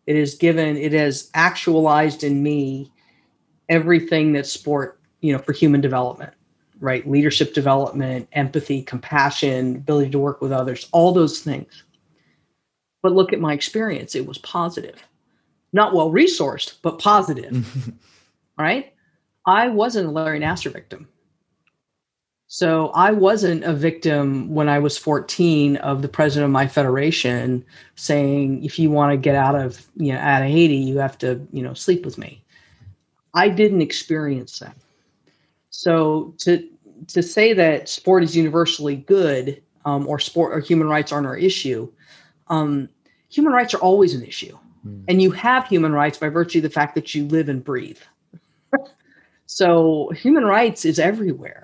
It 0.07 0.17
has 0.17 0.35
given, 0.35 0.77
it 0.77 0.93
has 0.93 1.31
actualized 1.35 2.25
in 2.25 2.43
me 2.43 2.91
everything 3.69 4.33
that 4.33 4.47
sport, 4.47 4.99
you 5.21 5.33
know, 5.33 5.39
for 5.39 5.53
human 5.53 5.81
development, 5.81 6.33
right? 6.81 7.09
Leadership 7.09 7.55
development, 7.55 8.29
empathy, 8.33 8.83
compassion, 8.83 9.77
ability 9.77 10.11
to 10.11 10.19
work 10.19 10.41
with 10.41 10.53
others, 10.53 10.89
all 10.93 11.13
those 11.13 11.41
things. 11.41 11.85
But 13.03 13.13
look 13.13 13.33
at 13.33 13.41
my 13.41 13.53
experience, 13.53 14.15
it 14.15 14.27
was 14.27 14.39
positive. 14.39 15.03
Not 15.73 15.95
well 15.95 16.11
resourced, 16.11 16.77
but 16.83 16.99
positive. 16.99 17.67
right? 18.59 18.93
I 19.47 19.69
wasn't 19.69 20.09
a 20.09 20.11
Larry 20.11 20.41
Nassar 20.41 20.73
victim. 20.73 21.09
So 22.47 22.89
I 22.91 23.11
wasn't 23.11 23.65
a 23.65 23.73
victim 23.73 24.49
when 24.55 24.69
I 24.69 24.79
was 24.79 24.99
14 24.99 25.77
of 25.79 26.03
the 26.03 26.09
president 26.09 26.45
of 26.45 26.51
my 26.51 26.69
federation 26.69 27.65
saying, 27.97 28.65
if 28.65 28.79
you 28.79 28.91
want 28.91 29.13
to 29.13 29.17
get 29.17 29.35
out 29.35 29.55
of, 29.55 29.85
you 29.97 30.13
know, 30.13 30.19
out 30.19 30.43
of 30.43 30.49
Haiti, 30.49 30.77
you 30.77 30.99
have 30.99 31.19
to, 31.19 31.45
you 31.53 31.63
know, 31.63 31.75
sleep 31.75 32.05
with 32.05 32.19
me. 32.19 32.45
I 33.35 33.49
didn't 33.49 33.83
experience 33.83 34.59
that. 34.61 34.77
So 35.71 36.35
to 36.39 36.69
to 37.09 37.23
say 37.23 37.53
that 37.53 37.89
sport 37.89 38.23
is 38.23 38.37
universally 38.37 38.97
good 38.97 39.61
um, 39.85 40.07
or 40.07 40.19
sport 40.19 40.57
or 40.57 40.61
human 40.61 40.89
rights 40.89 41.13
aren't 41.13 41.27
our 41.27 41.37
issue, 41.37 41.91
um, 42.49 42.89
human 43.29 43.53
rights 43.53 43.75
are 43.75 43.81
always 43.81 44.15
an 44.15 44.25
issue. 44.25 44.57
Mm. 44.87 45.05
And 45.09 45.23
you 45.23 45.31
have 45.33 45.67
human 45.67 45.93
rights 45.93 46.19
by 46.19 46.29
virtue 46.29 46.61
of 46.61 46.63
the 46.63 46.71
fact 46.71 46.95
that 46.95 47.15
you 47.15 47.25
live 47.27 47.49
and 47.49 47.65
breathe. 47.65 47.99
so 49.47 50.11
human 50.15 50.45
rights 50.45 50.85
is 50.85 50.99
everywhere. 50.99 51.64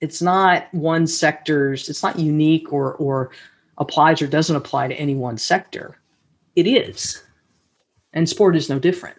It's 0.00 0.22
not 0.22 0.72
one 0.72 1.06
sector's, 1.06 1.88
it's 1.88 2.02
not 2.02 2.18
unique 2.18 2.72
or 2.72 2.94
or 2.94 3.30
applies 3.78 4.20
or 4.20 4.26
doesn't 4.26 4.56
apply 4.56 4.88
to 4.88 4.94
any 4.94 5.14
one 5.14 5.38
sector. 5.38 5.98
It 6.56 6.66
is. 6.66 7.22
And 8.12 8.28
sport 8.28 8.56
is 8.56 8.68
no 8.68 8.78
different. 8.78 9.16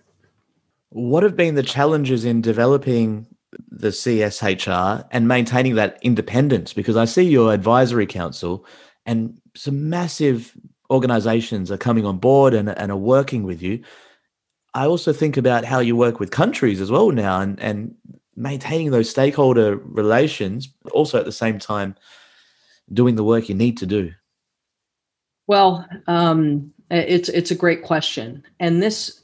What 0.90 1.24
have 1.24 1.36
been 1.36 1.56
the 1.56 1.64
challenges 1.64 2.26
in 2.26 2.42
developing 2.42 3.28
the 3.70 3.90
CSHR 3.90 5.08
and 5.12 5.28
maintaining 5.28 5.76
that 5.76 6.00
independence? 6.02 6.74
Because 6.74 6.98
I 6.98 7.06
see 7.06 7.24
your 7.24 7.54
advisory 7.54 8.06
council 8.06 8.66
and 9.06 9.40
some 9.56 9.90
massive 9.90 10.56
organizations 10.92 11.72
are 11.72 11.78
coming 11.78 12.06
on 12.06 12.18
board 12.18 12.54
and, 12.54 12.70
and 12.70 12.92
are 12.92 12.98
working 12.98 13.44
with 13.44 13.62
you. 13.62 13.82
I 14.74 14.86
also 14.86 15.14
think 15.14 15.38
about 15.38 15.66
how 15.66 15.80
you 15.80 15.96
work 15.96 16.20
with 16.20 16.32
countries 16.32 16.82
as 16.82 16.92
well 16.92 17.12
now 17.12 17.40
and, 17.42 17.60
and 17.60 17.96
maintaining 18.40 18.90
those 18.90 19.10
stakeholder 19.10 19.76
relations, 19.78 20.68
but 20.68 20.94
also 20.94 21.20
at 21.20 21.26
the 21.26 21.32
same 21.32 21.60
time 21.60 21.96
doing 22.92 23.16
the 23.16 23.24
work 23.24 23.50
you 23.50 23.56
need 23.56 23.78
to 23.78 23.86
do. 23.86 24.12
Well, 25.46 25.86
um, 26.08 26.74
it's 26.90 27.30
it's 27.30 27.52
a 27.52 27.56
great 27.56 27.84
question, 27.84 28.44
and 28.60 28.82
this 28.82 29.22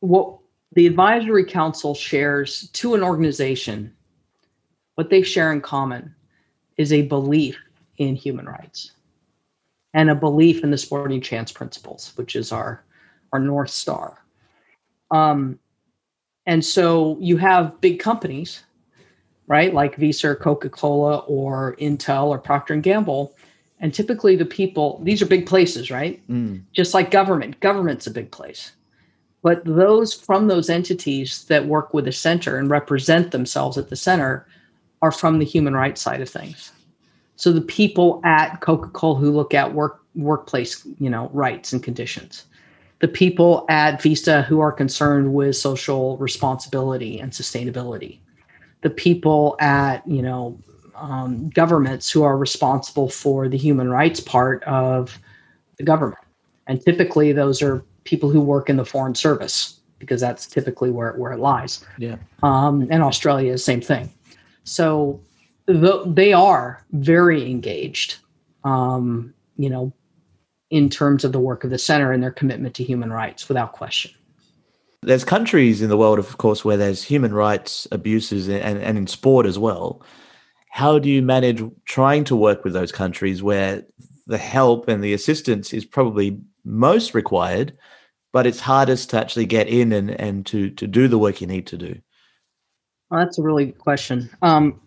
what 0.00 0.38
the 0.72 0.86
advisory 0.86 1.44
council 1.44 1.94
shares 1.94 2.68
to 2.70 2.94
an 2.94 3.02
organization. 3.02 3.94
What 4.96 5.10
they 5.10 5.22
share 5.22 5.52
in 5.52 5.60
common 5.60 6.14
is 6.76 6.92
a 6.92 7.02
belief 7.02 7.58
in 7.98 8.14
human 8.14 8.46
rights 8.46 8.92
and 9.92 10.10
a 10.10 10.14
belief 10.14 10.62
in 10.62 10.70
the 10.70 10.78
sporting 10.78 11.20
chance 11.20 11.50
principles, 11.52 12.12
which 12.16 12.36
is 12.36 12.52
our 12.52 12.84
our 13.32 13.40
north 13.40 13.70
star. 13.70 14.24
Um, 15.10 15.58
and 16.46 16.64
so 16.64 17.16
you 17.20 17.36
have 17.36 17.80
big 17.80 17.98
companies, 17.98 18.62
right, 19.46 19.72
like 19.72 19.96
Visa 19.96 20.30
or 20.30 20.34
Coca-Cola 20.34 21.18
or 21.20 21.76
Intel 21.76 22.26
or 22.26 22.38
Procter 22.38 22.74
and 22.74 22.82
Gamble, 22.82 23.34
and 23.80 23.92
typically 23.92 24.36
the 24.36 24.44
people 24.44 25.00
these 25.04 25.20
are 25.22 25.26
big 25.26 25.46
places, 25.46 25.90
right? 25.90 26.26
Mm. 26.28 26.62
Just 26.72 26.94
like 26.94 27.10
government, 27.10 27.60
government's 27.60 28.06
a 28.06 28.10
big 28.10 28.30
place. 28.30 28.72
But 29.42 29.62
those 29.64 30.14
from 30.14 30.48
those 30.48 30.70
entities 30.70 31.44
that 31.46 31.66
work 31.66 31.92
with 31.92 32.06
the 32.06 32.12
center 32.12 32.56
and 32.56 32.70
represent 32.70 33.30
themselves 33.30 33.76
at 33.76 33.90
the 33.90 33.96
center 33.96 34.46
are 35.02 35.12
from 35.12 35.38
the 35.38 35.44
human 35.44 35.74
rights 35.74 36.00
side 36.00 36.22
of 36.22 36.30
things. 36.30 36.72
So 37.36 37.52
the 37.52 37.60
people 37.60 38.22
at 38.24 38.60
Coca-Cola 38.62 39.18
who 39.18 39.30
look 39.30 39.52
at 39.52 39.74
work 39.74 40.00
workplace, 40.14 40.86
you 40.98 41.10
know, 41.10 41.28
rights 41.32 41.72
and 41.72 41.82
conditions. 41.82 42.46
The 43.00 43.08
people 43.08 43.66
at 43.68 44.00
Visa 44.00 44.42
who 44.42 44.60
are 44.60 44.72
concerned 44.72 45.34
with 45.34 45.56
social 45.56 46.16
responsibility 46.18 47.20
and 47.20 47.32
sustainability. 47.32 48.18
The 48.82 48.90
people 48.90 49.56
at, 49.60 50.06
you 50.06 50.22
know, 50.22 50.58
um, 50.94 51.48
governments 51.50 52.10
who 52.10 52.22
are 52.22 52.36
responsible 52.36 53.08
for 53.08 53.48
the 53.48 53.58
human 53.58 53.90
rights 53.90 54.20
part 54.20 54.62
of 54.64 55.18
the 55.76 55.82
government. 55.82 56.20
And 56.66 56.80
typically 56.80 57.32
those 57.32 57.62
are 57.62 57.84
people 58.04 58.30
who 58.30 58.40
work 58.40 58.70
in 58.70 58.76
the 58.76 58.84
foreign 58.84 59.14
service 59.14 59.80
because 59.98 60.20
that's 60.20 60.46
typically 60.46 60.90
where, 60.90 61.12
where 61.14 61.32
it 61.32 61.38
lies. 61.38 61.84
Yeah. 61.98 62.16
Um, 62.42 62.86
and 62.90 63.02
Australia 63.02 63.52
is 63.52 63.60
the 63.60 63.64
same 63.64 63.80
thing. 63.80 64.10
So 64.64 65.20
the, 65.66 66.04
they 66.06 66.32
are 66.32 66.84
very 66.92 67.50
engaged, 67.50 68.16
um, 68.64 69.32
you 69.56 69.70
know, 69.70 69.92
in 70.74 70.90
terms 70.90 71.22
of 71.22 71.30
the 71.30 71.38
work 71.38 71.62
of 71.62 71.70
the 71.70 71.78
center 71.78 72.10
and 72.10 72.20
their 72.20 72.32
commitment 72.32 72.74
to 72.74 72.82
human 72.82 73.12
rights, 73.12 73.46
without 73.46 73.70
question. 73.70 74.10
There's 75.02 75.22
countries 75.22 75.80
in 75.80 75.88
the 75.88 75.96
world, 75.96 76.18
of 76.18 76.36
course, 76.38 76.64
where 76.64 76.76
there's 76.76 77.00
human 77.00 77.32
rights 77.32 77.86
abuses 77.92 78.48
and, 78.48 78.82
and 78.82 78.98
in 78.98 79.06
sport 79.06 79.46
as 79.46 79.56
well. 79.56 80.02
How 80.70 80.98
do 80.98 81.08
you 81.08 81.22
manage 81.22 81.62
trying 81.84 82.24
to 82.24 82.34
work 82.34 82.64
with 82.64 82.72
those 82.72 82.90
countries 82.90 83.40
where 83.40 83.84
the 84.26 84.36
help 84.36 84.88
and 84.88 85.04
the 85.04 85.14
assistance 85.14 85.72
is 85.72 85.84
probably 85.84 86.40
most 86.64 87.14
required, 87.14 87.78
but 88.32 88.44
it's 88.44 88.58
hardest 88.58 89.10
to 89.10 89.20
actually 89.20 89.46
get 89.46 89.68
in 89.68 89.92
and, 89.92 90.10
and 90.10 90.44
to, 90.46 90.70
to 90.70 90.88
do 90.88 91.06
the 91.06 91.18
work 91.18 91.40
you 91.40 91.46
need 91.46 91.68
to 91.68 91.76
do? 91.76 91.94
Well, 93.12 93.24
that's 93.24 93.38
a 93.38 93.42
really 93.42 93.66
good 93.66 93.78
question. 93.78 94.28
Um, 94.42 94.80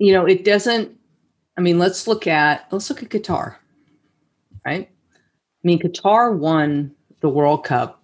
you 0.00 0.12
know, 0.14 0.26
it 0.26 0.44
doesn't. 0.44 0.98
I 1.56 1.60
mean, 1.60 1.78
let's 1.78 2.08
look 2.08 2.26
at 2.26 2.66
let's 2.72 2.90
look 2.90 3.04
at 3.04 3.10
Qatar, 3.10 3.54
right? 4.64 4.90
I 5.14 5.62
mean, 5.62 5.78
Qatar 5.78 6.36
won 6.36 6.94
the 7.20 7.28
World 7.28 7.64
Cup 7.64 8.02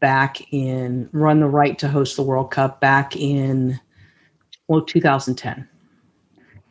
back 0.00 0.52
in 0.52 1.08
run 1.12 1.40
the 1.40 1.48
right 1.48 1.78
to 1.78 1.88
host 1.88 2.16
the 2.16 2.22
World 2.22 2.50
Cup 2.50 2.80
back 2.80 3.16
in 3.16 3.78
well 4.68 4.82
2010, 4.82 5.68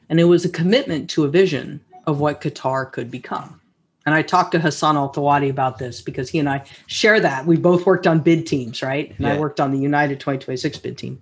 and 0.09 0.19
it 0.19 0.25
was 0.25 0.45
a 0.45 0.49
commitment 0.49 1.09
to 1.11 1.23
a 1.23 1.29
vision 1.29 1.79
of 2.07 2.19
what 2.19 2.41
Qatar 2.41 2.91
could 2.91 3.09
become. 3.09 3.61
And 4.05 4.13
I 4.13 4.21
talked 4.21 4.51
to 4.51 4.59
Hassan 4.59 4.97
Al 4.97 5.11
Thawadi 5.11 5.49
about 5.49 5.79
this 5.79 6.01
because 6.01 6.29
he 6.29 6.37
and 6.37 6.47
I 6.47 6.63
share 6.85 7.19
that. 7.19 7.47
We 7.47 7.57
both 7.57 7.87
worked 7.87 8.05
on 8.05 8.19
bid 8.19 8.45
teams, 8.45 8.83
right? 8.83 9.09
And 9.09 9.21
yeah. 9.21 9.33
I 9.33 9.39
worked 9.39 9.59
on 9.59 9.71
the 9.71 9.79
United 9.79 10.19
2026 10.19 10.77
bid 10.77 10.95
team. 10.95 11.19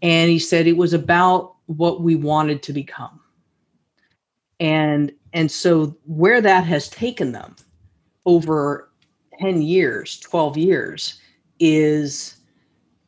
And 0.00 0.30
he 0.30 0.38
said 0.38 0.68
it 0.68 0.76
was 0.76 0.92
about 0.92 1.54
what 1.66 2.02
we 2.02 2.14
wanted 2.14 2.62
to 2.64 2.72
become 2.72 3.20
and 4.60 5.12
and 5.34 5.50
so 5.50 5.94
where 6.06 6.40
that 6.40 6.64
has 6.64 6.88
taken 6.88 7.32
them 7.32 7.56
over 8.24 8.88
10 9.40 9.60
years 9.60 10.18
12 10.20 10.56
years 10.56 11.20
is 11.60 12.36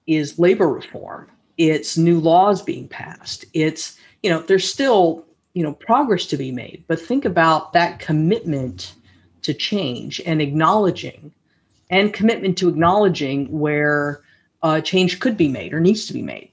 is 0.07 0.39
labor 0.39 0.69
reform. 0.69 1.29
It's 1.59 1.97
new 1.97 2.21
laws 2.21 2.63
being 2.63 2.87
passed. 2.87 3.45
It's 3.55 3.97
you 4.23 4.29
know 4.29 4.41
there's 4.41 4.71
still 4.71 5.25
you 5.55 5.63
know 5.63 5.73
progress 5.73 6.27
to 6.27 6.37
be 6.37 6.53
made 6.53 6.85
but 6.87 7.01
think 7.01 7.25
about 7.25 7.73
that 7.73 7.99
commitment 7.99 8.95
to 9.43 9.55
change 9.55 10.21
and 10.27 10.43
acknowledging 10.43 11.33
and 11.89 12.13
commitment 12.13 12.59
to 12.59 12.69
acknowledging 12.69 13.47
where 13.47 14.21
uh, 14.63 14.81
change 14.81 15.21
could 15.21 15.37
be 15.37 15.49
made 15.49 15.73
or 15.73 15.79
needs 15.79 16.07
to 16.07 16.13
be 16.13 16.23
made. 16.23 16.51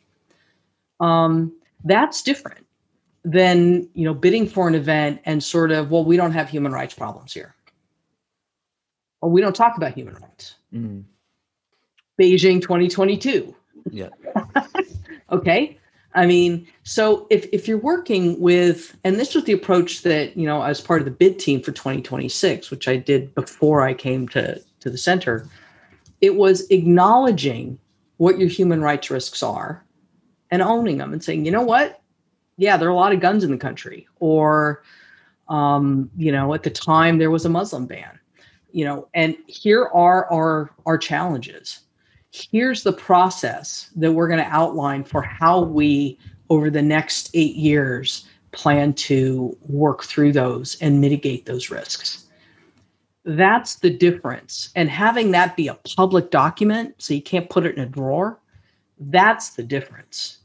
Um, 1.00 1.52
that's 1.84 2.22
different 2.22 2.64
than 3.24 3.88
you 3.94 4.04
know 4.04 4.14
bidding 4.14 4.48
for 4.48 4.68
an 4.68 4.76
event 4.76 5.22
and 5.26 5.44
sort 5.44 5.72
of 5.72 5.90
well 5.92 6.04
we 6.04 6.18
don't 6.18 6.32
have 6.32 6.50
human 6.50 6.72
rights 6.72 6.94
problems 6.94 7.34
here. 7.34 7.56
Or 9.22 9.30
we 9.30 9.42
don't 9.42 9.56
talk 9.56 9.78
about 9.78 9.94
human 9.94 10.16
rights. 10.16 10.56
Mm. 10.74 11.04
beijing 12.20 12.62
2022 12.62 13.56
yeah. 13.92 14.10
Okay? 15.32 15.78
I 16.16 16.26
mean 16.26 16.68
so 16.84 17.28
if, 17.30 17.48
if 17.54 17.68
you're 17.68 17.78
working 17.78 18.40
with 18.40 18.98
and 19.04 19.20
this 19.20 19.36
was 19.36 19.44
the 19.46 19.54
approach 19.54 20.02
that 20.02 20.36
you 20.36 20.46
know 20.46 20.62
as 20.62 20.82
part 20.82 21.02
of 21.02 21.06
the 21.06 21.12
bid 21.12 21.40
team 21.40 21.62
for 21.62 21.72
2026 21.72 22.72
which 22.72 22.88
i 22.88 22.98
did 22.98 23.34
before 23.36 23.82
i 23.82 23.94
came 23.94 24.28
to 24.30 24.60
to 24.80 24.90
the 24.90 24.98
center 24.98 25.48
it 26.22 26.36
was 26.36 26.66
acknowledging 26.70 27.78
what 28.16 28.40
your 28.40 28.48
human 28.48 28.82
rights 28.82 29.10
risks 29.10 29.44
are 29.44 29.84
and 30.50 30.62
owning 30.62 30.98
them 30.98 31.12
and 31.12 31.24
saying, 31.24 31.46
you 31.46 31.52
know 31.52 31.64
what? 31.64 32.02
Yeah, 32.58 32.78
there 32.78 32.88
are 32.88 32.92
a 32.92 32.96
lot 32.96 33.14
of 33.14 33.20
guns 33.20 33.44
in 33.44 33.52
the 33.52 33.58
country. 33.58 34.08
Or, 34.20 34.84
um, 35.50 36.10
you 36.16 36.32
know, 36.32 36.54
at 36.54 36.64
the 36.64 36.70
time 36.70 37.18
there 37.18 37.32
was 37.32 37.46
a 37.46 37.50
Muslim 37.50 37.86
ban. 37.86 38.20
You 38.72 38.86
know, 38.86 39.08
and 39.14 39.36
here 39.48 39.90
are 39.94 40.32
our 40.32 40.72
our 40.86 40.98
challenges. 40.98 41.82
Here's 42.32 42.82
the 42.82 42.94
process 42.94 43.92
that 43.96 44.12
we're 44.12 44.28
going 44.28 44.44
to 44.44 44.50
outline 44.50 45.04
for 45.04 45.22
how 45.22 45.62
we, 45.62 46.18
over 46.50 46.72
the 46.72 46.82
next 46.82 47.30
eight 47.36 47.56
years, 47.56 48.26
plan 48.52 48.94
to 48.94 49.56
work 49.62 50.04
through 50.04 50.32
those 50.32 50.76
and 50.82 51.00
mitigate 51.00 51.46
those 51.46 51.70
risks. 51.70 52.26
That's 53.26 53.76
the 53.76 53.92
difference. 53.92 54.70
And 54.76 54.90
having 54.90 55.30
that 55.32 55.56
be 55.56 55.68
a 55.68 55.76
public 55.96 56.32
document, 56.32 56.96
so 56.98 57.14
you 57.14 57.22
can't 57.22 57.50
put 57.50 57.66
it 57.68 57.78
in 57.78 57.84
a 57.84 57.86
drawer, 57.86 58.40
that's 59.00 59.52
the 59.52 59.64
difference 59.64 60.40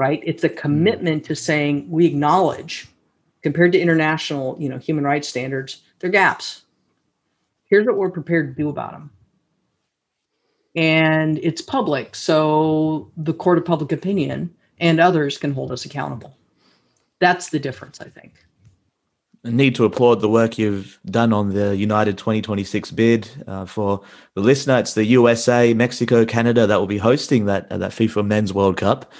right? 0.00 0.22
It's 0.24 0.42
a 0.44 0.48
hmm. 0.48 0.56
commitment 0.56 1.24
to 1.26 1.36
saying 1.36 1.90
we 1.90 2.06
acknowledge, 2.06 2.88
compared 3.42 3.72
to 3.72 3.78
international, 3.78 4.56
you 4.58 4.68
know, 4.70 4.78
human 4.78 5.04
rights 5.04 5.28
standards, 5.28 5.82
there 5.98 6.08
are 6.08 6.10
gaps. 6.10 6.62
Here's 7.66 7.86
what 7.86 7.98
we're 7.98 8.10
prepared 8.10 8.56
to 8.56 8.62
do 8.62 8.70
about 8.70 8.92
them. 8.92 9.10
And 10.74 11.38
it's 11.42 11.60
public, 11.60 12.14
so 12.14 13.10
the 13.16 13.34
court 13.34 13.58
of 13.58 13.66
public 13.66 13.92
opinion 13.92 14.54
and 14.78 15.00
others 15.00 15.36
can 15.36 15.52
hold 15.52 15.70
us 15.70 15.84
accountable. 15.84 16.34
that's 17.18 17.50
the 17.50 17.58
difference, 17.58 18.00
I 18.00 18.08
think. 18.08 18.32
I 19.44 19.50
need 19.50 19.74
to 19.74 19.84
applaud 19.84 20.20
the 20.20 20.28
work 20.28 20.58
you've 20.58 20.98
done 21.06 21.32
on 21.32 21.50
the 21.50 21.76
United 21.76 22.16
2026 22.16 22.90
bid. 22.92 23.28
Uh, 23.46 23.66
for 23.66 24.02
the 24.34 24.40
listener, 24.40 24.78
it's 24.78 24.94
the 24.94 25.04
USA, 25.04 25.74
Mexico, 25.74 26.24
Canada 26.24 26.66
that 26.66 26.78
will 26.78 26.86
be 26.86 26.98
hosting 26.98 27.46
that 27.46 27.70
uh, 27.70 27.78
that 27.78 27.92
FIFA 27.92 28.26
Men's 28.26 28.52
World 28.54 28.76
Cup. 28.76 29.10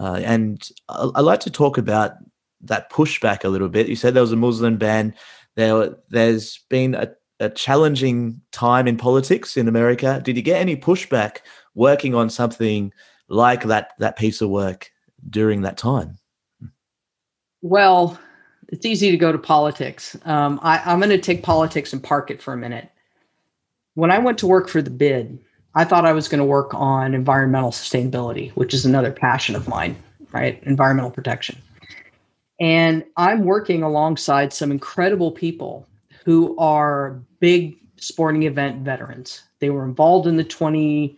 Uh, 0.00 0.20
and 0.24 0.68
I, 0.88 1.10
I 1.16 1.20
like 1.20 1.40
to 1.40 1.50
talk 1.50 1.78
about 1.78 2.12
that 2.62 2.90
pushback 2.90 3.44
a 3.44 3.48
little 3.48 3.68
bit. 3.68 3.88
You 3.88 3.96
said 3.96 4.14
there 4.14 4.22
was 4.22 4.32
a 4.32 4.36
Muslim 4.36 4.78
ban. 4.78 5.14
There, 5.56 5.94
there's 6.08 6.58
been 6.70 6.94
a, 6.94 7.10
a 7.38 7.50
challenging 7.50 8.40
time 8.50 8.88
in 8.88 8.96
politics 8.96 9.56
in 9.56 9.68
America. 9.68 10.20
Did 10.24 10.36
you 10.36 10.42
get 10.42 10.60
any 10.60 10.76
pushback 10.76 11.38
working 11.74 12.14
on 12.14 12.30
something 12.30 12.92
like 13.28 13.64
that 13.64 13.92
that 13.98 14.16
piece 14.16 14.40
of 14.40 14.50
work 14.50 14.90
during 15.28 15.62
that 15.62 15.76
time? 15.76 16.18
Well, 17.62 18.18
it's 18.68 18.86
easy 18.86 19.10
to 19.10 19.16
go 19.16 19.32
to 19.32 19.38
politics. 19.38 20.16
Um, 20.24 20.60
I, 20.62 20.78
I'm 20.78 20.98
going 20.98 21.10
to 21.10 21.18
take 21.18 21.42
politics 21.42 21.92
and 21.92 22.02
park 22.02 22.30
it 22.30 22.40
for 22.40 22.54
a 22.54 22.56
minute. 22.56 22.88
When 23.94 24.10
I 24.10 24.18
went 24.18 24.38
to 24.38 24.46
work 24.46 24.68
for 24.68 24.80
the 24.80 24.90
bid, 24.90 25.38
I 25.74 25.84
thought 25.84 26.04
I 26.04 26.12
was 26.12 26.28
going 26.28 26.40
to 26.40 26.44
work 26.44 26.74
on 26.74 27.14
environmental 27.14 27.70
sustainability, 27.70 28.50
which 28.52 28.74
is 28.74 28.84
another 28.84 29.12
passion 29.12 29.54
of 29.54 29.68
mine, 29.68 29.96
right? 30.32 30.60
Environmental 30.64 31.10
protection. 31.10 31.56
And 32.58 33.04
I'm 33.16 33.44
working 33.44 33.82
alongside 33.82 34.52
some 34.52 34.70
incredible 34.70 35.30
people 35.30 35.86
who 36.24 36.56
are 36.58 37.20
big 37.38 37.78
sporting 37.96 38.42
event 38.42 38.82
veterans. 38.82 39.42
They 39.60 39.70
were 39.70 39.84
involved 39.84 40.26
in 40.26 40.36
the 40.36 40.44
20, 40.44 41.16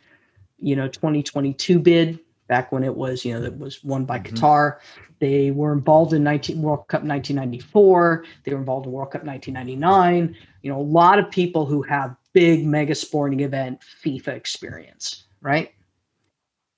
you 0.58 0.76
know, 0.76 0.86
2022 0.86 1.78
bid 1.78 2.18
back 2.46 2.70
when 2.70 2.84
it 2.84 2.94
was, 2.94 3.24
you 3.24 3.32
know, 3.32 3.40
that 3.40 3.58
was 3.58 3.82
won 3.82 4.04
by 4.04 4.18
mm-hmm. 4.18 4.34
Qatar. 4.34 4.78
They 5.18 5.50
were 5.50 5.72
involved 5.72 6.12
in 6.12 6.22
19 6.22 6.60
World 6.60 6.86
Cup 6.88 7.02
1994. 7.02 8.24
They 8.44 8.52
were 8.52 8.58
involved 8.58 8.86
in 8.86 8.92
World 8.92 9.12
Cup 9.12 9.24
1999. 9.24 10.36
You 10.62 10.70
know, 10.70 10.80
a 10.80 10.82
lot 10.82 11.18
of 11.18 11.30
people 11.30 11.64
who 11.64 11.82
have 11.82 12.14
big 12.32 12.66
mega 12.66 12.94
sporting 12.94 13.40
event 13.40 13.80
FIFA 14.04 14.28
experience, 14.28 15.24
right? 15.40 15.72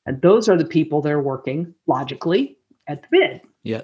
And 0.06 0.20
those 0.20 0.48
are 0.48 0.56
the 0.56 0.64
people 0.64 1.00
that 1.02 1.12
are 1.12 1.22
working 1.22 1.74
logically 1.86 2.58
at 2.86 3.02
the 3.02 3.08
bid. 3.10 3.40
Yeah. 3.62 3.82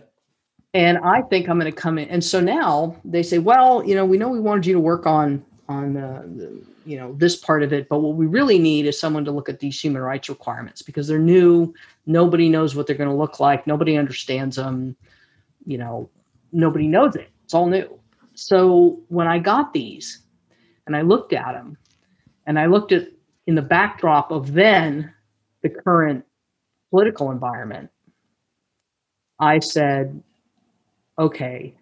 And 0.75 0.99
I 0.99 1.23
think 1.23 1.49
I'm 1.49 1.59
going 1.59 1.73
to 1.73 1.77
come 1.77 1.99
in. 1.99 2.09
And 2.09 2.23
so 2.23 2.41
now 2.41 2.97
they 3.05 3.23
say, 3.23 3.39
well, 3.39 3.85
you 3.85 3.95
know, 3.95 4.05
we 4.05 4.19
know 4.19 4.29
we 4.29 4.41
wanted 4.41 4.67
you 4.67 4.75
to 4.75 4.81
work 4.81 5.07
on 5.07 5.45
on 5.69 5.95
the, 5.95 6.25
the, 6.37 6.63
you 6.85 6.99
know 6.99 7.15
this 7.15 7.37
part 7.37 7.63
of 7.63 7.73
it, 7.73 7.89
but 7.89 8.01
what 8.01 8.17
we 8.17 8.27
really 8.27 8.59
need 8.59 8.87
is 8.87 8.99
someone 8.99 9.25
to 9.25 9.31
look 9.31 9.49
at 9.49 9.61
these 9.61 9.81
human 9.81 10.03
rights 10.03 10.29
requirements 10.29 10.83
because 10.83 11.07
they're 11.07 11.19
new. 11.19 11.73
Nobody 12.07 12.49
knows 12.49 12.75
what 12.75 12.89
they're 12.89 12.97
going 12.97 13.09
to 13.09 13.15
look 13.15 13.39
like. 13.39 13.69
Nobody 13.69 13.97
understands 13.97 14.57
them. 14.57 14.97
You 15.65 15.79
know, 15.79 16.11
nobody 16.53 16.89
knows 16.89 17.15
it. 17.15 17.29
It's 17.45 17.55
all 17.55 17.67
new. 17.67 18.01
So 18.35 19.01
when 19.09 19.29
I 19.29 19.39
got 19.39 19.73
these, 19.73 20.23
and 20.91 20.97
I 20.97 21.03
looked 21.03 21.33
at 21.33 21.53
them, 21.53 21.77
and 22.47 22.59
I 22.59 22.67
looked 22.67 22.91
at 22.91 23.07
in 23.47 23.55
the 23.55 23.63
backdrop 23.63 24.33
of 24.33 24.53
then 24.53 25.15
the 25.63 25.69
current 25.69 26.25
political 26.91 27.31
environment, 27.31 27.91
I 29.39 29.61
said, 29.61 30.21
okay, 31.17 31.77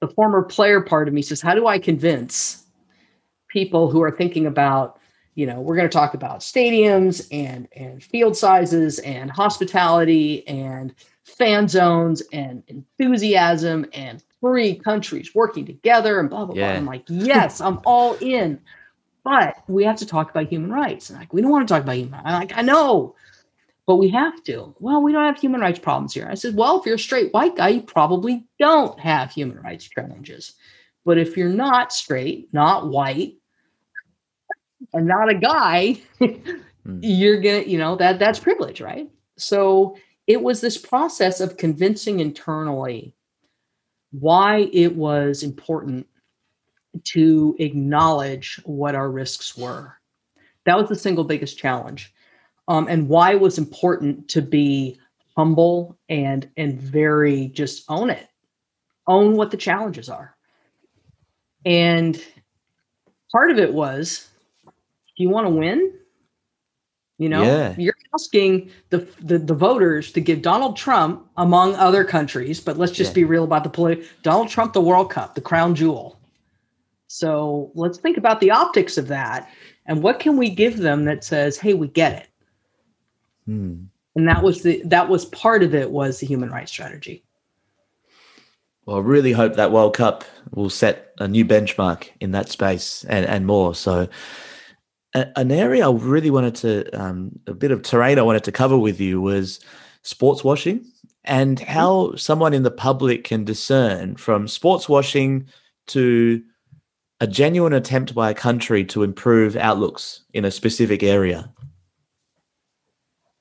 the 0.00 0.06
former 0.06 0.44
player 0.44 0.80
part 0.80 1.08
of 1.08 1.14
me 1.14 1.22
says, 1.22 1.40
how 1.40 1.56
do 1.56 1.66
I 1.66 1.80
convince 1.80 2.66
people 3.48 3.90
who 3.90 4.00
are 4.00 4.12
thinking 4.12 4.46
about, 4.46 5.00
you 5.34 5.46
know, 5.46 5.60
we're 5.60 5.74
going 5.74 5.88
to 5.88 5.92
talk 5.92 6.14
about 6.14 6.38
stadiums 6.38 7.26
and 7.32 7.66
and 7.74 8.00
field 8.00 8.36
sizes 8.36 9.00
and 9.00 9.28
hospitality 9.28 10.46
and 10.46 10.94
fan 11.28 11.68
zones 11.68 12.22
and 12.32 12.62
enthusiasm 12.68 13.86
and 13.92 14.22
three 14.40 14.74
countries 14.74 15.34
working 15.34 15.66
together 15.66 16.20
and 16.20 16.30
blah 16.30 16.44
blah 16.44 16.54
yeah. 16.54 16.72
blah. 16.72 16.76
I'm 16.78 16.86
like, 16.86 17.04
yes, 17.08 17.60
I'm 17.60 17.80
all 17.86 18.14
in. 18.14 18.60
But 19.24 19.62
we 19.68 19.84
have 19.84 19.96
to 19.96 20.06
talk 20.06 20.30
about 20.30 20.48
human 20.48 20.72
rights. 20.72 21.10
And 21.10 21.18
like, 21.18 21.32
we 21.32 21.42
don't 21.42 21.50
want 21.50 21.68
to 21.68 21.74
talk 21.74 21.82
about 21.82 21.96
human 21.96 22.12
rights. 22.12 22.24
I'm 22.26 22.40
like, 22.40 22.56
I 22.56 22.62
know 22.62 23.14
but 23.88 23.96
we 23.96 24.10
have 24.10 24.44
to. 24.44 24.74
Well, 24.80 25.00
we 25.00 25.12
don't 25.12 25.24
have 25.24 25.40
human 25.40 25.62
rights 25.62 25.78
problems 25.78 26.12
here. 26.12 26.28
I 26.30 26.34
said, 26.34 26.54
well, 26.54 26.78
if 26.78 26.84
you're 26.84 26.96
a 26.96 26.98
straight 26.98 27.32
white 27.32 27.56
guy, 27.56 27.68
you 27.68 27.80
probably 27.80 28.44
don't 28.60 29.00
have 29.00 29.32
human 29.32 29.58
rights 29.62 29.88
challenges. 29.88 30.52
But 31.06 31.16
if 31.16 31.38
you're 31.38 31.48
not 31.48 31.90
straight, 31.90 32.52
not 32.52 32.88
white, 32.88 33.36
and 34.92 35.06
not 35.06 35.30
a 35.30 35.34
guy, 35.34 36.02
mm. 36.20 36.98
you're 37.00 37.40
gonna, 37.40 37.62
you 37.62 37.78
know, 37.78 37.96
that 37.96 38.18
that's 38.18 38.38
privilege, 38.38 38.82
right? 38.82 39.08
So 39.38 39.96
it 40.28 40.42
was 40.42 40.60
this 40.60 40.78
process 40.78 41.40
of 41.40 41.56
convincing 41.56 42.20
internally 42.20 43.14
why 44.12 44.68
it 44.72 44.94
was 44.94 45.42
important 45.42 46.06
to 47.04 47.56
acknowledge 47.58 48.60
what 48.64 48.94
our 48.94 49.10
risks 49.10 49.56
were. 49.56 49.94
That 50.64 50.76
was 50.76 50.88
the 50.88 50.96
single 50.96 51.24
biggest 51.24 51.58
challenge 51.58 52.12
um, 52.68 52.86
and 52.88 53.08
why 53.08 53.32
it 53.32 53.40
was 53.40 53.58
important 53.58 54.28
to 54.28 54.42
be 54.42 55.00
humble 55.36 55.98
and 56.08 56.48
and 56.56 56.80
very 56.80 57.48
just 57.48 57.84
own 57.88 58.10
it 58.10 58.26
own 59.06 59.36
what 59.36 59.52
the 59.52 59.56
challenges 59.56 60.08
are 60.08 60.36
and 61.64 62.20
part 63.30 63.52
of 63.52 63.58
it 63.58 63.72
was 63.72 64.28
do 65.16 65.22
you 65.22 65.30
want 65.30 65.46
to 65.46 65.50
win 65.50 65.92
you 67.18 67.28
know 67.28 67.42
yeah. 67.42 67.74
you're 67.76 67.94
asking 68.14 68.70
the, 68.90 69.06
the, 69.20 69.38
the 69.38 69.54
voters 69.54 70.12
to 70.12 70.20
give 70.20 70.42
donald 70.42 70.76
trump 70.76 71.26
among 71.36 71.74
other 71.74 72.04
countries 72.04 72.60
but 72.60 72.78
let's 72.78 72.92
just 72.92 73.10
yeah. 73.10 73.16
be 73.16 73.24
real 73.24 73.44
about 73.44 73.64
the 73.64 73.70
political 73.70 74.04
donald 74.22 74.48
trump 74.48 74.72
the 74.72 74.80
world 74.80 75.10
cup 75.10 75.34
the 75.34 75.40
crown 75.40 75.74
jewel 75.74 76.18
so 77.08 77.70
let's 77.74 77.98
think 77.98 78.16
about 78.16 78.40
the 78.40 78.50
optics 78.50 78.98
of 78.98 79.08
that 79.08 79.50
and 79.86 80.02
what 80.02 80.20
can 80.20 80.36
we 80.36 80.48
give 80.50 80.78
them 80.78 81.04
that 81.04 81.24
says 81.24 81.58
hey 81.58 81.74
we 81.74 81.88
get 81.88 82.12
it 82.12 82.28
Hmm. 83.48 83.84
And 84.14 84.28
that 84.28 84.42
was 84.42 84.62
the 84.62 84.82
that 84.84 85.08
was 85.08 85.24
part 85.24 85.62
of 85.62 85.74
it 85.74 85.90
was 85.90 86.20
the 86.20 86.26
human 86.26 86.50
rights 86.50 86.70
strategy. 86.70 87.24
Well, 88.84 88.98
I 88.98 89.00
really 89.00 89.32
hope 89.32 89.56
that 89.56 89.72
World 89.72 89.96
Cup 89.96 90.24
will 90.50 90.70
set 90.70 91.14
a 91.18 91.26
new 91.26 91.44
benchmark 91.44 92.10
in 92.20 92.32
that 92.32 92.50
space 92.50 93.04
and, 93.08 93.24
and 93.24 93.46
more. 93.46 93.74
So, 93.74 94.08
an 95.14 95.50
area 95.50 95.88
I 95.88 95.92
really 95.92 96.30
wanted 96.30 96.54
to, 96.56 96.90
um, 96.90 97.38
a 97.46 97.54
bit 97.54 97.70
of 97.70 97.82
terrain 97.82 98.18
I 98.18 98.22
wanted 98.22 98.44
to 98.44 98.52
cover 98.52 98.76
with 98.76 99.00
you 99.00 99.20
was 99.20 99.60
sports 100.02 100.44
washing 100.44 100.84
and 101.24 101.60
how 101.60 102.14
someone 102.16 102.54
in 102.54 102.62
the 102.62 102.70
public 102.70 103.24
can 103.24 103.44
discern 103.44 104.16
from 104.16 104.48
sports 104.48 104.88
washing 104.88 105.46
to 105.88 106.42
a 107.20 107.26
genuine 107.26 107.72
attempt 107.72 108.14
by 108.14 108.30
a 108.30 108.34
country 108.34 108.84
to 108.84 109.02
improve 109.02 109.56
outlooks 109.56 110.22
in 110.34 110.44
a 110.44 110.50
specific 110.50 111.02
area. 111.02 111.52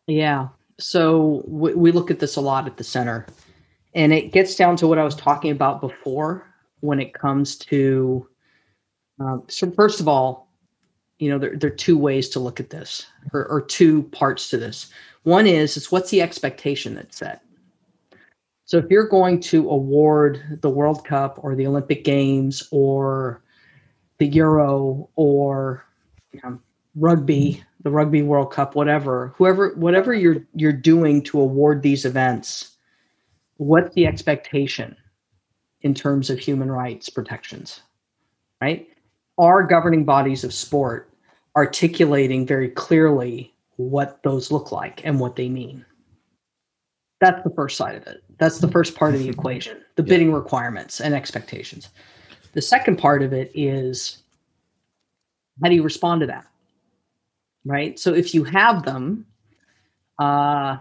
Yeah. 0.07 0.47
So 0.80 1.43
we, 1.45 1.74
we 1.74 1.91
look 1.91 2.09
at 2.09 2.20
this 2.20 2.36
a 2.36 2.41
lot 2.41 2.65
at 2.65 2.78
the 2.78 2.84
center, 2.84 3.28
and 3.93 4.13
it 4.13 4.32
gets 4.32 4.55
down 4.55 4.78
to 4.78 4.88
what 4.88 4.97
I 4.97 5.03
was 5.03 5.15
talking 5.15 5.51
about 5.51 5.82
before 5.82 6.45
when 6.80 6.99
it 6.99 7.13
comes 7.13 7.57
to. 7.57 8.28
Um, 9.20 9.43
so 9.47 9.70
first 9.72 9.99
of 9.99 10.07
all, 10.07 10.47
you 11.20 11.30
know 11.30 11.39
there, 11.39 11.55
there 11.55 11.72
are 11.72 11.76
two 11.76 11.97
ways 11.97 12.30
to 12.30 12.39
look 12.39 12.59
at 12.59 12.70
this, 12.70 13.05
or, 13.34 13.45
or 13.45 13.61
two 13.61 14.03
parts 14.03 14.49
to 14.49 14.57
this. 14.57 14.89
One 15.24 15.47
is 15.47 15.78
is 15.78 15.91
what's 15.91 16.09
the 16.09 16.22
expectation 16.22 16.95
that's 16.95 17.18
set. 17.18 17.41
So 18.65 18.78
if 18.78 18.86
you're 18.89 19.07
going 19.07 19.39
to 19.41 19.70
award 19.70 20.59
the 20.61 20.70
World 20.70 21.05
Cup 21.05 21.39
or 21.41 21.55
the 21.55 21.68
Olympic 21.68 22.03
Games 22.03 22.68
or 22.72 23.41
the 24.18 24.28
Euro 24.28 25.09
or 25.15 25.86
you 26.34 26.41
know, 26.43 26.59
rugby 26.95 27.63
the 27.84 27.91
Rugby 27.91 28.22
World 28.22 28.51
Cup, 28.51 28.76
whatever, 28.76 29.34
whoever, 29.38 29.74
whatever 29.76 30.13
you're 30.13 30.45
you're 30.53 30.74
doing 30.74 31.22
to 31.24 31.39
award 31.39 31.82
these 31.82 32.03
events, 32.05 32.76
what's 33.57 33.93
the 33.95 34.05
expectation 34.05 34.95
in 35.82 35.93
terms 35.93 36.30
of 36.30 36.39
human 36.39 36.70
rights 36.70 37.09
protections, 37.09 37.82
right? 38.61 38.89
Are 39.38 39.64
governing 39.64 40.04
bodies 40.04 40.44
of 40.44 40.54
sport 40.54 41.12
articulating 41.56 42.46
very 42.46 42.70
clearly 42.70 43.54
what 43.78 44.22
those 44.24 44.52
look 44.52 44.72
like 44.72 45.06
and 45.06 45.20
what 45.20 45.36
they 45.36 45.50
mean? 45.50 45.86
That's 47.22 47.44
the 47.44 47.52
first 47.52 47.78
side 47.78 47.96
of 47.96 48.06
it. 48.08 48.24
That's 48.40 48.60
the 48.60 48.68
first 48.68 48.96
part 48.96 49.16
of 49.16 49.22
the 49.22 49.30
equation, 49.38 49.78
the 49.96 50.04
yeah. 50.04 50.10
bidding 50.10 50.34
requirements 50.34 51.00
and 51.02 51.14
expectations. 51.14 51.90
The 52.54 52.62
second 52.62 52.98
part 52.98 53.24
of 53.24 53.34
it 53.34 53.52
is 53.54 54.24
how 55.62 55.70
do 55.70 55.76
you 55.76 55.84
respond 55.84 56.22
to 56.22 56.28
that? 56.28 56.46
right? 57.68 58.00
So 58.00 58.14
if 58.14 58.34
you 58.34 58.44
have 58.46 58.84
them, 58.84 59.26
uh, 60.20 60.78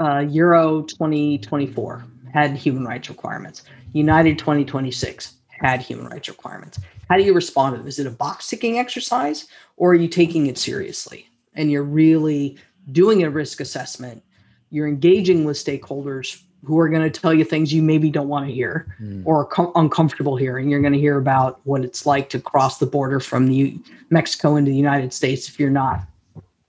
uh, 0.00 0.20
Euro 0.30 0.82
2024 0.82 2.04
had 2.32 2.56
human 2.56 2.84
rights 2.84 3.08
requirements. 3.08 3.64
United 3.92 4.38
2026 4.38 5.34
had 5.60 5.80
human 5.82 6.06
rights 6.06 6.28
requirements. 6.28 6.78
How 7.08 7.16
do 7.16 7.24
you 7.24 7.32
respond 7.34 7.74
to 7.74 7.78
them? 7.78 7.86
Is 7.88 7.98
it 7.98 8.06
a 8.06 8.10
box 8.10 8.48
ticking 8.48 8.78
exercise 8.78 9.46
or 9.76 9.92
are 9.92 9.94
you 9.96 10.08
taking 10.08 10.46
it 10.46 10.58
seriously 10.58 11.28
and 11.54 11.70
you're 11.70 11.82
really 11.84 12.56
doing 12.92 13.22
a 13.24 13.30
risk 13.30 13.60
assessment? 13.60 14.22
You're 14.70 14.88
engaging 14.88 15.44
with 15.44 15.56
stakeholders 15.56 16.42
who 16.64 16.78
are 16.78 16.88
going 16.88 17.08
to 17.10 17.20
tell 17.20 17.32
you 17.32 17.44
things 17.44 17.72
you 17.72 17.82
maybe 17.82 18.10
don't 18.10 18.28
want 18.28 18.46
to 18.46 18.52
hear 18.52 18.94
Mm. 19.00 19.22
or 19.24 19.44
com- 19.46 19.70
uncomfortable 19.76 20.36
hearing. 20.36 20.68
You're 20.68 20.80
going 20.80 20.92
to 20.92 20.98
hear 20.98 21.16
about 21.18 21.60
what 21.64 21.84
it's 21.84 22.04
like 22.04 22.28
to 22.30 22.40
cross 22.40 22.78
the 22.78 22.86
border 22.86 23.20
from 23.20 23.46
the 23.46 23.78
Mexico 24.10 24.56
into 24.56 24.70
the 24.72 24.76
United 24.76 25.12
States 25.12 25.48
if 25.48 25.58
you're 25.60 25.70
not, 25.70 26.00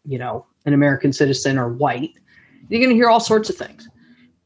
you 0.05 0.19
know, 0.19 0.45
an 0.65 0.73
American 0.73 1.11
citizen 1.11 1.57
or 1.57 1.69
white. 1.69 2.11
You're 2.69 2.79
going 2.79 2.89
to 2.91 2.95
hear 2.95 3.09
all 3.09 3.19
sorts 3.19 3.49
of 3.49 3.55
things. 3.57 3.89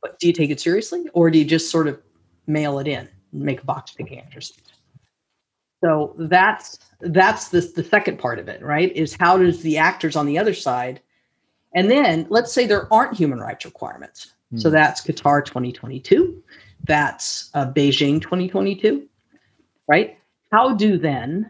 But 0.02 0.18
do 0.20 0.28
you 0.28 0.34
take 0.34 0.50
it 0.50 0.60
seriously 0.62 1.06
or 1.14 1.30
do 1.30 1.38
you 1.40 1.46
just 1.46 1.70
sort 1.70 1.88
of 1.90 2.00
mail 2.48 2.80
it 2.80 2.88
in 2.88 3.08
make 3.34 3.62
a 3.62 3.66
box 3.66 3.92
picking 3.92 4.20
exercise? 4.20 4.58
So 5.84 6.16
that's 6.18 6.80
that's 7.02 7.50
the 7.50 7.60
the 7.60 7.84
second 7.84 8.18
part 8.20 8.40
of 8.40 8.48
it, 8.48 8.62
right? 8.62 8.92
Is 8.96 9.18
how 9.20 9.38
does 9.38 9.62
the 9.62 9.78
actors 9.78 10.16
on 10.16 10.26
the 10.26 10.38
other 10.38 10.54
side, 10.54 11.02
and 11.76 11.92
then 11.92 12.26
let's 12.30 12.54
say 12.54 12.66
there 12.66 12.92
aren't 12.94 13.18
human 13.18 13.40
rights 13.40 13.66
requirements. 13.66 14.34
So 14.56 14.70
Hmm. 14.70 14.76
that's 14.76 15.02
Qatar 15.02 15.44
2022. 15.44 16.42
That's 16.86 17.50
uh, 17.54 17.72
Beijing 17.72 18.22
2022, 18.22 19.08
right? 19.88 20.18
How 20.52 20.76
do 20.76 20.98
then 20.98 21.50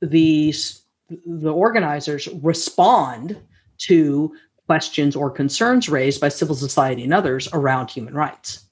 these 0.00 0.82
the 1.26 1.52
organizers 1.52 2.28
respond 2.42 3.36
to 3.78 4.34
questions 4.66 5.14
or 5.14 5.30
concerns 5.30 5.88
raised 5.88 6.20
by 6.20 6.28
civil 6.28 6.54
society 6.56 7.04
and 7.04 7.14
others 7.14 7.48
around 7.52 7.90
human 7.90 8.14
rights? 8.14 8.66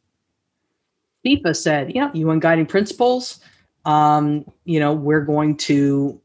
FIFA 1.24 1.56
said, 1.56 1.92
yeah, 1.94 2.10
UN 2.14 2.38
guiding 2.38 2.66
principles. 2.66 3.40
Um, 3.84 4.44
you 4.64 4.80
know, 4.80 4.92
we're 4.92 5.24
going 5.24 5.56
to 5.58 6.20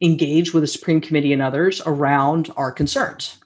engage 0.00 0.54
with 0.54 0.62
the 0.62 0.66
Supreme 0.66 1.00
Committee 1.00 1.32
and 1.32 1.42
others 1.42 1.82
around 1.86 2.50
our 2.56 2.72
concerns. 2.72 3.38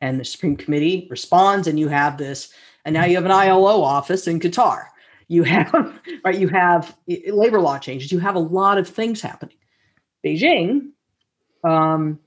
And 0.00 0.20
the 0.20 0.24
Supreme 0.24 0.56
Committee 0.56 1.06
responds, 1.10 1.66
and 1.66 1.78
you 1.78 1.88
have 1.88 2.18
this, 2.18 2.52
and 2.84 2.92
now 2.92 3.04
you 3.04 3.14
have 3.16 3.24
an 3.24 3.30
ILO 3.30 3.82
office 3.82 4.26
in 4.26 4.40
Qatar. 4.40 4.86
You 5.28 5.44
have, 5.44 5.72
right, 6.24 6.38
you 6.38 6.48
have 6.48 6.96
eh, 7.08 7.30
labor 7.32 7.60
law 7.60 7.78
changes, 7.78 8.12
you 8.12 8.18
have 8.18 8.34
a 8.34 8.40
lot 8.40 8.78
of 8.78 8.88
things 8.88 9.20
happening. 9.20 9.56
Beijing, 10.24 10.90
um, 11.62 12.18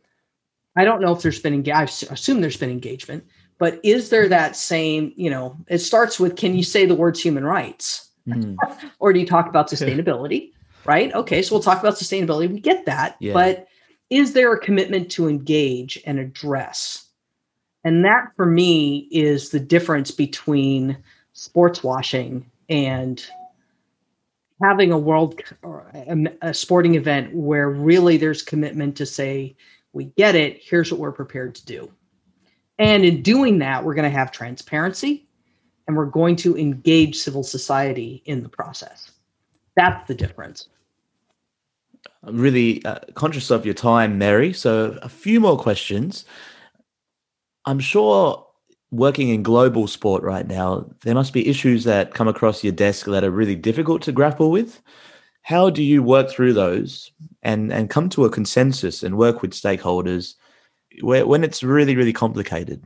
I 0.75 0.85
don't 0.85 1.01
know 1.01 1.11
if 1.13 1.21
there's 1.21 1.39
been, 1.39 1.63
enga- 1.63 1.73
I 2.09 2.13
assume 2.13 2.41
there's 2.41 2.57
been 2.57 2.69
engagement, 2.69 3.25
but 3.59 3.79
is 3.83 4.09
there 4.09 4.27
that 4.29 4.55
same, 4.55 5.13
you 5.15 5.29
know, 5.29 5.57
it 5.67 5.79
starts 5.79 6.19
with 6.19 6.35
can 6.35 6.55
you 6.55 6.63
say 6.63 6.85
the 6.85 6.95
words 6.95 7.21
human 7.21 7.43
rights? 7.43 8.09
Mm. 8.27 8.55
or 8.99 9.13
do 9.13 9.19
you 9.19 9.25
talk 9.25 9.47
about 9.47 9.69
sustainability? 9.69 10.51
right. 10.87 11.13
Okay. 11.13 11.41
So 11.41 11.53
we'll 11.53 11.63
talk 11.63 11.79
about 11.79 11.95
sustainability. 11.95 12.51
We 12.51 12.59
get 12.59 12.85
that. 12.85 13.17
Yeah. 13.19 13.33
But 13.33 13.67
is 14.09 14.33
there 14.33 14.53
a 14.53 14.59
commitment 14.59 15.11
to 15.11 15.27
engage 15.27 16.01
and 16.05 16.17
address? 16.17 17.07
And 17.83 18.03
that 18.05 18.31
for 18.35 18.45
me 18.45 19.07
is 19.11 19.49
the 19.49 19.59
difference 19.59 20.11
between 20.11 20.97
sports 21.33 21.83
washing 21.83 22.49
and 22.69 23.23
having 24.61 24.91
a 24.91 24.97
world 24.97 25.39
or 25.61 25.85
a, 25.93 26.27
a 26.41 26.53
sporting 26.53 26.95
event 26.95 27.33
where 27.35 27.69
really 27.69 28.17
there's 28.17 28.41
commitment 28.41 28.95
to 28.97 29.05
say, 29.05 29.55
we 29.93 30.05
get 30.17 30.35
it, 30.35 30.61
here's 30.61 30.91
what 30.91 30.99
we're 30.99 31.11
prepared 31.11 31.53
to 31.55 31.65
do. 31.65 31.91
And 32.79 33.03
in 33.03 33.21
doing 33.21 33.59
that, 33.59 33.83
we're 33.83 33.95
going 33.95 34.09
to 34.09 34.17
have 34.17 34.31
transparency 34.31 35.27
and 35.87 35.95
we're 35.95 36.05
going 36.05 36.35
to 36.37 36.57
engage 36.57 37.15
civil 37.15 37.43
society 37.43 38.21
in 38.25 38.43
the 38.43 38.49
process. 38.49 39.11
That's 39.75 40.07
the 40.07 40.15
difference. 40.15 40.67
I'm 42.23 42.37
really 42.37 42.83
uh, 42.85 42.99
conscious 43.15 43.49
of 43.51 43.65
your 43.65 43.73
time, 43.73 44.17
Mary. 44.17 44.53
So, 44.53 44.97
a 45.01 45.09
few 45.09 45.39
more 45.39 45.57
questions. 45.57 46.25
I'm 47.65 47.79
sure 47.79 48.45
working 48.91 49.29
in 49.29 49.43
global 49.43 49.87
sport 49.87 50.23
right 50.23 50.47
now, 50.47 50.89
there 51.01 51.15
must 51.15 51.33
be 51.33 51.47
issues 51.47 51.83
that 51.83 52.13
come 52.13 52.27
across 52.27 52.63
your 52.63 52.73
desk 52.73 53.05
that 53.07 53.23
are 53.23 53.31
really 53.31 53.55
difficult 53.55 54.01
to 54.03 54.11
grapple 54.11 54.51
with. 54.51 54.81
How 55.41 55.69
do 55.69 55.83
you 55.83 56.03
work 56.03 56.29
through 56.29 56.53
those 56.53 57.11
and, 57.43 57.71
and 57.71 57.89
come 57.89 58.09
to 58.09 58.25
a 58.25 58.29
consensus 58.29 59.03
and 59.03 59.17
work 59.17 59.41
with 59.41 59.51
stakeholders 59.51 60.35
when 61.01 61.43
it's 61.43 61.63
really, 61.63 61.95
really 61.95 62.13
complicated? 62.13 62.83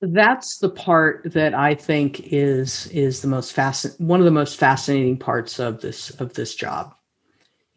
That's 0.00 0.58
the 0.58 0.68
part 0.68 1.32
that 1.32 1.54
I 1.54 1.74
think 1.74 2.32
is 2.32 2.88
is 2.88 3.22
the 3.22 3.28
most 3.28 3.52
fascinating 3.52 4.06
one 4.06 4.18
of 4.18 4.24
the 4.24 4.32
most 4.32 4.58
fascinating 4.58 5.16
parts 5.16 5.60
of 5.60 5.80
this 5.80 6.10
of 6.20 6.34
this 6.34 6.56
job 6.56 6.94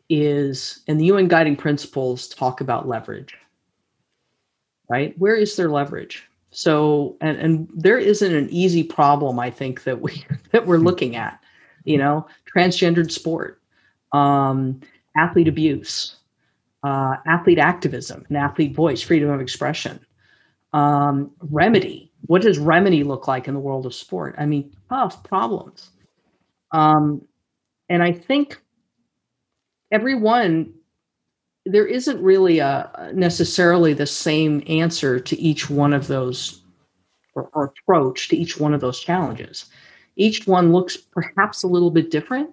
is 0.10 0.82
and 0.88 1.00
the 1.00 1.06
UN 1.06 1.28
guiding 1.28 1.56
principles 1.56 2.28
talk 2.28 2.62
about 2.62 2.88
leverage. 2.88 3.36
Right? 4.90 5.18
Where 5.20 5.36
is 5.36 5.56
their 5.56 5.70
leverage? 5.70 6.24
So 6.50 7.16
and 7.22 7.38
and 7.38 7.70
there 7.76 8.00
isn't 8.00 8.34
an 8.34 8.50
easy 8.50 8.84
problem 8.84 9.40
I 9.40 9.52
think 9.52 9.84
that 9.84 10.02
we 10.02 10.26
that 10.52 10.66
we're 10.66 10.78
looking 10.78 11.16
at. 11.16 11.40
You 11.84 12.00
know, 12.00 12.26
transgendered 12.52 13.12
sport, 13.12 13.62
um, 14.12 14.82
athlete 15.16 15.48
abuse, 15.48 16.16
uh, 16.86 17.16
athlete 17.26 17.58
activism, 17.58 18.24
and 18.30 18.38
athlete 18.38 18.76
voice, 18.76 19.02
freedom 19.02 19.32
of 19.32 19.42
expression, 19.42 20.00
um, 20.72 21.32
remedy. 21.40 22.12
What 22.28 22.44
does 22.44 22.60
remedy 22.60 23.04
look 23.04 23.28
like 23.28 23.48
in 23.48 23.56
the 23.56 23.60
world 23.60 23.88
of 23.88 23.94
sport? 23.94 24.36
I 24.38 24.46
mean, 24.46 24.72
tough 24.88 25.24
problems. 25.24 25.90
Um, 26.72 27.26
and 27.90 28.04
I 28.04 28.12
think 28.12 28.62
everyone 29.92 30.74
there 31.66 31.88
isn't 31.88 32.22
really 32.22 32.60
a 32.60 33.12
necessarily 33.16 33.94
the 33.94 34.06
same 34.06 34.62
answer 34.68 35.20
to 35.20 35.40
each 35.40 35.68
one 35.70 35.94
of 35.94 36.06
those 36.06 36.62
or, 37.34 37.50
or 37.54 37.74
approach 37.80 38.30
to 38.30 38.38
each 38.38 38.60
one 38.60 38.74
of 38.74 38.82
those 38.82 39.00
challenges 39.00 39.66
each 40.16 40.46
one 40.46 40.72
looks 40.72 40.96
perhaps 40.98 41.64
a 41.64 41.68
little 41.68 41.90
bit 41.90 42.12
different 42.12 42.50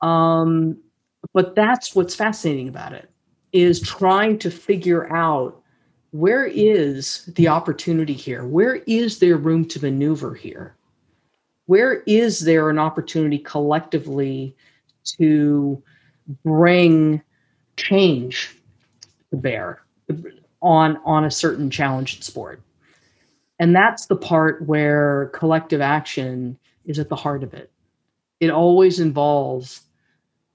um, 0.00 0.76
but 1.32 1.56
that's 1.56 1.94
what's 1.96 2.14
fascinating 2.14 2.68
about 2.68 2.92
it 2.92 3.10
is 3.54 3.80
trying 3.80 4.36
to 4.40 4.50
figure 4.50 5.10
out 5.14 5.62
where 6.10 6.44
is 6.44 7.24
the 7.36 7.48
opportunity 7.48 8.12
here? 8.12 8.44
Where 8.44 8.76
is 8.86 9.20
there 9.20 9.36
room 9.36 9.66
to 9.68 9.80
maneuver 9.80 10.34
here? 10.34 10.76
Where 11.66 12.02
is 12.06 12.40
there 12.40 12.68
an 12.68 12.78
opportunity 12.78 13.38
collectively 13.38 14.56
to 15.18 15.82
bring 16.44 17.22
change 17.76 18.56
to 19.30 19.36
bear 19.36 19.80
on 20.60 20.98
on 21.04 21.24
a 21.24 21.30
certain 21.30 21.70
challenge 21.70 22.16
in 22.16 22.22
sport? 22.22 22.60
And 23.60 23.74
that's 23.74 24.06
the 24.06 24.16
part 24.16 24.66
where 24.66 25.30
collective 25.32 25.80
action 25.80 26.58
is 26.84 26.98
at 26.98 27.08
the 27.08 27.16
heart 27.16 27.44
of 27.44 27.54
it. 27.54 27.70
It 28.40 28.50
always 28.50 28.98
involves 28.98 29.83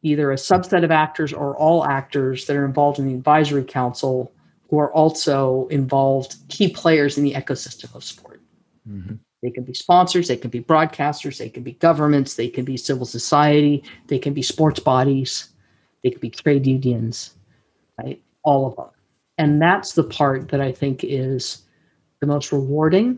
either 0.02 0.32
a 0.32 0.36
subset 0.36 0.84
of 0.84 0.92
actors 0.92 1.34
or 1.34 1.58
all 1.58 1.86
actors 1.86 2.46
that 2.46 2.56
are 2.56 2.66
involved 2.66 3.00
in 3.00 3.08
the 3.08 3.14
advisory 3.14 3.64
council 3.64 4.32
who 4.70 4.78
are 4.80 4.94
also 4.94 5.68
involved 5.70 6.36
key 6.48 6.70
players 6.70 7.18
in 7.18 7.24
the 7.24 7.34
ecosystem 7.34 7.94
of 7.96 8.04
sport. 8.04 8.42
Mm-hmm. 8.88 9.16
They 9.42 9.52
can 9.52 9.64
be 9.64 9.74
sponsors 9.74 10.28
they 10.28 10.36
can 10.36 10.50
be 10.50 10.62
broadcasters 10.62 11.38
they 11.38 11.50
can 11.50 11.64
be 11.64 11.72
governments 11.74 12.36
they 12.36 12.50
can 12.50 12.66
be 12.66 12.76
civil 12.76 13.06
society 13.06 13.84
they 14.08 14.20
can 14.20 14.34
be 14.34 14.42
sports 14.42 14.82
bodies 14.82 15.50
they 16.04 16.10
could 16.10 16.20
be 16.20 16.30
trade 16.30 16.68
unions 16.68 17.36
right? 18.04 18.22
All 18.44 18.68
of 18.68 18.76
them. 18.76 18.90
And 19.38 19.62
that's 19.62 19.94
the 19.94 20.04
part 20.04 20.50
that 20.50 20.62
i 20.62 20.72
think 20.72 21.04
is 21.04 21.64
the 22.20 22.28
most 22.28 22.52
rewarding 22.52 23.18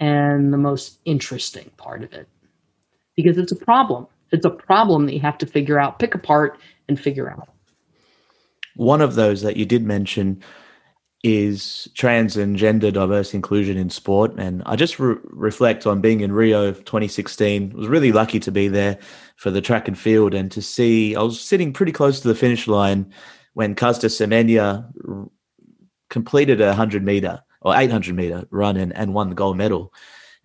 and 0.00 0.52
the 0.52 0.58
most 0.58 1.00
interesting 1.04 1.70
part 1.76 2.02
of 2.02 2.12
it. 2.12 2.28
Because 3.16 3.36
it's 3.36 3.52
a 3.52 3.56
problem 3.56 4.06
it's 4.30 4.44
a 4.44 4.50
problem 4.50 5.06
that 5.06 5.14
you 5.14 5.20
have 5.20 5.38
to 5.38 5.46
figure 5.46 5.78
out 5.78 5.98
pick 5.98 6.14
apart 6.14 6.58
and 6.88 6.98
figure 6.98 7.30
out 7.30 7.48
One 8.76 9.00
of 9.00 9.14
those 9.14 9.42
that 9.42 9.56
you 9.56 9.66
did 9.66 9.84
mention 9.84 10.42
is 11.24 11.88
trans 11.94 12.36
and 12.36 12.56
gender 12.56 12.90
diverse 12.90 13.34
inclusion 13.34 13.76
in 13.76 13.90
sport. 13.90 14.32
And 14.38 14.62
I 14.66 14.76
just 14.76 15.00
re- 15.00 15.16
reflect 15.24 15.86
on 15.86 16.00
being 16.00 16.20
in 16.20 16.30
Rio 16.30 16.72
2016. 16.72 17.72
I 17.72 17.76
was 17.76 17.88
really 17.88 18.12
lucky 18.12 18.38
to 18.40 18.52
be 18.52 18.68
there 18.68 18.98
for 19.36 19.50
the 19.50 19.60
track 19.60 19.88
and 19.88 19.98
field 19.98 20.32
and 20.32 20.50
to 20.52 20.62
see, 20.62 21.16
I 21.16 21.22
was 21.22 21.40
sitting 21.40 21.72
pretty 21.72 21.92
close 21.92 22.20
to 22.20 22.28
the 22.28 22.34
finish 22.34 22.68
line 22.68 23.12
when 23.54 23.74
Caster 23.74 24.06
Semenya 24.06 24.88
r- 25.08 25.28
completed 26.08 26.60
a 26.60 26.68
100 26.68 27.02
meter 27.02 27.42
or 27.62 27.76
800 27.76 28.14
meter 28.14 28.46
run 28.50 28.76
and, 28.76 28.94
and 28.96 29.12
won 29.12 29.28
the 29.28 29.34
gold 29.34 29.56
medal. 29.56 29.92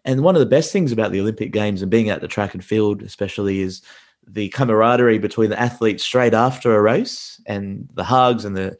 And 0.06 0.22
one 0.22 0.36
of 0.36 0.40
the 0.40 0.46
best 0.46 0.72
things 0.72 0.92
about 0.92 1.12
the 1.12 1.22
Olympic 1.22 1.52
Games 1.52 1.82
and 1.82 1.90
being 1.90 2.10
at 2.10 2.22
the 2.22 2.28
track 2.28 2.54
and 2.54 2.64
field, 2.64 3.02
especially, 3.04 3.62
is 3.62 3.82
the 4.26 4.50
camaraderie 4.50 5.20
between 5.20 5.50
the 5.50 5.60
athletes 5.60 6.04
straight 6.04 6.34
after 6.34 6.76
a 6.76 6.82
race 6.82 7.42
and 7.46 7.90
the 7.94 8.04
hugs 8.04 8.46
and 8.46 8.56
the 8.56 8.78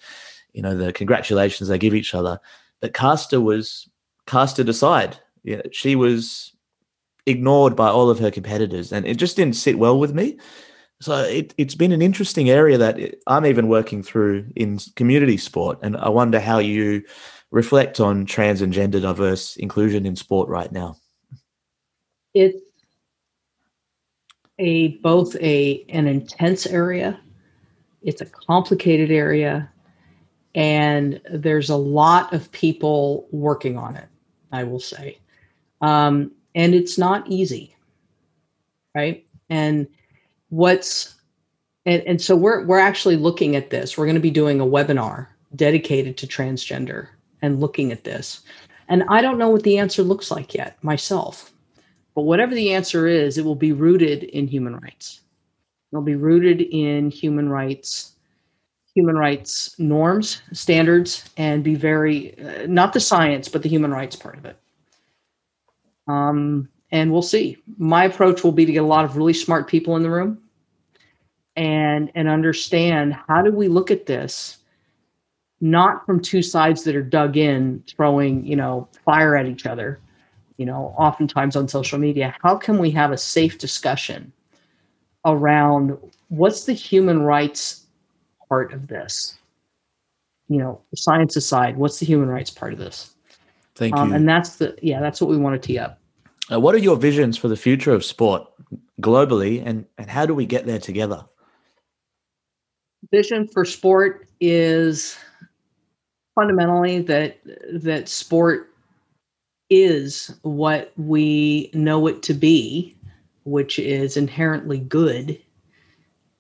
you 0.54 0.62
know 0.62 0.76
the 0.78 0.94
congratulations 0.94 1.70
they 1.70 1.78
give 1.78 1.96
each 1.96 2.14
other. 2.14 2.40
But 2.82 2.94
Caster 2.94 3.42
was 3.42 3.90
casted 4.26 4.70
aside 4.70 5.18
you 5.44 5.58
know, 5.58 5.64
she 5.72 5.96
was 5.96 6.54
ignored 7.26 7.76
by 7.76 7.88
all 7.88 8.10
of 8.10 8.20
her 8.20 8.32
competitors 8.32 8.92
and 8.92 9.06
it 9.06 9.16
just 9.16 9.36
didn't 9.36 9.56
sit 9.56 9.80
well 9.80 10.00
with 10.00 10.14
me. 10.14 10.38
So 11.02 11.24
it, 11.24 11.54
it's 11.58 11.76
been 11.76 11.92
an 11.92 12.02
interesting 12.02 12.50
area 12.50 12.78
that 12.78 12.98
i'm 13.28 13.46
even 13.46 13.68
working 13.68 14.02
through 14.04 14.46
in 14.56 14.80
community 14.96 15.38
sport. 15.38 15.80
And 15.82 15.98
i 15.98 16.10
wonder 16.10 16.40
how 16.40 16.60
you 16.60 17.04
reflect 17.52 18.00
on 18.00 18.26
trans 18.26 18.62
and 18.62 18.74
gender 18.74 19.00
diverse 19.00 19.56
inclusion 19.58 20.06
in 20.06 20.16
sport 20.16 20.50
right 20.50 20.72
now 20.72 20.98
It's 22.34 22.60
a 24.60 24.90
both 25.00 25.36
a 25.38 25.86
an 25.90 26.08
intense 26.08 26.66
area, 26.66 27.20
it's 28.02 28.22
a 28.22 28.26
complicated 28.26 29.12
area, 29.12 29.70
and 30.56 31.22
there's 31.32 31.70
a 31.70 31.76
lot 31.76 32.34
of 32.34 32.52
people 32.52 33.28
working 33.32 33.78
on 33.78 33.96
it. 33.96 34.08
I 34.52 34.64
will 34.64 34.80
say, 34.80 35.18
um, 35.82 36.32
and 36.56 36.76
it's 36.76 36.98
not 36.98 37.28
easy, 37.28 37.76
right? 38.96 39.26
And 39.50 39.88
what's 40.50 41.16
and, 41.86 42.02
and 42.04 42.22
so 42.22 42.36
we're 42.36 42.66
we're 42.66 42.80
actually 42.80 43.16
looking 43.16 43.56
at 43.56 43.70
this. 43.70 43.98
We're 43.98 44.06
going 44.06 44.16
to 44.16 44.22
be 44.22 44.32
doing 44.32 44.60
a 44.60 44.66
webinar 44.66 45.28
dedicated 45.56 46.18
to 46.18 46.28
transgender 46.28 47.08
and 47.42 47.60
looking 47.60 47.92
at 47.92 48.04
this. 48.04 48.42
And 48.88 49.04
I 49.08 49.22
don't 49.22 49.38
know 49.38 49.50
what 49.50 49.64
the 49.64 49.78
answer 49.78 50.04
looks 50.04 50.32
like 50.32 50.54
yet 50.54 50.84
myself. 50.84 51.53
But 52.16 52.24
whatever 52.24 52.54
the 52.54 52.74
answer 52.74 53.08
is, 53.08 53.38
it 53.38 53.46
will 53.46 53.56
be 53.56 53.72
rooted 53.72 54.24
in 54.24 54.48
human 54.48 54.76
rights. 54.76 55.22
It'll 55.92 56.04
be 56.04 56.16
rooted 56.16 56.62
in 56.62 57.10
human 57.10 57.50
rights, 57.50 58.14
human 58.96 59.16
rights 59.16 59.76
norms, 59.80 60.42
standards, 60.52 61.30
and 61.38 61.64
be 61.64 61.76
very 61.76 62.38
uh, 62.40 62.68
not 62.68 62.94
the 62.94 63.00
science, 63.00 63.48
but 63.48 63.64
the 63.64 63.70
human 63.70 63.92
rights 63.92 64.16
part 64.16 64.38
of 64.38 64.46
it. 64.46 64.58
Um, 66.08 66.70
and 66.92 67.12
we'll 67.12 67.22
see. 67.22 67.58
My 67.78 68.06
approach 68.06 68.44
will 68.44 68.52
be 68.52 68.66
to 68.66 68.72
get 68.72 68.84
a 68.84 68.88
lot 68.88 69.06
of 69.06 69.18
really 69.18 69.34
smart 69.34 69.68
people 69.68 69.96
in 69.96 70.04
the 70.04 70.10
room 70.10 70.40
and 71.56 72.12
and 72.16 72.28
understand 72.28 73.16
how 73.28 73.42
do 73.42 73.52
we 73.52 73.68
look 73.68 73.92
at 73.92 74.06
this 74.06 74.58
not 75.62 76.06
from 76.06 76.20
two 76.20 76.42
sides 76.42 76.84
that 76.84 76.96
are 76.96 77.04
dug 77.04 77.38
in 77.38 77.84
throwing 77.88 78.46
you 78.46 78.56
know 78.56 78.88
fire 79.06 79.36
at 79.36 79.46
each 79.46 79.66
other 79.66 80.00
you 80.58 80.66
know 80.66 80.94
oftentimes 80.98 81.56
on 81.56 81.68
social 81.68 82.00
media 82.00 82.36
how 82.42 82.56
can 82.56 82.78
we 82.78 82.92
have 82.92 83.12
a 83.12 83.18
safe 83.18 83.58
discussion 83.58 84.32
around 85.26 85.98
what's 86.30 86.66
the 86.66 86.74
human 86.74 87.22
rights 87.22 87.86
part 88.50 88.74
of 88.74 88.88
this? 88.88 89.38
You 90.50 90.60
know 90.60 90.82
science 90.96 91.36
aside 91.36 91.78
what's 91.78 92.00
the 92.00 92.06
human 92.06 92.30
rights 92.30 92.50
part 92.50 92.74
of 92.74 92.80
this? 92.80 93.16
Thank 93.76 93.96
um, 93.96 94.10
you. 94.10 94.16
and 94.16 94.28
that's 94.28 94.58
the 94.58 94.78
yeah 94.82 95.00
that's 95.00 95.22
what 95.22 95.30
we 95.30 95.38
want 95.38 95.60
to 95.60 95.68
tee 95.68 95.80
up. 95.80 96.00
Uh, 96.52 96.60
what 96.60 96.76
are 96.76 96.80
your 96.80 96.98
visions 96.98 97.38
for 97.38 97.48
the 97.48 97.56
future 97.56 97.94
of 97.94 98.04
sport 98.04 98.48
globally 99.02 99.66
and 99.66 99.86
and 99.98 100.10
how 100.10 100.26
do 100.26 100.36
we 100.36 100.46
get 100.46 100.66
there 100.66 100.80
together? 100.80 101.26
Vision 103.12 103.48
for 103.48 103.66
sport 103.66 104.28
is 104.40 105.18
fundamentally 106.36 107.00
that 107.02 107.38
that 107.72 108.08
sport 108.08 108.73
is 109.74 110.32
what 110.44 110.94
we 110.98 111.72
know 111.74 112.06
it 112.08 112.22
to 112.24 112.34
be, 112.34 112.96
which 113.44 113.80
is 113.80 114.16
inherently 114.16 114.78
good 114.78 115.42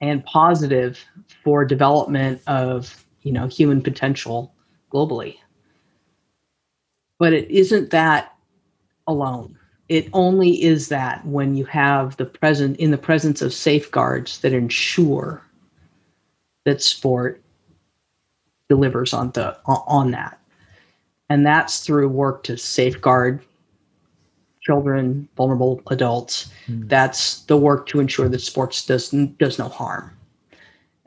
and 0.01 0.23
positive 0.25 1.03
for 1.43 1.65
development 1.65 2.41
of 2.45 3.03
you 3.23 3.31
know 3.31 3.47
human 3.47 3.81
potential 3.81 4.53
globally. 4.91 5.37
But 7.17 7.33
it 7.33 7.49
isn't 7.49 7.89
that 7.89 8.35
alone. 9.07 9.57
It 9.89 10.09
only 10.13 10.63
is 10.63 10.89
that 10.89 11.25
when 11.25 11.55
you 11.55 11.65
have 11.65 12.15
the 12.17 12.25
present 12.25 12.77
in 12.77 12.91
the 12.91 12.97
presence 12.97 13.41
of 13.41 13.53
safeguards 13.53 14.39
that 14.39 14.53
ensure 14.53 15.41
that 16.65 16.81
sport 16.81 17.41
delivers 18.69 19.13
on 19.13 19.31
the 19.31 19.57
on 19.65 20.11
that 20.11 20.39
and 21.33 21.43
that's 21.43 21.79
through 21.79 22.07
work 22.07 22.43
to 22.43 22.55
safeguard 22.55 23.43
children 24.61 25.27
vulnerable 25.35 25.81
adults 25.87 26.51
mm. 26.67 26.87
that's 26.87 27.41
the 27.45 27.57
work 27.57 27.87
to 27.87 27.99
ensure 27.99 28.29
that 28.29 28.39
sports 28.39 28.85
does 28.85 29.09
does 29.39 29.57
no 29.57 29.67
harm 29.67 30.15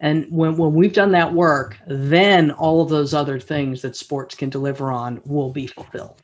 and 0.01 0.27
when, 0.31 0.57
when 0.57 0.75
we've 0.75 0.93
done 0.93 1.13
that 1.13 1.33
work 1.33 1.79
then 1.87 2.51
all 2.51 2.83
of 2.83 2.89
those 2.89 3.15
other 3.15 3.39
things 3.39 3.83
that 3.83 3.95
sports 3.95 4.35
can 4.35 4.51
deliver 4.51 4.91
on 4.91 5.23
will 5.25 5.53
be 5.53 5.69
fulfilled 5.69 6.21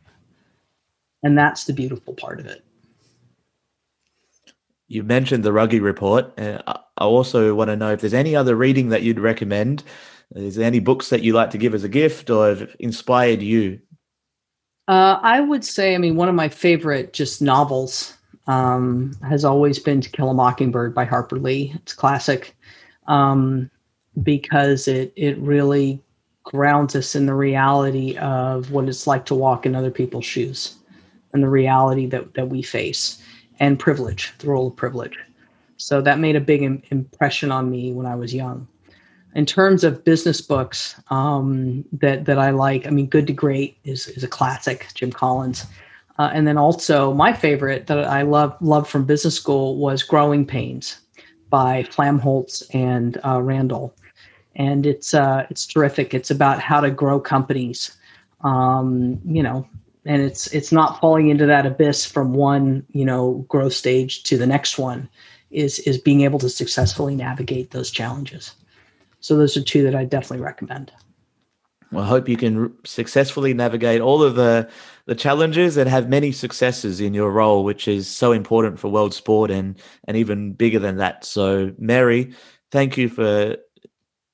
and 1.23 1.39
that's 1.39 1.65
the 1.65 1.73
beautiful 1.73 2.13
part 2.15 2.41
of 2.41 2.47
it 2.47 2.65
you 4.89 5.03
mentioned 5.03 5.43
the 5.43 5.53
Ruggie 5.53 5.81
Report. 5.81 6.39
Uh, 6.39 6.61
I 6.67 7.05
also 7.05 7.55
want 7.55 7.69
to 7.69 7.77
know 7.77 7.93
if 7.93 8.03
there's 8.03 8.13
any 8.13 8.37
other 8.37 8.55
reading 8.55 8.91
that 8.91 9.03
you'd 9.03 9.19
recommend. 9.19 9.83
Is 10.35 10.57
there 10.57 10.67
any 10.67 10.81
books 10.81 11.09
that 11.09 11.23
you 11.23 11.33
like 11.33 11.49
to 11.53 11.57
give 11.57 11.73
as 11.73 11.83
a 11.83 11.89
gift 11.89 12.29
or 12.29 12.49
have 12.51 12.77
inspired 12.79 13.41
you? 13.41 13.81
Uh, 14.89 15.19
I 15.23 15.41
would 15.41 15.65
say, 15.65 15.95
I 15.95 15.99
mean, 15.99 16.17
one 16.17 16.29
of 16.29 16.35
my 16.35 16.49
favorite 16.49 17.13
just 17.13 17.41
novels 17.41 18.17
um, 18.47 19.17
has 19.29 19.45
always 19.45 19.79
been 19.79 20.01
To 20.01 20.11
Kill 20.11 20.31
a 20.31 20.35
Mockingbird 20.35 20.95
by 20.95 21.05
Harper 21.05 21.39
Lee. 21.39 21.73
It's 21.77 21.93
classic 21.93 22.57
um, 23.07 23.71
because 24.23 24.89
it 24.89 25.13
it 25.17 25.39
really 25.39 26.03
grounds 26.43 26.97
us 26.97 27.15
in 27.15 27.27
the 27.27 27.35
reality 27.35 28.17
of 28.17 28.73
what 28.73 28.89
it's 28.89 29.07
like 29.07 29.25
to 29.27 29.35
walk 29.35 29.65
in 29.65 29.77
other 29.77 29.93
people's 29.93 30.25
shoes 30.25 30.77
and 31.33 31.43
the 31.43 31.49
reality 31.49 32.07
that 32.07 32.35
that 32.35 32.49
we 32.49 32.63
face 32.63 33.23
and 33.61 33.79
privilege, 33.79 34.33
the 34.39 34.49
role 34.49 34.67
of 34.67 34.77
privilege. 34.77 35.17
So 35.77 36.01
that 36.01 36.19
made 36.19 36.37
a 36.37 36.41
big 36.41 36.63
Im- 36.63 36.83
impression 36.91 37.53
on 37.53 37.71
me 37.71 37.93
when 37.93 38.07
I 38.07 38.17
was 38.17 38.35
young. 38.35 38.67
In 39.35 39.47
terms 39.47 39.83
of 39.83 40.05
business 40.05 40.41
books 40.41 41.01
um, 41.11 41.85
that 41.93 42.27
that 42.27 42.39
I 42.39 42.51
like, 42.51 42.87
I 42.87 42.91
mean, 42.91 43.07
Good 43.07 43.27
to 43.29 43.33
Great 43.33 43.79
is 43.85 44.07
is 44.09 44.23
a 44.23 44.29
classic, 44.29 44.89
Jim 44.95 45.11
Collins. 45.11 45.67
Uh, 46.19 46.31
and 46.35 46.47
then 46.47 46.59
also 46.59 47.15
my 47.15 47.33
favorite 47.33 47.87
that 47.87 48.05
I 48.05 48.23
love 48.23 48.55
loved 48.61 48.89
from 48.89 49.05
business 49.05 49.35
school 49.35 49.77
was 49.77 50.03
Growing 50.03 50.45
Pains 50.45 50.99
by 51.49 51.85
Flamholtz 51.85 52.63
and 52.75 53.19
uh, 53.25 53.41
Randle, 53.41 53.95
and 54.55 54.87
it's 54.87 55.15
uh, 55.15 55.47
it's 55.49 55.67
terrific. 55.67 56.13
It's 56.13 56.31
about 56.31 56.61
how 56.61 56.81
to 56.81 56.91
grow 56.91 57.19
companies, 57.19 57.97
um, 58.43 59.19
you 59.25 59.43
know, 59.43 59.67
and 60.05 60.21
it's 60.21 60.49
it's 60.49 60.73
not 60.73 61.01
falling 61.01 61.29
into 61.29 61.47
that 61.47 61.67
abyss 61.67 62.05
from 62.05 62.35
one 62.35 62.85
you 62.91 63.05
know 63.05 63.45
growth 63.49 63.75
stage 63.75 64.23
to 64.25 64.37
the 64.37 64.47
next 64.47 64.79
one 64.79 65.09
is 65.51 65.79
is 65.81 65.99
being 65.99 66.23
able 66.23 66.39
to 66.39 66.49
successfully 66.49 67.15
navigate 67.15 67.71
those 67.71 67.91
challenges 67.91 68.55
so 69.23 69.37
those 69.37 69.57
are 69.57 69.63
two 69.63 69.83
that 69.83 69.95
i 69.95 70.05
definitely 70.05 70.45
recommend 70.45 70.93
well, 71.93 72.05
I 72.05 72.07
hope 72.09 72.27
you 72.27 72.39
can 72.39 72.75
successfully 72.85 73.53
navigate 73.53 74.01
all 74.01 74.23
of 74.23 74.35
the 74.35 74.69
the 75.05 75.15
challenges 75.15 75.77
and 75.77 75.91
have 75.91 76.09
many 76.09 76.33
successes 76.33 77.01
in 77.01 77.13
your 77.13 77.31
role, 77.31 77.65
which 77.65 77.87
is 77.87 78.09
so 78.09 78.33
important 78.33 78.79
for 78.79 78.89
world 78.89 79.13
sport 79.13 79.51
and 79.51 79.79
and 80.09 80.17
even 80.17 80.55
bigger 80.55 80.79
than 80.79 80.97
that. 80.97 81.25
So, 81.25 81.73
Mary, 81.79 82.35
thank 82.71 82.97
you 82.97 83.11
for 83.11 83.57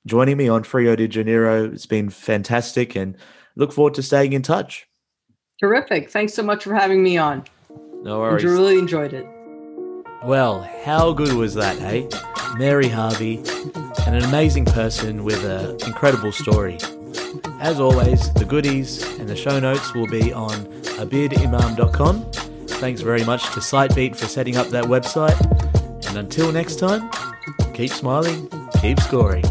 joining 0.07 0.36
me 0.36 0.49
on 0.49 0.62
Frio 0.62 0.95
de 0.95 1.09
Janeiro. 1.09 1.64
It's 1.64 1.86
been 1.86 2.11
fantastic, 2.11 2.95
and 2.95 3.16
look 3.57 3.72
forward 3.72 3.95
to 3.95 4.03
staying 4.05 4.34
in 4.34 4.43
touch. 4.43 4.86
Terrific. 5.59 6.11
Thanks 6.11 6.34
so 6.34 6.45
much 6.45 6.62
for 6.62 6.74
having 6.74 7.03
me 7.03 7.18
on. 7.18 7.43
No 8.03 8.20
worries. 8.20 8.45
I 8.45 8.49
really 8.49 8.78
enjoyed 8.78 9.12
it. 9.12 9.26
Well, 10.23 10.69
how 10.85 11.12
good 11.12 11.33
was 11.33 11.55
that, 11.55 11.79
hey? 11.79 12.09
Mary 12.57 12.89
Harvey, 12.89 13.37
and 14.07 14.16
an 14.16 14.25
amazing 14.25 14.64
person 14.64 15.23
with 15.23 15.45
an 15.45 15.79
incredible 15.87 16.33
story. 16.33 16.79
As 17.61 17.79
always, 17.79 18.33
the 18.35 18.45
goodies 18.45 19.03
and 19.19 19.29
the 19.29 19.37
show 19.37 19.61
notes 19.61 19.95
will 19.95 20.09
be 20.09 20.33
on 20.33 20.51
abidimam.com. 20.99 22.33
Thanks 22.66 23.01
very 23.01 23.25
much 23.25 23.45
to 23.55 23.61
Sitebeat 23.61 24.16
for 24.16 24.27
setting 24.27 24.57
up 24.57 24.69
that 24.69 24.85
website. 24.85 25.39
And 26.09 26.19
until 26.19 26.51
next 26.53 26.77
time, 26.77 27.11
keep 27.75 27.91
smiling, 27.91 28.51
keep 28.81 28.99
scoring. 29.01 29.45